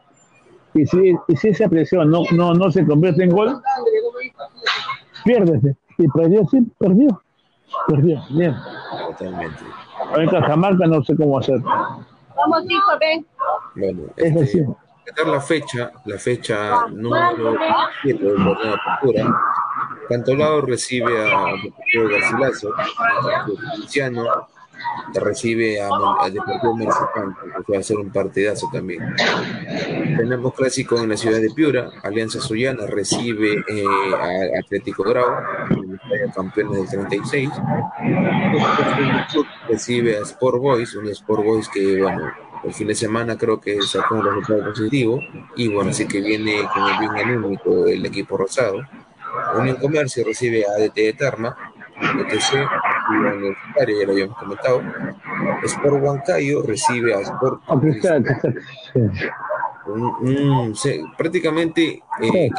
Y 0.74 0.86
si, 0.86 1.16
y 1.30 1.36
si 1.38 1.48
esa 1.48 1.70
presión 1.70 2.12
no, 2.12 2.24
no, 2.34 2.54
no 2.54 2.70
se 2.72 2.86
convierte 2.86 3.24
en 3.24 3.30
gol, 3.32 3.56
pierdes. 5.28 5.62
pe. 5.62 5.76
Y 6.00 6.08
perdió, 6.08 6.46
sí, 6.50 6.60
perdió. 6.80 7.22
Perdió, 7.88 8.24
bien. 8.30 8.56
Totalmente. 9.08 9.64
Ahora 10.10 10.24
en 10.24 10.30
Cajamarca 10.30 10.88
no 10.88 11.04
sé 11.04 11.16
cómo 11.16 11.40
hacer. 11.40 11.60
Vamos, 11.62 12.64
hijo, 12.70 12.92
ven. 13.00 13.26
Bueno, 13.76 14.04
este, 14.16 14.66
la 15.26 15.42
fecha, 15.42 15.92
la 16.06 16.18
fecha 16.18 16.88
número 16.90 17.56
7 18.04 18.24
del 18.24 18.36
torneo 18.36 18.56
de 18.56 18.74
apertura, 18.74 19.42
Cantolao 20.10 20.62
recibe 20.62 21.32
a 21.32 21.46
Deportivo 21.64 22.10
Garcilaso, 22.10 22.74
Cristiano 23.76 24.26
recibe 25.14 25.82
a, 25.82 25.90
Deportivo 26.30 26.76
Municipal, 26.76 27.36
que 27.66 27.74
va 27.74 27.80
a 27.80 27.84
ser 27.84 27.98
un 27.98 28.12
partidazo 28.12 28.70
también. 28.72 29.02
Tenemos 30.18 30.54
clásico 30.54 30.98
en 30.98 31.10
la 31.10 31.18
ciudad 31.18 31.40
de 31.40 31.50
Piura, 31.52 31.90
Alianza 32.04 32.40
Suyana 32.40 32.86
recibe 32.88 33.64
eh, 33.68 33.84
a 34.20 34.60
Atlético 34.60 35.04
Grau, 35.04 35.26
campeones 36.36 36.92
del 36.92 37.00
36. 37.08 37.50
Recibe 39.68 40.18
a 40.18 40.22
Sport 40.22 40.60
Boys, 40.60 40.96
un 40.96 41.08
Sport 41.10 41.44
Boys 41.44 41.70
que, 41.70 42.02
bueno, 42.02 42.32
el 42.64 42.74
fin 42.74 42.88
de 42.88 42.96
semana 42.96 43.38
creo 43.38 43.60
que 43.60 43.82
sacó 43.82 44.16
un 44.16 44.26
resultado 44.26 44.70
positivo 44.70 45.22
y 45.56 45.68
bueno, 45.68 45.92
así 45.92 46.08
que 46.08 46.22
viene 46.22 46.68
con 46.74 46.84
el 46.84 47.00
bien 47.00 47.16
anúmico 47.16 47.88
el 47.88 48.06
equipo 48.06 48.38
rosado. 48.38 48.82
Unión 49.58 49.78
Comercio 49.78 50.24
recibe 50.26 50.66
a 50.66 50.76
ADT 50.78 50.96
de 50.96 51.14
Tarma, 51.14 51.56
ETC, 52.00 52.68
Universitario, 53.10 54.00
ya 54.00 54.06
lo 54.06 54.12
habíamos 54.14 54.38
comentado. 54.38 54.82
Sport 55.64 56.04
Huancayo 56.04 56.64
recibe 56.64 57.14
a 57.14 57.22
Sport. 57.22 57.62
prácticamente 61.18 62.02
eh, 62.22 62.50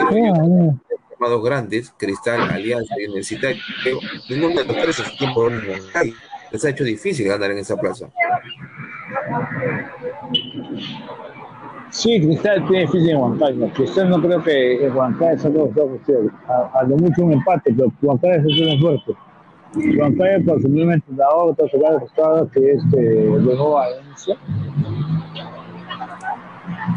llamados 1.10 1.44
grandes, 1.44 1.92
Cristal, 1.96 2.40
Alianza 2.50 2.94
y 2.98 3.04
Universitario, 3.04 3.60
ninguno 4.28 4.60
de 4.60 4.64
los 4.64 4.76
tres 4.76 4.98
es 5.00 5.16
tiempo 5.16 5.48
les 6.50 6.64
ha 6.64 6.70
hecho 6.70 6.84
difícil 6.84 7.28
ganar 7.28 7.50
en 7.50 7.58
esa 7.58 7.76
plaza. 7.76 8.08
Sí, 11.90 12.20
Cristal 12.20 12.66
tiene 12.68 12.86
difícil 12.86 13.10
en 13.10 13.16
Huancayo. 13.18 13.68
Cristal 13.74 14.10
no 14.10 14.20
creo 14.22 14.42
que 14.42 14.86
en 14.86 14.96
Huancayo 14.96 15.38
sea 15.38 15.50
dos 15.50 15.70
a, 16.48 16.78
a 16.78 16.82
lo 16.84 16.96
mucho 16.96 17.22
un 17.22 17.32
empate, 17.32 17.72
pero 17.74 17.92
Huancayo 18.02 18.34
es 18.34 18.60
un 18.60 18.80
fuerte. 18.80 19.14
Su 19.74 20.68
mismo 20.68 20.92
entrenador, 20.92 21.50
otro 21.50 21.68
jugador 21.68 22.00
costado 22.00 22.50
que 22.50 22.72
es 22.72 22.90
de 22.90 23.24
nuevo 23.24 23.74
Valencia. 23.74 24.36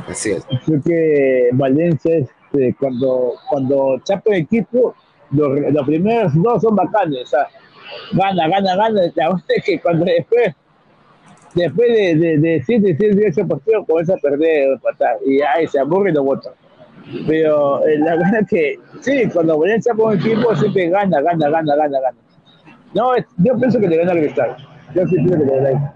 Así 0.08 0.32
es. 0.32 0.46
Creo 0.66 0.82
que 0.82 1.50
Valencia 1.54 2.18
es 2.18 2.30
este, 2.52 2.76
cuando, 2.80 3.34
cuando 3.50 4.00
chapa 4.04 4.32
el 4.32 4.42
equipo, 4.42 4.94
los, 5.32 5.60
los 5.72 5.88
primeros 5.88 6.34
dos 6.36 6.62
son 6.62 6.76
bacanes, 6.76 7.24
o 7.24 7.26
sea, 7.26 7.48
gana, 8.14 8.48
gana, 8.48 8.76
gana, 8.76 9.02
la 9.16 9.42
es 9.56 9.64
que 9.64 9.80
cuando 9.80 10.06
después 10.06 10.54
después 11.56 11.90
de, 11.90 12.16
de, 12.16 12.38
de 12.38 12.64
7, 12.66 12.96
7, 12.98 13.34
8 13.38 13.48
partidos 13.48 13.86
comienza 13.86 14.14
a 14.14 14.18
perder 14.18 14.80
y 15.26 15.42
ahí 15.42 15.68
se 15.68 15.80
aburre 15.80 16.12
y 16.12 16.14
lo 16.14 16.24
vota. 16.24 16.52
Pero 17.28 17.86
eh, 17.86 17.98
la 17.98 18.16
verdad 18.16 18.42
es 18.42 18.48
que 18.48 18.80
sí, 19.02 19.30
cuando 19.34 19.58
Valencia 19.58 19.94
pone 19.94 20.20
equipo 20.20 20.56
siempre 20.56 20.90
gana, 20.90 21.22
gana, 21.22 21.50
gana, 21.50 21.76
gana, 21.76 22.00
gana. 22.00 22.18
No, 22.94 23.16
yo 23.38 23.58
pienso 23.58 23.80
que 23.80 23.88
le 23.88 23.98
gana 23.98 24.12
el 24.12 24.20
Cristal. 24.24 24.56
Yo 24.94 25.08
sí 25.08 25.16
pienso 25.16 25.38
que 25.38 25.46
le 25.46 25.56
gana 25.56 25.94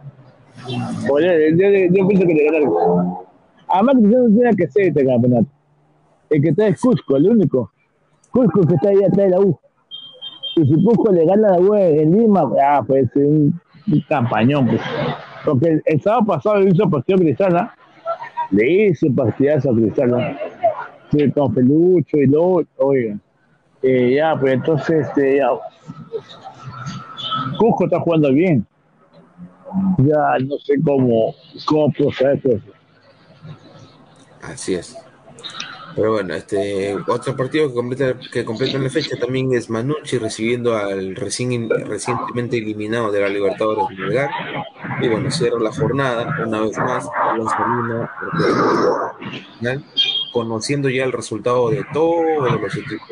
yo, 0.68 1.20
yo, 1.20 1.68
yo, 1.92 2.08
pienso 2.08 2.26
que 2.26 2.34
le 2.34 2.46
gana 2.46 2.58
el 2.58 2.64
Cristal. 2.64 3.26
Además, 3.68 3.96
que 3.96 4.02
no 4.02 4.28
tiene 4.28 4.56
que 4.56 4.68
ser 4.70 4.84
este 4.88 5.06
campeonato. 5.06 5.48
El 6.30 6.42
que 6.42 6.50
está 6.50 6.68
es 6.68 6.80
Cusco, 6.80 7.18
el 7.18 7.30
único. 7.30 7.72
Cusco 8.32 8.62
que 8.62 8.76
está 8.76 8.90
ahí 8.90 9.04
atrás 9.04 9.18
de 9.18 9.30
la 9.30 9.40
U. 9.40 9.60
Y 10.56 10.66
si 10.66 10.84
Cusco 10.84 11.12
le 11.12 11.26
gana 11.26 11.52
la 11.52 11.60
U 11.60 11.76
en 11.76 12.18
Lima, 12.18 12.50
ah, 12.64 12.84
pues 12.86 13.10
un, 13.16 13.60
un 13.92 14.02
campañón. 14.08 14.68
Pues. 14.68 14.82
Porque 15.46 15.82
el, 15.86 16.02
sábado 16.02 16.26
pasado 16.26 16.64
hizo 16.64 16.90
partido 16.90 17.20
Cristana, 17.20 17.74
le 18.52 18.88
hizo 18.88 19.08
partidazo 19.16 19.72
a 19.72 19.76
Cristana, 19.76 20.38
sí, 21.12 21.32
con 21.32 21.54
Pelucho 21.54 22.18
y 22.18 22.28
lo 22.28 22.64
oigan. 22.78 23.22
Eh, 23.82 24.16
ya, 24.16 24.36
pues 24.40 24.54
entonces, 24.54 25.08
este, 25.08 25.38
ya. 25.38 25.50
Cusco 27.58 27.86
está 27.86 28.00
jugando 28.00 28.32
bien. 28.32 28.66
Ya 29.98 30.38
no 30.46 30.58
sé 30.60 30.76
cómo, 30.84 31.36
cómo 31.66 31.92
proceder 31.92 32.40
eso. 32.44 32.72
Así 34.42 34.76
es. 34.76 34.96
Pero 35.96 36.12
bueno, 36.12 36.34
este 36.34 36.94
otro 37.08 37.38
partido 37.38 37.70
que 37.70 37.74
completa, 37.74 38.20
que 38.32 38.44
completa 38.44 38.78
la 38.78 38.90
fecha 38.90 39.16
también 39.18 39.54
es 39.54 39.70
Manucci 39.70 40.18
recibiendo 40.18 40.76
al 40.76 41.16
recién, 41.16 41.70
recientemente 41.70 42.58
eliminado 42.58 43.14
de 43.14 43.22
la 43.22 43.30
Libertadores 43.30 43.88
de 43.90 44.04
Melgar. 44.04 44.30
Y 45.02 45.08
bueno, 45.08 45.32
cierra 45.32 45.58
la 45.58 45.72
jornada 45.72 46.36
una 46.46 46.60
vez 46.60 46.78
más, 46.78 47.08
conociendo 50.34 50.90
ya 50.90 51.06
el 51.06 51.14
resultado 51.14 51.70
de 51.70 51.86
todos 51.94 52.60
los 52.62 52.76
equipos. 52.76 53.08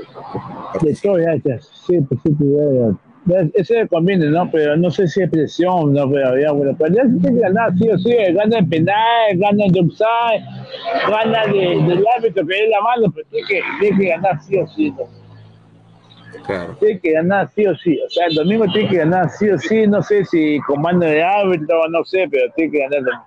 De 0.81 0.93
todo, 1.01 1.19
ya, 1.19 1.35
ya. 1.35 1.61
Sí, 1.61 2.01
pues, 2.01 2.19
sí, 2.21 2.33
pues, 2.37 2.49
ya, 2.49 3.12
ya 3.25 3.39
ese 3.53 3.87
conviene, 3.87 4.27
¿no? 4.27 4.49
Pero 4.51 4.75
no 4.75 4.91
sé 4.91 5.07
si 5.07 5.21
es 5.21 5.29
presión, 5.29 5.93
¿no? 5.93 6.09
Pero 6.09 6.37
ya, 6.39 6.51
bueno, 6.51 6.75
pero 6.77 6.93
ya 6.93 7.03
se 7.03 7.19
tiene 7.19 7.35
que 7.35 7.41
ganar, 7.41 7.73
sí 7.77 7.89
o 7.89 7.97
sí, 7.97 8.15
gana 8.33 8.57
el 8.59 8.67
penal, 8.67 8.95
gana 9.35 9.65
el 9.65 9.79
upside, 9.79 10.43
gana 11.09 11.45
de, 11.47 11.59
del 11.87 12.05
árbitro 12.17 12.45
que 12.45 12.63
es 12.63 12.69
la 12.69 12.81
mano, 12.81 13.13
pero 13.13 13.27
tiene 13.29 13.47
que, 13.47 13.61
tiene 13.79 13.97
que 13.97 14.09
ganar 14.09 14.41
sí 14.43 14.57
o 14.57 14.67
sí, 14.67 14.91
¿no? 14.91 15.23
Claro. 16.45 16.75
Tiene 16.79 16.99
que 16.99 17.11
ganar 17.11 17.49
sí 17.55 17.65
o 17.65 17.75
sí, 17.77 17.99
o 18.05 18.09
sea, 18.09 18.25
el 18.27 18.35
domingo 18.35 18.65
tiene 18.73 18.89
que 18.89 18.97
ganar 18.97 19.29
sí 19.29 19.49
o 19.49 19.57
sí, 19.57 19.87
no 19.87 20.01
sé 20.01 20.25
si 20.25 20.59
comando 20.61 21.05
de 21.05 21.23
árbitro, 21.23 21.87
no 21.89 22.03
sé, 22.03 22.27
pero 22.29 22.51
tiene 22.55 22.71
que 22.71 22.79
ganar 22.79 22.99
el 22.99 23.05
domingo. 23.05 23.25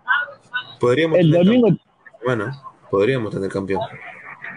Podríamos 0.80 1.18
el 1.18 1.30
domingo. 1.30 1.68
Bueno, 2.24 2.50
podríamos 2.90 3.32
tener 3.32 3.50
campeón. 3.50 3.80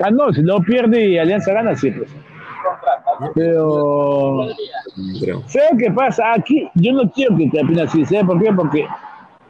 Ah, 0.02 0.12
no, 0.12 0.34
si 0.34 0.42
no 0.42 0.60
pierde 0.60 1.06
y 1.06 1.18
Alianza 1.18 1.54
gana, 1.54 1.76
sí, 1.76 1.92
pues. 1.92 2.10
Pero, 3.36 4.48
¿sabes 5.48 5.72
qué 5.80 5.92
pasa? 5.92 6.34
Aquí 6.34 6.70
yo 6.76 6.94
no 6.94 7.10
quiero 7.12 7.36
que 7.38 7.50
campeone 7.50 7.84
así, 7.84 8.06
¿sabes 8.06 8.26
por 8.26 8.42
qué? 8.42 8.52
Porque 8.54 8.86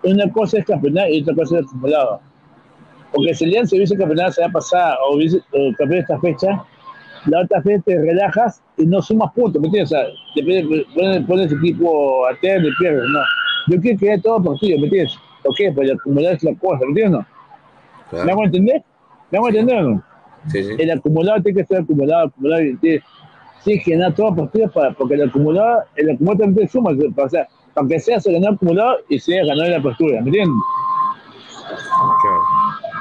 una 0.04 0.32
cosa 0.32 0.60
es 0.60 0.66
campeonar 0.66 1.10
y 1.10 1.22
otra 1.22 1.36
cosa 1.36 1.60
es 1.60 1.66
acumulado. 1.66 2.22
Porque 3.12 3.34
si 3.34 3.46
Alianza 3.46 3.76
hubiese 3.76 3.98
campeonado 3.98 4.34
la 4.38 4.50
pasada 4.50 4.98
o 5.06 5.16
hubiese 5.16 5.42
campeonado 5.78 6.02
esta 6.02 6.20
fecha, 6.20 6.64
la 7.26 7.42
otra 7.42 7.62
fecha 7.62 7.84
te 7.86 8.00
relajas 8.00 8.62
y 8.78 8.86
no 8.86 9.02
sumas 9.02 9.32
puntos, 9.34 9.62
¿me 9.62 9.68
entiendes? 9.68 9.92
O 9.92 9.96
sea, 9.96 10.06
te 10.36 11.24
pones, 11.28 11.52
equipo 11.52 12.28
a 12.28 12.36
tener 12.40 12.66
y 12.66 12.76
pierdes, 12.80 13.04
no. 13.10 13.20
Yo 13.68 13.82
quiero 13.82 14.00
que 14.00 14.12
haya 14.12 14.22
todo 14.22 14.44
partido, 14.44 14.78
¿me 14.78 14.86
entiendes? 14.86 15.18
¿Por 15.44 15.56
qué? 15.56 15.72
Para 15.72 15.94
acumular 15.94 16.34
es 16.34 16.44
la 16.44 16.56
cosa, 16.56 16.80
¿me 16.86 16.90
entiendes? 16.90 17.26
¿Me 18.12 18.26
vamos 18.26 18.42
a 18.42 18.46
entender? 18.46 18.84
¿Me 19.32 19.38
a 19.38 19.48
entender 19.48 19.78
o 19.78 19.90
no? 19.90 20.04
El 20.54 20.92
acumulador 20.92 21.44
tiene 21.44 21.62
que 21.62 21.68
ser 21.68 21.82
acumulado, 21.82 22.28
acumulado, 22.28 22.62
tiene, 22.82 23.02
tiene 23.64 23.84
que 23.84 23.92
ganar 23.92 24.16
todos 24.16 24.30
los 24.30 24.40
partidos 24.40 24.72
para, 24.72 24.94
porque 24.94 25.16
el 25.16 25.30
acumulador, 25.30 25.84
el 25.96 26.12
acumulador 26.12 26.46
también 26.46 26.70
suma, 26.70 26.92
o 26.92 27.30
sea, 27.30 27.48
aunque 27.76 28.00
sea 28.00 28.20
se 28.20 28.32
ganó 28.34 28.50
acumulado 28.50 28.98
y 29.10 29.20
se 29.20 29.38
ganó 29.38 29.64
la 29.64 29.82
postura, 29.82 30.22
¿me 30.22 30.28
entiendes? 30.28 30.56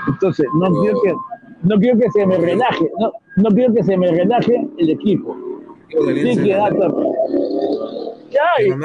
Entonces, 0.09 0.47
no 0.55 0.81
quiero 0.81 1.01
que 1.03 1.15
no 1.63 1.77
quiero 1.79 1.99
que 1.99 2.11
se 2.11 2.27
me 2.27 2.37
relaje, 2.39 2.89
no, 2.99 3.13
no 3.37 3.51
quiero 3.51 3.75
que 3.75 3.83
se 3.83 3.97
me 3.97 4.11
relaje 4.11 4.69
el 4.79 4.91
equipo. 4.91 5.37
Tiene 5.89 6.37
que 6.37 6.49
ganar 6.51 6.75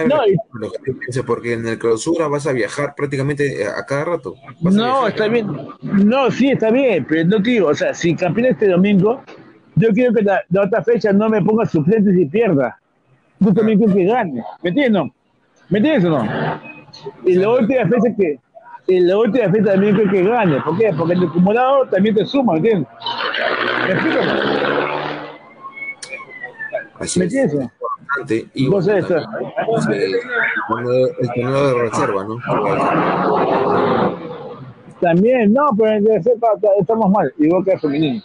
no, 0.07 1.23
porque 1.25 1.53
en 1.53 1.67
el 1.67 1.77
clausura 1.77 2.27
vas 2.27 2.47
a 2.47 2.53
viajar 2.53 2.93
prácticamente 2.95 3.65
a 3.65 3.85
cada 3.85 4.05
rato. 4.05 4.35
No, 4.61 5.07
está 5.07 5.27
bien. 5.27 5.47
No, 5.81 6.31
sí, 6.31 6.51
está 6.51 6.71
bien, 6.71 7.05
pero 7.07 7.25
no 7.25 7.39
digo, 7.39 7.67
o 7.69 7.73
sea, 7.73 7.93
si 7.93 8.15
campeón 8.15 8.47
este 8.47 8.69
domingo, 8.69 9.21
yo 9.75 9.89
quiero 9.89 10.13
que 10.13 10.21
la, 10.21 10.43
otra 10.61 10.83
fecha 10.83 11.11
no 11.11 11.29
me 11.29 11.41
ponga 11.41 11.65
suplentes 11.65 12.15
y 12.15 12.25
pierda. 12.25 12.77
Yo 13.39 13.53
también 13.53 13.79
quiero 13.79 13.93
que 13.93 14.05
gane. 14.05 14.43
¿Me 14.61 14.69
entiendes? 14.69 15.03
¿Me 15.69 15.79
entiendes 15.79 16.05
o 16.05 16.09
no? 16.09 16.29
Y 17.25 17.35
la 17.35 17.49
última 17.49 17.87
fecha 17.87 18.15
que. 18.15 18.39
Y 18.85 18.99
la 18.99 19.17
última 19.17 19.49
fecha 19.49 19.71
también 19.71 19.95
quiero 19.95 20.11
que 20.11 20.23
gane. 20.23 20.61
¿Por 20.61 20.77
qué? 20.77 20.93
Porque 20.97 21.13
el 21.13 21.23
acumulado 21.23 21.87
también 21.87 22.15
te 22.15 22.25
suma, 22.25 22.53
¿me 22.53 22.59
entiendes? 22.59 22.87
¿Me 23.87 23.93
explico? 23.93 24.19
¿Me 27.17 27.23
entiendes? 27.23 27.69
Y 28.53 28.67
bueno, 28.67 28.85
también, 28.85 30.01
el, 31.19 31.27
torneo 31.33 31.67
de 31.67 31.81
reserva, 31.81 32.23
¿no? 32.25 32.37
También, 35.01 35.51
no, 35.51 35.65
pero 35.77 35.91
en 35.91 36.05
reserva 36.05 36.49
estamos 36.79 37.09
mal, 37.09 37.33
igual 37.39 37.65
que 37.65 37.71
el 37.71 37.79
femenino. 37.79 38.23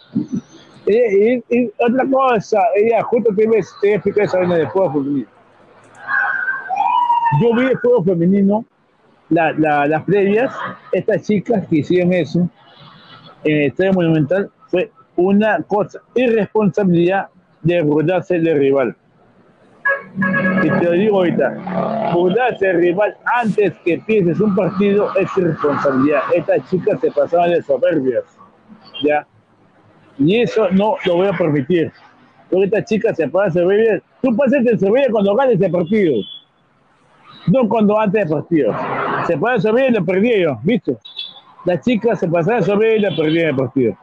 Y, 0.88 1.44
y, 1.50 1.72
otra 1.78 2.06
cosa, 2.10 2.62
ella 2.74 3.02
justo 3.02 3.30
a 3.30 3.88
explicar 3.88 4.24
esa 4.24 4.38
vaina 4.38 4.56
de 4.56 4.66
juego 4.66 4.92
femenino. 4.94 5.28
Yo 7.42 7.54
vi 7.54 7.66
el 7.66 7.76
juego 7.76 8.04
femenino, 8.04 8.64
la, 9.28 9.52
la, 9.52 9.86
las 9.86 10.02
previas, 10.04 10.54
estas 10.92 11.26
chicas 11.26 11.66
que 11.68 11.76
hicieron 11.76 12.14
eso 12.14 12.48
en 13.44 13.56
el 13.56 13.66
Estadio 13.66 13.92
Monumental 13.92 14.50
fue 14.68 14.90
una 15.16 15.60
cosa, 15.62 16.00
irresponsabilidad 16.14 17.28
de 17.62 17.82
burlarse 17.82 18.38
del 18.38 18.58
rival. 18.58 18.96
Y 20.62 20.70
te 20.70 20.84
lo 20.84 20.92
digo 20.92 21.18
ahorita, 21.18 22.12
burlarse 22.14 22.66
del 22.66 22.78
rival 22.78 23.14
antes 23.34 23.74
que 23.84 23.98
pienses 23.98 24.40
un 24.40 24.56
partido 24.56 25.14
es 25.16 25.28
irresponsabilidad. 25.36 26.22
Estas 26.34 26.70
chicas 26.70 26.98
se 27.00 27.10
pasaban 27.10 27.50
de 27.50 27.62
soberbias, 27.62 28.24
¿ya? 29.04 29.26
Y 30.18 30.40
eso 30.40 30.68
no 30.70 30.96
lo 31.04 31.16
voy 31.16 31.28
a 31.28 31.32
permitir. 31.32 31.92
Porque 32.50 32.66
estas 32.66 32.84
chicas 32.86 33.16
se 33.16 33.28
pasan 33.28 33.52
de 33.52 33.60
soberbias. 33.60 34.02
Tú 34.22 34.36
pasas 34.36 34.64
de 34.64 34.78
soberbia 34.78 35.08
cuando 35.10 35.34
ganes 35.34 35.60
el 35.60 35.70
partido. 35.70 36.14
No 37.46 37.68
cuando 37.68 37.98
antes 37.98 38.28
del 38.28 38.38
partido. 38.38 38.74
Se 39.26 39.36
pasan 39.36 39.56
de 39.56 39.62
soberbia 39.62 39.88
y 39.88 39.92
lo 39.92 40.04
perdieron, 40.04 40.58
¿viste? 40.62 40.96
Las 41.64 41.84
chicas 41.84 42.18
se 42.20 42.28
pasaban 42.28 42.60
de 42.60 42.66
soberbia 42.66 42.96
y 42.96 43.00
lo 43.00 43.16
perdieron 43.16 43.50
el 43.50 43.56
partido. 43.56 43.96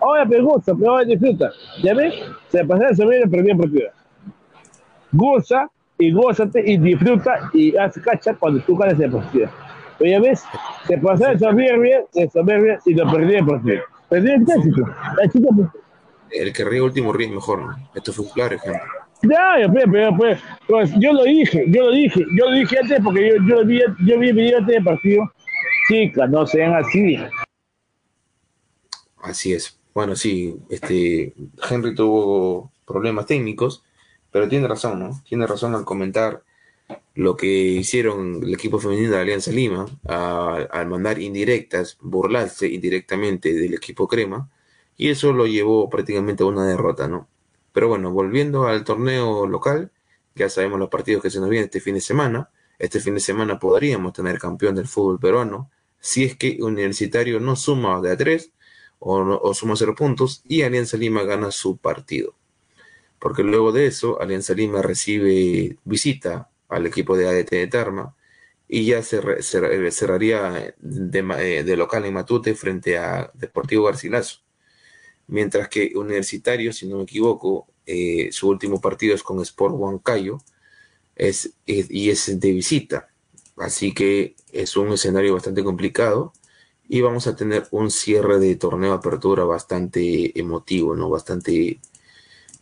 Ahora 0.00 0.24
me 0.24 0.40
gusta, 0.40 0.74
pero 0.74 0.90
ahora 0.92 1.04
disfruta. 1.04 1.50
¿Ya 1.82 1.94
ves? 1.94 2.14
Se 2.48 2.64
pasaban 2.64 2.90
de 2.90 2.96
soberbia 2.96 3.18
y 3.18 3.24
lo 3.24 3.30
perdieron 3.30 3.60
el 3.60 3.70
partido 3.70 4.02
goza 5.12 5.70
y 5.98 6.10
gózate 6.10 6.62
y 6.66 6.78
disfruta 6.78 7.50
y 7.52 7.76
haz 7.76 7.98
cacha 8.00 8.34
cuando 8.34 8.60
tú 8.62 8.76
ganas 8.76 8.98
el 8.98 9.12
partido. 9.12 9.48
Pero 9.98 10.10
ya 10.10 10.20
ves, 10.20 10.44
se 10.86 10.98
pasó 10.98 11.28
de 11.28 11.38
soberbia, 11.38 12.02
de 12.12 12.28
soberbia 12.28 12.78
y 12.84 12.94
lo 12.94 13.10
perdí 13.12 13.34
el 13.34 13.46
partido. 13.46 13.82
Perdí 14.12 14.30
el 14.30 14.44
clásico. 14.44 14.80
La 15.16 15.28
chica, 15.30 15.48
pues, 15.56 15.68
El 16.32 16.52
que 16.52 16.64
ríe 16.66 16.82
último 16.82 17.14
ríe 17.14 17.30
mejor, 17.30 17.62
¿no? 17.62 17.90
Esto 17.94 18.12
fue 18.12 18.26
un 18.26 18.30
claro 18.32 18.54
ejemplo. 18.56 18.82
ya, 19.22 19.58
ya, 19.58 19.72
pues, 19.72 19.84
pero, 19.90 20.16
pues, 20.18 20.40
pues, 20.68 20.92
yo 20.98 21.14
lo 21.14 21.24
dije, 21.24 21.64
yo 21.68 21.86
lo 21.86 21.92
dije, 21.92 22.20
yo 22.36 22.50
lo 22.50 22.52
dije 22.52 22.78
antes 22.78 23.00
porque 23.02 23.30
yo, 23.30 23.36
yo 23.48 23.64
vi, 23.64 23.80
yo 24.04 24.18
vi 24.18 24.28
el 24.28 24.34
video 24.34 24.58
antes 24.58 24.74
del 24.74 24.84
partido. 24.84 25.32
Chicas, 25.88 26.28
no 26.28 26.46
sean 26.46 26.74
así. 26.74 27.16
Así 29.22 29.54
es. 29.54 29.80
Bueno, 29.94 30.14
sí, 30.14 30.58
este 30.68 31.32
Henry 31.70 31.94
tuvo 31.94 32.70
problemas 32.86 33.24
técnicos, 33.24 33.82
pero 34.30 34.46
tiene 34.46 34.68
razón, 34.68 34.98
¿no? 34.98 35.22
Tiene 35.26 35.46
razón 35.46 35.74
al 35.74 35.86
comentar 35.86 36.42
lo 37.14 37.36
que 37.36 37.46
hicieron 37.48 38.42
el 38.42 38.54
equipo 38.54 38.78
femenino 38.78 39.10
de 39.12 39.18
Alianza 39.20 39.50
Lima 39.52 39.86
al 40.04 40.86
mandar 40.88 41.20
indirectas, 41.20 41.98
burlarse 42.00 42.68
indirectamente 42.68 43.52
del 43.54 43.74
equipo 43.74 44.08
Crema, 44.08 44.50
y 44.96 45.08
eso 45.10 45.32
lo 45.32 45.46
llevó 45.46 45.88
prácticamente 45.90 46.42
a 46.42 46.46
una 46.46 46.66
derrota, 46.66 47.08
¿no? 47.08 47.28
Pero 47.72 47.88
bueno, 47.88 48.10
volviendo 48.12 48.66
al 48.66 48.84
torneo 48.84 49.46
local, 49.46 49.90
ya 50.34 50.48
sabemos 50.48 50.78
los 50.78 50.88
partidos 50.88 51.22
que 51.22 51.30
se 51.30 51.40
nos 51.40 51.48
vienen 51.48 51.66
este 51.66 51.80
fin 51.80 51.94
de 51.94 52.00
semana. 52.00 52.50
Este 52.78 53.00
fin 53.00 53.14
de 53.14 53.20
semana 53.20 53.58
podríamos 53.58 54.12
tener 54.12 54.38
campeón 54.38 54.74
del 54.74 54.86
fútbol 54.88 55.18
peruano 55.20 55.70
si 56.00 56.24
es 56.24 56.36
que 56.36 56.58
Universitario 56.60 57.38
no 57.40 57.54
suma 57.56 58.00
de 58.00 58.10
a 58.12 58.16
tres 58.16 58.52
o, 58.98 59.22
no- 59.24 59.38
o 59.38 59.54
suma 59.54 59.76
cero 59.76 59.94
puntos 59.94 60.42
y 60.46 60.62
Alianza 60.62 60.96
Lima 60.96 61.22
gana 61.24 61.50
su 61.50 61.76
partido 61.76 62.34
porque 63.18 63.42
luego 63.42 63.72
de 63.72 63.86
eso 63.86 64.20
Alianza 64.20 64.54
Lima 64.54 64.82
recibe 64.82 65.78
visita 65.84 66.50
al 66.72 66.86
equipo 66.86 67.16
de 67.16 67.28
ADT 67.28 67.56
de 67.56 67.66
Tarma 67.68 68.16
y 68.68 68.86
ya 68.86 69.02
cerra- 69.02 69.42
cerra- 69.42 69.90
cerraría 69.90 70.74
eh, 71.40 71.64
de 71.64 71.76
local 71.76 72.04
en 72.06 72.14
Matute 72.14 72.54
frente 72.54 72.98
a 72.98 73.30
Deportivo 73.34 73.84
Garcilaso. 73.86 74.40
Mientras 75.26 75.68
que 75.68 75.92
Universitario, 75.94 76.72
si 76.72 76.86
no 76.88 76.98
me 76.98 77.04
equivoco, 77.04 77.68
eh, 77.86 78.28
su 78.32 78.48
último 78.48 78.80
partido 78.80 79.14
es 79.14 79.22
con 79.22 79.40
Sport 79.40 79.74
Huancayo 79.76 80.38
es- 81.66 81.88
y 81.90 82.10
es 82.10 82.40
de 82.40 82.52
visita. 82.52 83.08
Así 83.56 83.92
que 83.94 84.36
es 84.52 84.76
un 84.76 84.92
escenario 84.92 85.34
bastante 85.34 85.64
complicado 85.64 86.32
y 86.88 87.00
vamos 87.02 87.26
a 87.26 87.36
tener 87.36 87.68
un 87.70 87.90
cierre 87.90 88.38
de 88.38 88.56
torneo 88.56 88.90
de 88.92 88.96
apertura 88.98 89.44
bastante 89.44 90.38
emotivo, 90.38 90.96
¿no? 90.96 91.08
Bastante 91.10 91.80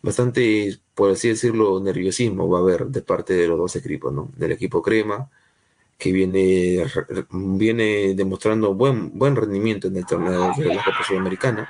bastante, 0.03 0.79
por 0.95 1.11
así 1.11 1.29
decirlo, 1.29 1.81
nerviosismo 1.81 2.49
va 2.49 2.59
a 2.59 2.63
haber 2.63 2.87
de 2.87 3.03
parte 3.03 3.35
de 3.35 3.49
los 3.49 3.59
dos 3.59 3.77
equipos, 3.77 4.13
¿no? 4.13 4.31
Del 4.37 4.53
equipo 4.53 4.81
Crema, 4.83 5.29
que 5.99 6.13
viene, 6.13 6.85
viene 7.31 8.15
demostrando 8.15 8.75
buen, 8.75 9.17
buen 9.19 9.37
rendimiento 9.37 9.89
en 9.89 9.97
el 9.97 10.07
torneo 10.07 10.53
de 10.57 10.75
la 10.75 10.83
Copa 10.83 11.05
Sudamericana. 11.07 11.69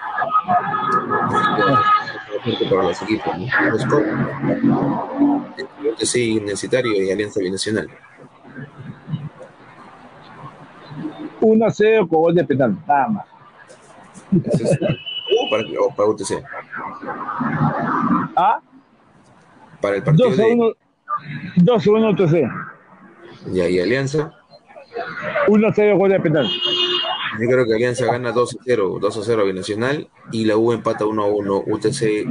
Para 2.70 2.82
los 2.84 3.02
equipos, 3.02 3.36
¿no? 3.38 3.46
Los 3.70 3.84
UTC 5.94 6.14
Universitario 6.40 7.02
y 7.02 7.10
Alianza 7.10 7.40
Binacional. 7.40 7.88
1-0 11.40 12.08
con 12.08 12.20
gol 12.20 12.34
de 12.34 12.44
penal, 12.44 12.76
nada 12.86 13.08
más. 13.08 13.26
Es- 14.60 14.78
o 15.38 15.50
para, 15.50 15.64
o 15.80 15.94
para 15.94 16.08
UTC. 16.08 16.42
¿Ah? 18.36 18.60
Para 19.80 19.96
el 19.96 20.02
partido 20.02 20.30
2 20.30 20.38
a 20.38 20.42
de 20.42 20.52
1, 20.52 20.72
2 21.56 21.86
a 21.86 21.90
1 21.90 22.10
UTC. 22.10 22.50
ya, 23.52 23.68
y 23.68 23.80
Alianza, 23.80 24.32
1-0 25.48 25.98
gol 25.98 26.10
de 26.10 26.20
penal. 26.20 26.48
Yo 27.40 27.46
creo 27.48 27.64
que 27.64 27.74
Alianza 27.74 28.06
gana 28.06 28.32
2 28.32 28.54
a 28.54 28.58
0, 28.64 28.98
2 29.00 29.16
a 29.16 29.22
0 29.22 29.42
a 29.42 29.44
Binacional 29.44 30.08
y 30.32 30.44
la 30.44 30.56
U 30.56 30.72
empata 30.72 31.06
1 31.06 31.22
a 31.22 31.26
1, 31.26 31.62
UTC. 31.66 32.26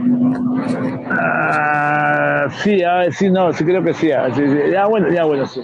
Ah, 1.10 2.48
sí, 2.62 2.84
ah, 2.84 3.06
sí, 3.12 3.30
no, 3.30 3.52
sí 3.54 3.64
creo 3.64 3.84
que 3.84 3.94
sí. 3.94 4.12
ah, 4.12 4.30
sí, 4.36 4.42
sí. 4.46 4.72
Ya 4.72 4.86
bueno, 4.86 5.10
ya 5.10 5.24
bueno, 5.24 5.48
sí. 5.48 5.62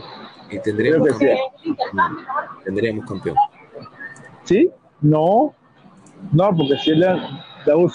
Y 0.49 0.59
tendríamos 0.59 1.07
que 1.07 1.13
sí. 1.13 1.25
campeón. 1.91 2.25
Tendríamos 2.63 3.05
campeón. 3.05 3.36
¿Sí? 4.43 4.69
No. 5.01 5.53
No, 6.32 6.55
porque 6.55 6.78
si 6.78 6.95
la, 6.95 7.43
la 7.65 7.78
U 7.78 7.88
la 7.88 7.93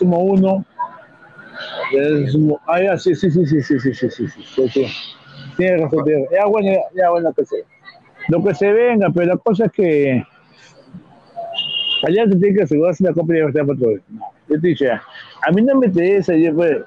sumó- 2.31 2.61
Ah, 2.66 2.81
ya, 2.83 2.99
sí, 2.99 3.14
sí, 3.14 3.31
sí, 3.31 3.47
sí, 3.47 3.62
sí, 3.62 3.78
sí, 3.81 3.93
sí, 3.93 4.11
sí, 4.11 4.26
sí, 4.28 4.68
sí. 4.68 4.87
Tiene 5.57 5.78
razón, 5.78 6.05
tiene. 6.05 6.26
Ya 6.33 6.47
bueno, 6.47 6.70
ya, 6.72 6.81
ya 7.03 7.11
bueno 7.11 7.33
que 7.33 7.45
se. 7.45 7.64
Lo 8.28 8.43
que 8.43 8.55
se 8.55 8.72
venga, 8.72 9.09
pero 9.12 9.26
la 9.26 9.37
cosa 9.37 9.66
es 9.66 9.72
que 9.72 10.24
Alianza 12.05 12.39
tiene 12.39 12.57
que 12.57 12.62
asegurarse 12.62 13.05
la 13.05 13.12
Copa 13.12 13.33
Libertad 13.33 13.66
para 13.66 13.78
todo. 13.78 13.93
Yo 14.49 14.61
te 14.61 14.68
dije, 14.68 14.91
a 14.91 15.53
mí 15.53 15.62
no 15.62 15.74
me 15.76 15.87
interesa, 15.87 16.35
yo 16.35 16.55
pues, 16.55 16.78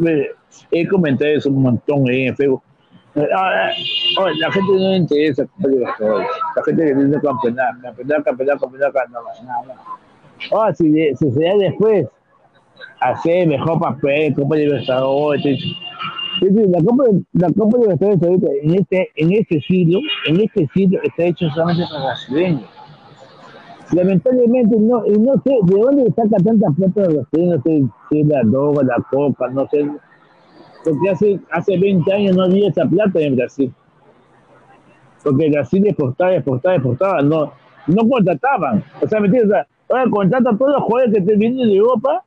pues, 0.00 0.26
he 0.70 0.88
comentado 0.88 1.30
eso 1.30 1.50
un 1.50 1.62
montón 1.62 2.08
ahí 2.08 2.26
en 2.26 2.36
Facebook. 2.36 2.62
Ah, 3.16 3.26
ah, 3.34 3.70
oh, 4.18 4.28
la 4.28 4.52
gente 4.52 4.72
no 4.72 4.78
le 4.90 4.96
interesa. 4.96 5.44
La 5.58 6.62
gente 6.64 6.86
que 6.86 6.94
tiene 6.94 7.20
campeonato, 7.20 7.78
campeonato, 7.82 8.24
campeonato, 8.24 8.60
campeonato, 8.60 8.98
no, 9.10 9.20
no, 9.20 9.74
no. 10.50 10.58
Oh, 10.58 10.74
si, 10.74 10.92
si 11.16 11.30
se 11.32 11.44
da 11.44 11.56
después, 11.56 12.06
hacer 13.00 13.48
mejor 13.48 13.80
papel, 13.80 14.34
Copa 14.34 14.56
Libertadores. 14.56 15.60
La 16.40 16.80
Copa, 16.82 17.04
la 17.32 17.52
Copa 17.52 17.78
Libertadores 17.78 18.22
ahorita, 18.22 18.46
en 18.62 18.74
este, 18.74 19.08
en 19.16 19.32
este 19.32 19.60
siglo, 19.62 19.98
en 20.26 20.40
este 20.40 20.68
siglo 20.72 21.00
está 21.02 21.24
hecho 21.24 21.48
solamente 21.50 21.84
para 21.90 22.04
brasileños. 22.04 22.62
Lamentablemente 23.92 24.76
no, 24.78 25.04
y 25.06 25.18
no 25.18 25.32
sé 25.42 25.50
de 25.62 25.80
dónde 25.80 26.12
saca 26.14 26.36
tanta 26.44 26.70
plata 26.70 27.02
de 27.02 27.14
brasileños, 27.14 27.56
no 27.56 27.62
sé 27.62 27.82
si 28.10 28.24
la 28.24 28.42
droga, 28.42 28.82
la 28.84 29.04
coca, 29.10 29.48
no 29.48 29.66
sé. 29.68 29.90
Porque 30.84 31.10
hace, 31.10 31.40
hace 31.50 31.76
20 31.76 32.12
años 32.12 32.36
no 32.36 32.44
había 32.44 32.68
esa 32.68 32.84
plata 32.84 33.20
en 33.20 33.34
Brasil. 33.34 33.72
Porque 35.24 35.50
Brasil 35.50 35.86
exportaba, 35.86 36.34
exportaba, 36.34 36.74
exportaba, 36.76 37.22
no, 37.22 37.52
no 37.88 38.08
contrataban. 38.08 38.84
O 39.02 39.08
sea, 39.08 39.18
¿me 39.20 39.26
entiendes? 39.26 39.50
O 39.50 39.54
sea, 39.54 39.66
ahora 39.88 40.10
contratan 40.10 40.54
a 40.54 40.58
todos 40.58 40.72
los 40.72 40.82
jugadores 40.82 41.14
que 41.14 41.20
te 41.22 41.36
vienen 41.36 41.68
de 41.68 41.76
Europa 41.76 42.24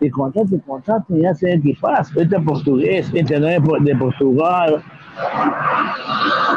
y 0.00 0.10
contratan, 0.10 0.58
contratan 0.60 1.18
y 1.18 1.26
hacen 1.26 1.58
equipazo. 1.58 2.20
Este 2.20 2.36
es 2.36 2.42
portugués, 2.42 3.10
este 3.14 3.40
no 3.40 3.48
es 3.48 3.60
de 3.84 3.96
Portugal. 3.96 4.82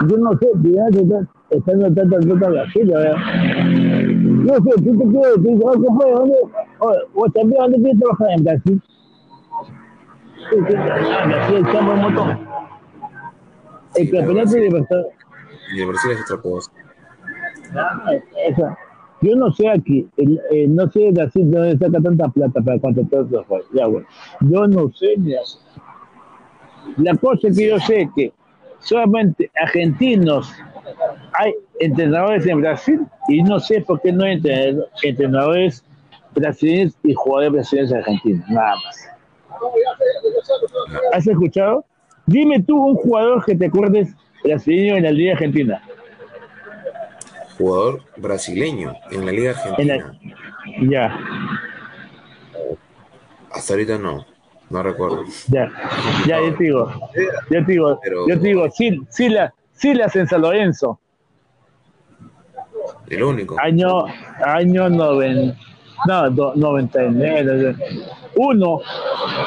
Yo 0.07 0.17
no 0.17 0.31
sé, 0.37 0.47
está, 0.89 1.27
están 1.49 1.79
notando 1.79 2.19
tanta 2.19 2.49
Brasil, 2.49 2.87
¿verdad? 2.87 3.15
No 4.17 4.53
sé, 4.55 4.71
tú 4.77 4.83
te 4.83 4.91
dices, 4.91 5.63
oh, 5.63 5.81
¿qué 5.81 5.87
fue? 5.95 6.11
¿Dónde? 6.11 6.35
Vos 7.13 7.33
también, 7.33 7.61
¿dónde 7.61 7.77
quieres 7.77 7.99
trabajar 7.99 8.27
en 8.37 8.43
Brasil? 8.43 8.81
Sí, 10.49 10.55
sí, 10.67 10.73
en 10.73 11.29
Brasil 11.29 11.65
estamos 11.65 11.93
un 11.93 12.01
montón. 12.01 12.47
El 13.95 14.11
campeonato 14.11 14.51
de 14.51 14.61
libertad. 14.61 15.01
Y 15.75 15.81
el 15.81 15.87
Brasil 15.87 16.11
es 16.11 16.31
otra 16.31 16.41
cosa. 16.41 16.71
Esa. 18.47 18.77
Yo 19.25 19.35
no 19.35 19.51
sé 19.51 19.69
aquí, 19.69 20.07
eh, 20.17 20.67
no 20.67 20.89
sé 20.91 21.09
de 21.11 21.23
así 21.23 21.43
de 21.43 21.57
dónde 21.57 21.77
saca 21.77 21.99
tanta 22.01 22.27
plata 22.29 22.61
para 22.61 22.79
contratar 22.79 23.21
a 23.21 23.43
jugadores. 23.43 23.67
Ya, 23.73 23.87
bueno. 23.87 24.07
Yo 24.41 24.67
no 24.67 24.91
sé 24.93 25.15
ni 25.17 25.35
así. 25.35 25.57
La 26.97 27.15
cosa 27.15 27.47
es 27.47 27.57
que 27.57 27.67
yo 27.69 27.79
sé 27.79 28.07
que 28.15 28.31
solamente 28.79 29.49
argentinos 29.59 30.53
hay 31.33 31.53
entrenadores 31.79 32.45
en 32.45 32.61
Brasil 32.61 32.99
y 33.27 33.41
no 33.41 33.59
sé 33.59 33.81
por 33.81 33.99
qué 34.01 34.11
no 34.11 34.23
hay 34.23 34.33
entrenador- 34.39 34.87
entrenadores 35.01 35.83
brasileños 36.35 36.95
y 37.03 37.13
jugadores 37.15 37.53
brasileños 37.53 37.93
argentinos, 37.93 38.47
nada 38.49 38.75
más. 38.75 39.09
¿Has 41.13 41.25
escuchado? 41.25 41.83
Dime 42.27 42.61
tú 42.61 42.77
un 42.77 42.95
jugador 42.95 43.43
que 43.45 43.55
te 43.55 43.65
acuerdes 43.65 44.13
brasileño 44.43 44.97
en 44.97 45.03
la 45.03 45.11
Liga 45.11 45.33
Argentina. 45.33 45.81
Jugador 47.57 48.01
brasileño 48.17 48.93
en 49.11 49.25
la 49.25 49.31
Liga 49.31 49.53
En 49.77 49.87
la- 49.87 49.93
Argentina. 49.95 50.19
Ya. 50.89 51.19
Hasta 53.51 53.73
ahorita 53.73 53.97
no. 53.97 54.25
no 54.69 54.83
recuerdo. 54.83 55.23
Ya, 55.47 55.71
ya, 56.27 56.39
yo 56.41 56.55
te 56.55 56.63
digo, 56.65 56.91
yo 57.49 57.65
te 57.65 57.71
digo, 57.71 57.99
yo 58.27 58.39
te 58.39 58.47
digo, 58.47 58.67
sí, 58.71 59.29
la, 59.29 59.53
Silas 59.73 60.15
en 60.15 60.27
San 60.27 60.41
Lorenzo. 60.41 60.99
El 63.07 63.23
único. 63.23 63.55
Año, 63.59 64.05
año 64.43 64.89
90, 64.89 65.55
no, 66.07 66.53
99. 66.55 67.75
Uno, 68.37 68.81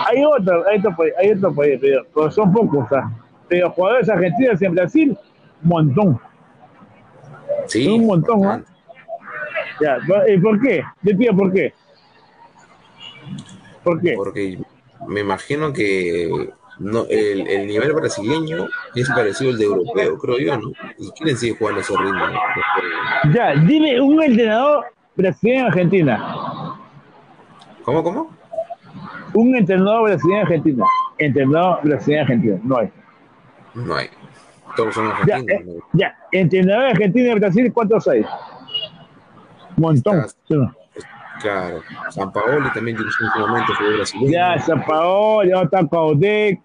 hay 0.06 0.24
otro, 0.24 0.64
hay 0.66 0.78
otro, 0.78 0.96
hay 1.18 1.30
otro 1.32 1.54
país, 1.54 1.78
pero, 1.80 2.30
son 2.30 2.52
pocos, 2.52 2.86
pero 3.48 3.70
jugadores 3.70 4.08
argentinos 4.08 4.62
en 4.62 4.74
Brasil, 4.74 5.18
montón. 5.62 6.18
Sí. 7.68 7.86
un 7.86 8.06
montón, 8.06 8.40
¿no? 8.40 8.62
Ya, 9.80 9.98
¿y 10.26 10.38
por 10.38 10.60
qué? 10.60 10.82
Digo, 11.02 11.36
¿por 11.36 11.52
qué? 11.52 11.72
¿Por 13.84 14.00
qué? 14.00 14.14
Porque 14.16 14.58
me 15.06 15.20
imagino 15.20 15.72
que 15.72 16.50
no, 16.78 17.04
el, 17.08 17.46
el, 17.48 17.66
nivel 17.66 17.92
brasileño 17.92 18.66
es 18.94 19.08
parecido 19.08 19.50
al 19.50 19.58
de 19.58 19.64
europeo, 19.64 20.18
creo 20.18 20.38
yo, 20.38 20.58
¿no? 20.58 20.72
Y 20.98 21.10
quieren 21.12 21.36
seguir 21.36 21.58
jugando 21.58 21.80
ese 21.80 21.94
ritmo. 21.96 22.24
Ya, 23.32 23.54
dime 23.54 24.00
un 24.00 24.22
entrenador 24.22 24.86
brasileño 25.16 25.60
en 25.60 25.66
Argentina. 25.66 26.76
¿Cómo, 27.84 28.02
cómo? 28.02 28.30
Un 29.34 29.56
entrenador 29.56 30.04
brasileño 30.04 30.38
en 30.38 30.46
Argentina. 30.46 30.84
Entrenador 31.18 31.80
brasileño 31.82 32.20
en 32.20 32.24
Argentina, 32.24 32.60
no 32.62 32.78
hay. 32.78 32.90
No 33.74 33.94
hay. 33.96 34.08
Todos 34.78 34.94
son 34.94 35.08
argentinos. 35.08 35.74
Ya, 35.92 36.06
eh, 36.06 36.12
ya. 36.12 36.18
entrenador 36.30 36.84
argentino 36.84 37.32
en 37.32 37.40
Brasil, 37.40 37.72
¿cuántos 37.74 38.06
hay? 38.06 38.20
Un 38.20 38.26
montón. 39.76 40.28
¿sí 40.28 40.54
no? 40.54 40.72
Claro, 41.40 41.82
San 42.10 42.32
Paolo 42.32 42.70
también 42.72 42.96
tiene 42.96 43.10
un 43.34 43.40
momento 43.40 43.72
fue 43.74 43.96
brasileño. 43.96 44.30
Ya, 44.30 44.56
San 44.60 44.84
Paolo, 44.86 45.50
ya 45.50 45.62
está 45.62 45.84
Caudec. 45.88 46.60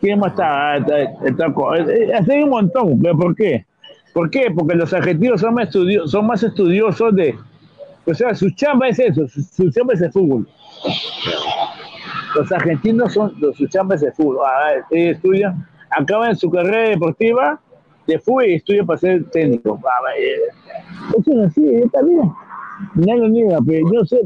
¿Quién 0.00 0.18
más 0.18 0.32
está? 0.32 0.78
está, 0.78 1.02
está, 1.02 1.46
eh, 1.46 2.08
eh, 2.08 2.12
hay 2.30 2.42
un 2.42 2.48
montón, 2.48 2.98
pero 3.02 3.18
¿por 3.18 3.36
qué? 3.36 3.66
¿Por 4.14 4.30
qué? 4.30 4.50
Porque 4.50 4.74
los 4.74 4.90
argentinos 4.94 5.42
son 5.42 5.52
más, 5.52 5.68
estudiosos, 5.68 6.10
son 6.10 6.26
más 6.26 6.42
estudiosos 6.42 7.14
de... 7.14 7.38
O 8.06 8.14
sea, 8.14 8.34
su 8.34 8.48
chamba 8.52 8.88
es 8.88 8.98
eso, 8.98 9.28
su, 9.28 9.70
chamba 9.70 9.92
es 9.92 10.00
el 10.00 10.10
fútbol. 10.10 10.48
Los 12.34 12.50
argentinos 12.50 13.12
son, 13.12 13.34
su 13.54 13.66
chamba 13.66 13.94
es 13.94 14.02
el 14.04 14.12
fútbol. 14.14 14.38
Ah, 14.42 14.84
ellos 14.90 15.18
estudian, 15.92 16.02
acaban 16.02 16.36
su 16.36 16.50
carrera 16.50 16.88
deportiva 16.90 17.60
de 18.06 18.18
fútbol 18.18 18.46
y 18.46 18.54
estudian 18.54 18.86
para 18.86 18.98
ser 18.98 19.24
técnico. 19.30 19.80
Ah, 19.84 20.12
eso 21.18 21.32
es 21.32 21.46
así, 21.46 21.74
está 21.76 22.02
bien 22.02 22.30
no 22.94 23.16
lo 23.16 23.28
niega, 23.28 23.58
pero 23.64 23.92
yo 23.92 24.04
sé. 24.04 24.20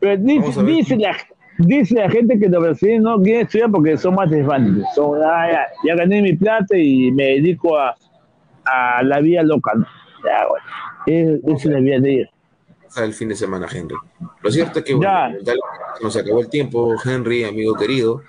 Pero 0.00 0.22
dice, 0.22 0.62
dice, 0.62 0.96
la, 0.96 1.16
dice 1.58 1.94
la 1.94 2.10
gente 2.10 2.38
que 2.38 2.48
los 2.48 2.62
brasileños 2.62 3.04
no 3.04 3.22
quieren 3.22 3.46
estudiar 3.46 3.70
porque 3.70 3.96
son 3.96 4.14
más 4.14 4.30
desvantes. 4.30 4.84
Son, 4.94 5.20
ah, 5.22 5.66
ya, 5.84 5.94
gané 5.94 6.22
mi 6.22 6.34
plata 6.34 6.76
y 6.76 7.10
me 7.12 7.24
dedico 7.24 7.76
a, 7.78 7.94
a 8.64 9.02
la 9.02 9.20
vida 9.20 9.42
loca. 9.42 9.72
Ya, 10.24 10.46
bueno, 10.48 11.44
es, 11.46 11.60
es 11.60 11.64
la 11.66 11.80
vida 11.80 12.00
de 12.00 12.12
ir. 12.12 12.30
El 12.96 13.12
fin 13.12 13.28
de 13.28 13.34
semana, 13.34 13.66
Henry. 13.72 13.96
Lo 14.40 14.50
cierto 14.50 14.78
es 14.78 14.84
que 14.84 14.94
bueno, 14.94 15.10
nos 16.00 16.16
acabó 16.16 16.40
el 16.40 16.48
tiempo, 16.48 16.94
Henry, 17.04 17.44
amigo 17.44 17.74
querido. 17.74 18.22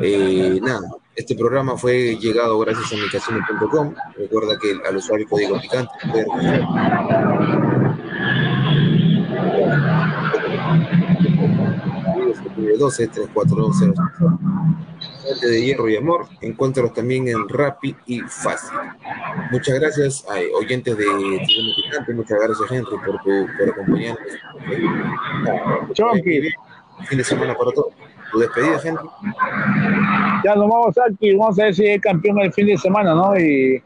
Eh, 0.00 0.58
nada, 0.60 0.88
este 1.14 1.34
programa 1.34 1.76
fue 1.76 2.16
llegado 2.16 2.58
gracias 2.58 2.92
a 2.92 2.96
micasino.com. 2.96 3.94
Recuerda 4.16 4.58
que 4.58 4.78
al 4.86 4.96
usuario 4.96 5.28
código 5.28 5.60
picante 5.60 5.92
12 12.78 13.06
342 13.08 13.80
de 15.40 15.62
hierro 15.64 15.88
y 15.88 15.96
amor. 15.96 16.26
Encuéntralos 16.40 16.92
también 16.94 17.28
en 17.28 17.48
Rappi 17.48 17.94
y 18.06 18.20
Fácil. 18.20 18.78
Muchas 19.50 19.78
gracias 19.78 20.24
a 20.28 20.34
oyentes 20.56 20.96
de 20.96 21.04
Tribuna 21.04 21.74
Picante. 21.76 22.14
Muchas 22.14 22.38
gracias, 22.40 22.70
Henry, 22.70 22.96
por, 23.04 23.22
tu, 23.22 23.46
por 23.58 23.68
acompañarnos. 23.68 24.18
Fin 27.06 27.18
de 27.18 27.24
semana 27.24 27.54
para 27.54 27.72
todos. 27.72 27.92
Tu 28.32 28.38
despedida, 28.38 28.80
Henry. 28.82 29.04
Ya 30.44 30.54
nos 30.54 30.68
vamos 30.68 30.94
aquí. 30.98 31.36
Vamos 31.36 31.58
a 31.58 31.64
ver 31.64 31.74
si 31.74 31.86
es 31.86 32.00
campeón 32.00 32.40
el 32.40 32.52
fin 32.52 32.66
de 32.66 32.78
semana, 32.78 33.14
¿no? 33.14 33.38
Y 33.38 33.82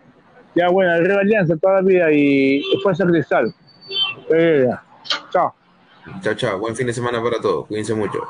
ya, 0.55 0.69
bueno, 0.69 0.95
el 0.95 1.05
Real 1.05 1.19
Alianza 1.21 1.57
toda 1.57 1.75
la 1.75 1.83
vida 1.83 2.13
y 2.13 2.63
Fuerza 2.83 3.05
Cristal. 3.05 3.53
Eh, 4.31 4.69
chao. 5.31 5.55
Chao, 6.23 6.35
chao. 6.35 6.59
Buen 6.59 6.77
fin 6.77 6.87
de 6.87 6.93
semana 6.93 7.23
para 7.23 7.41
todos. 7.41 7.67
Cuídense 7.67 7.95
mucho. 7.95 8.21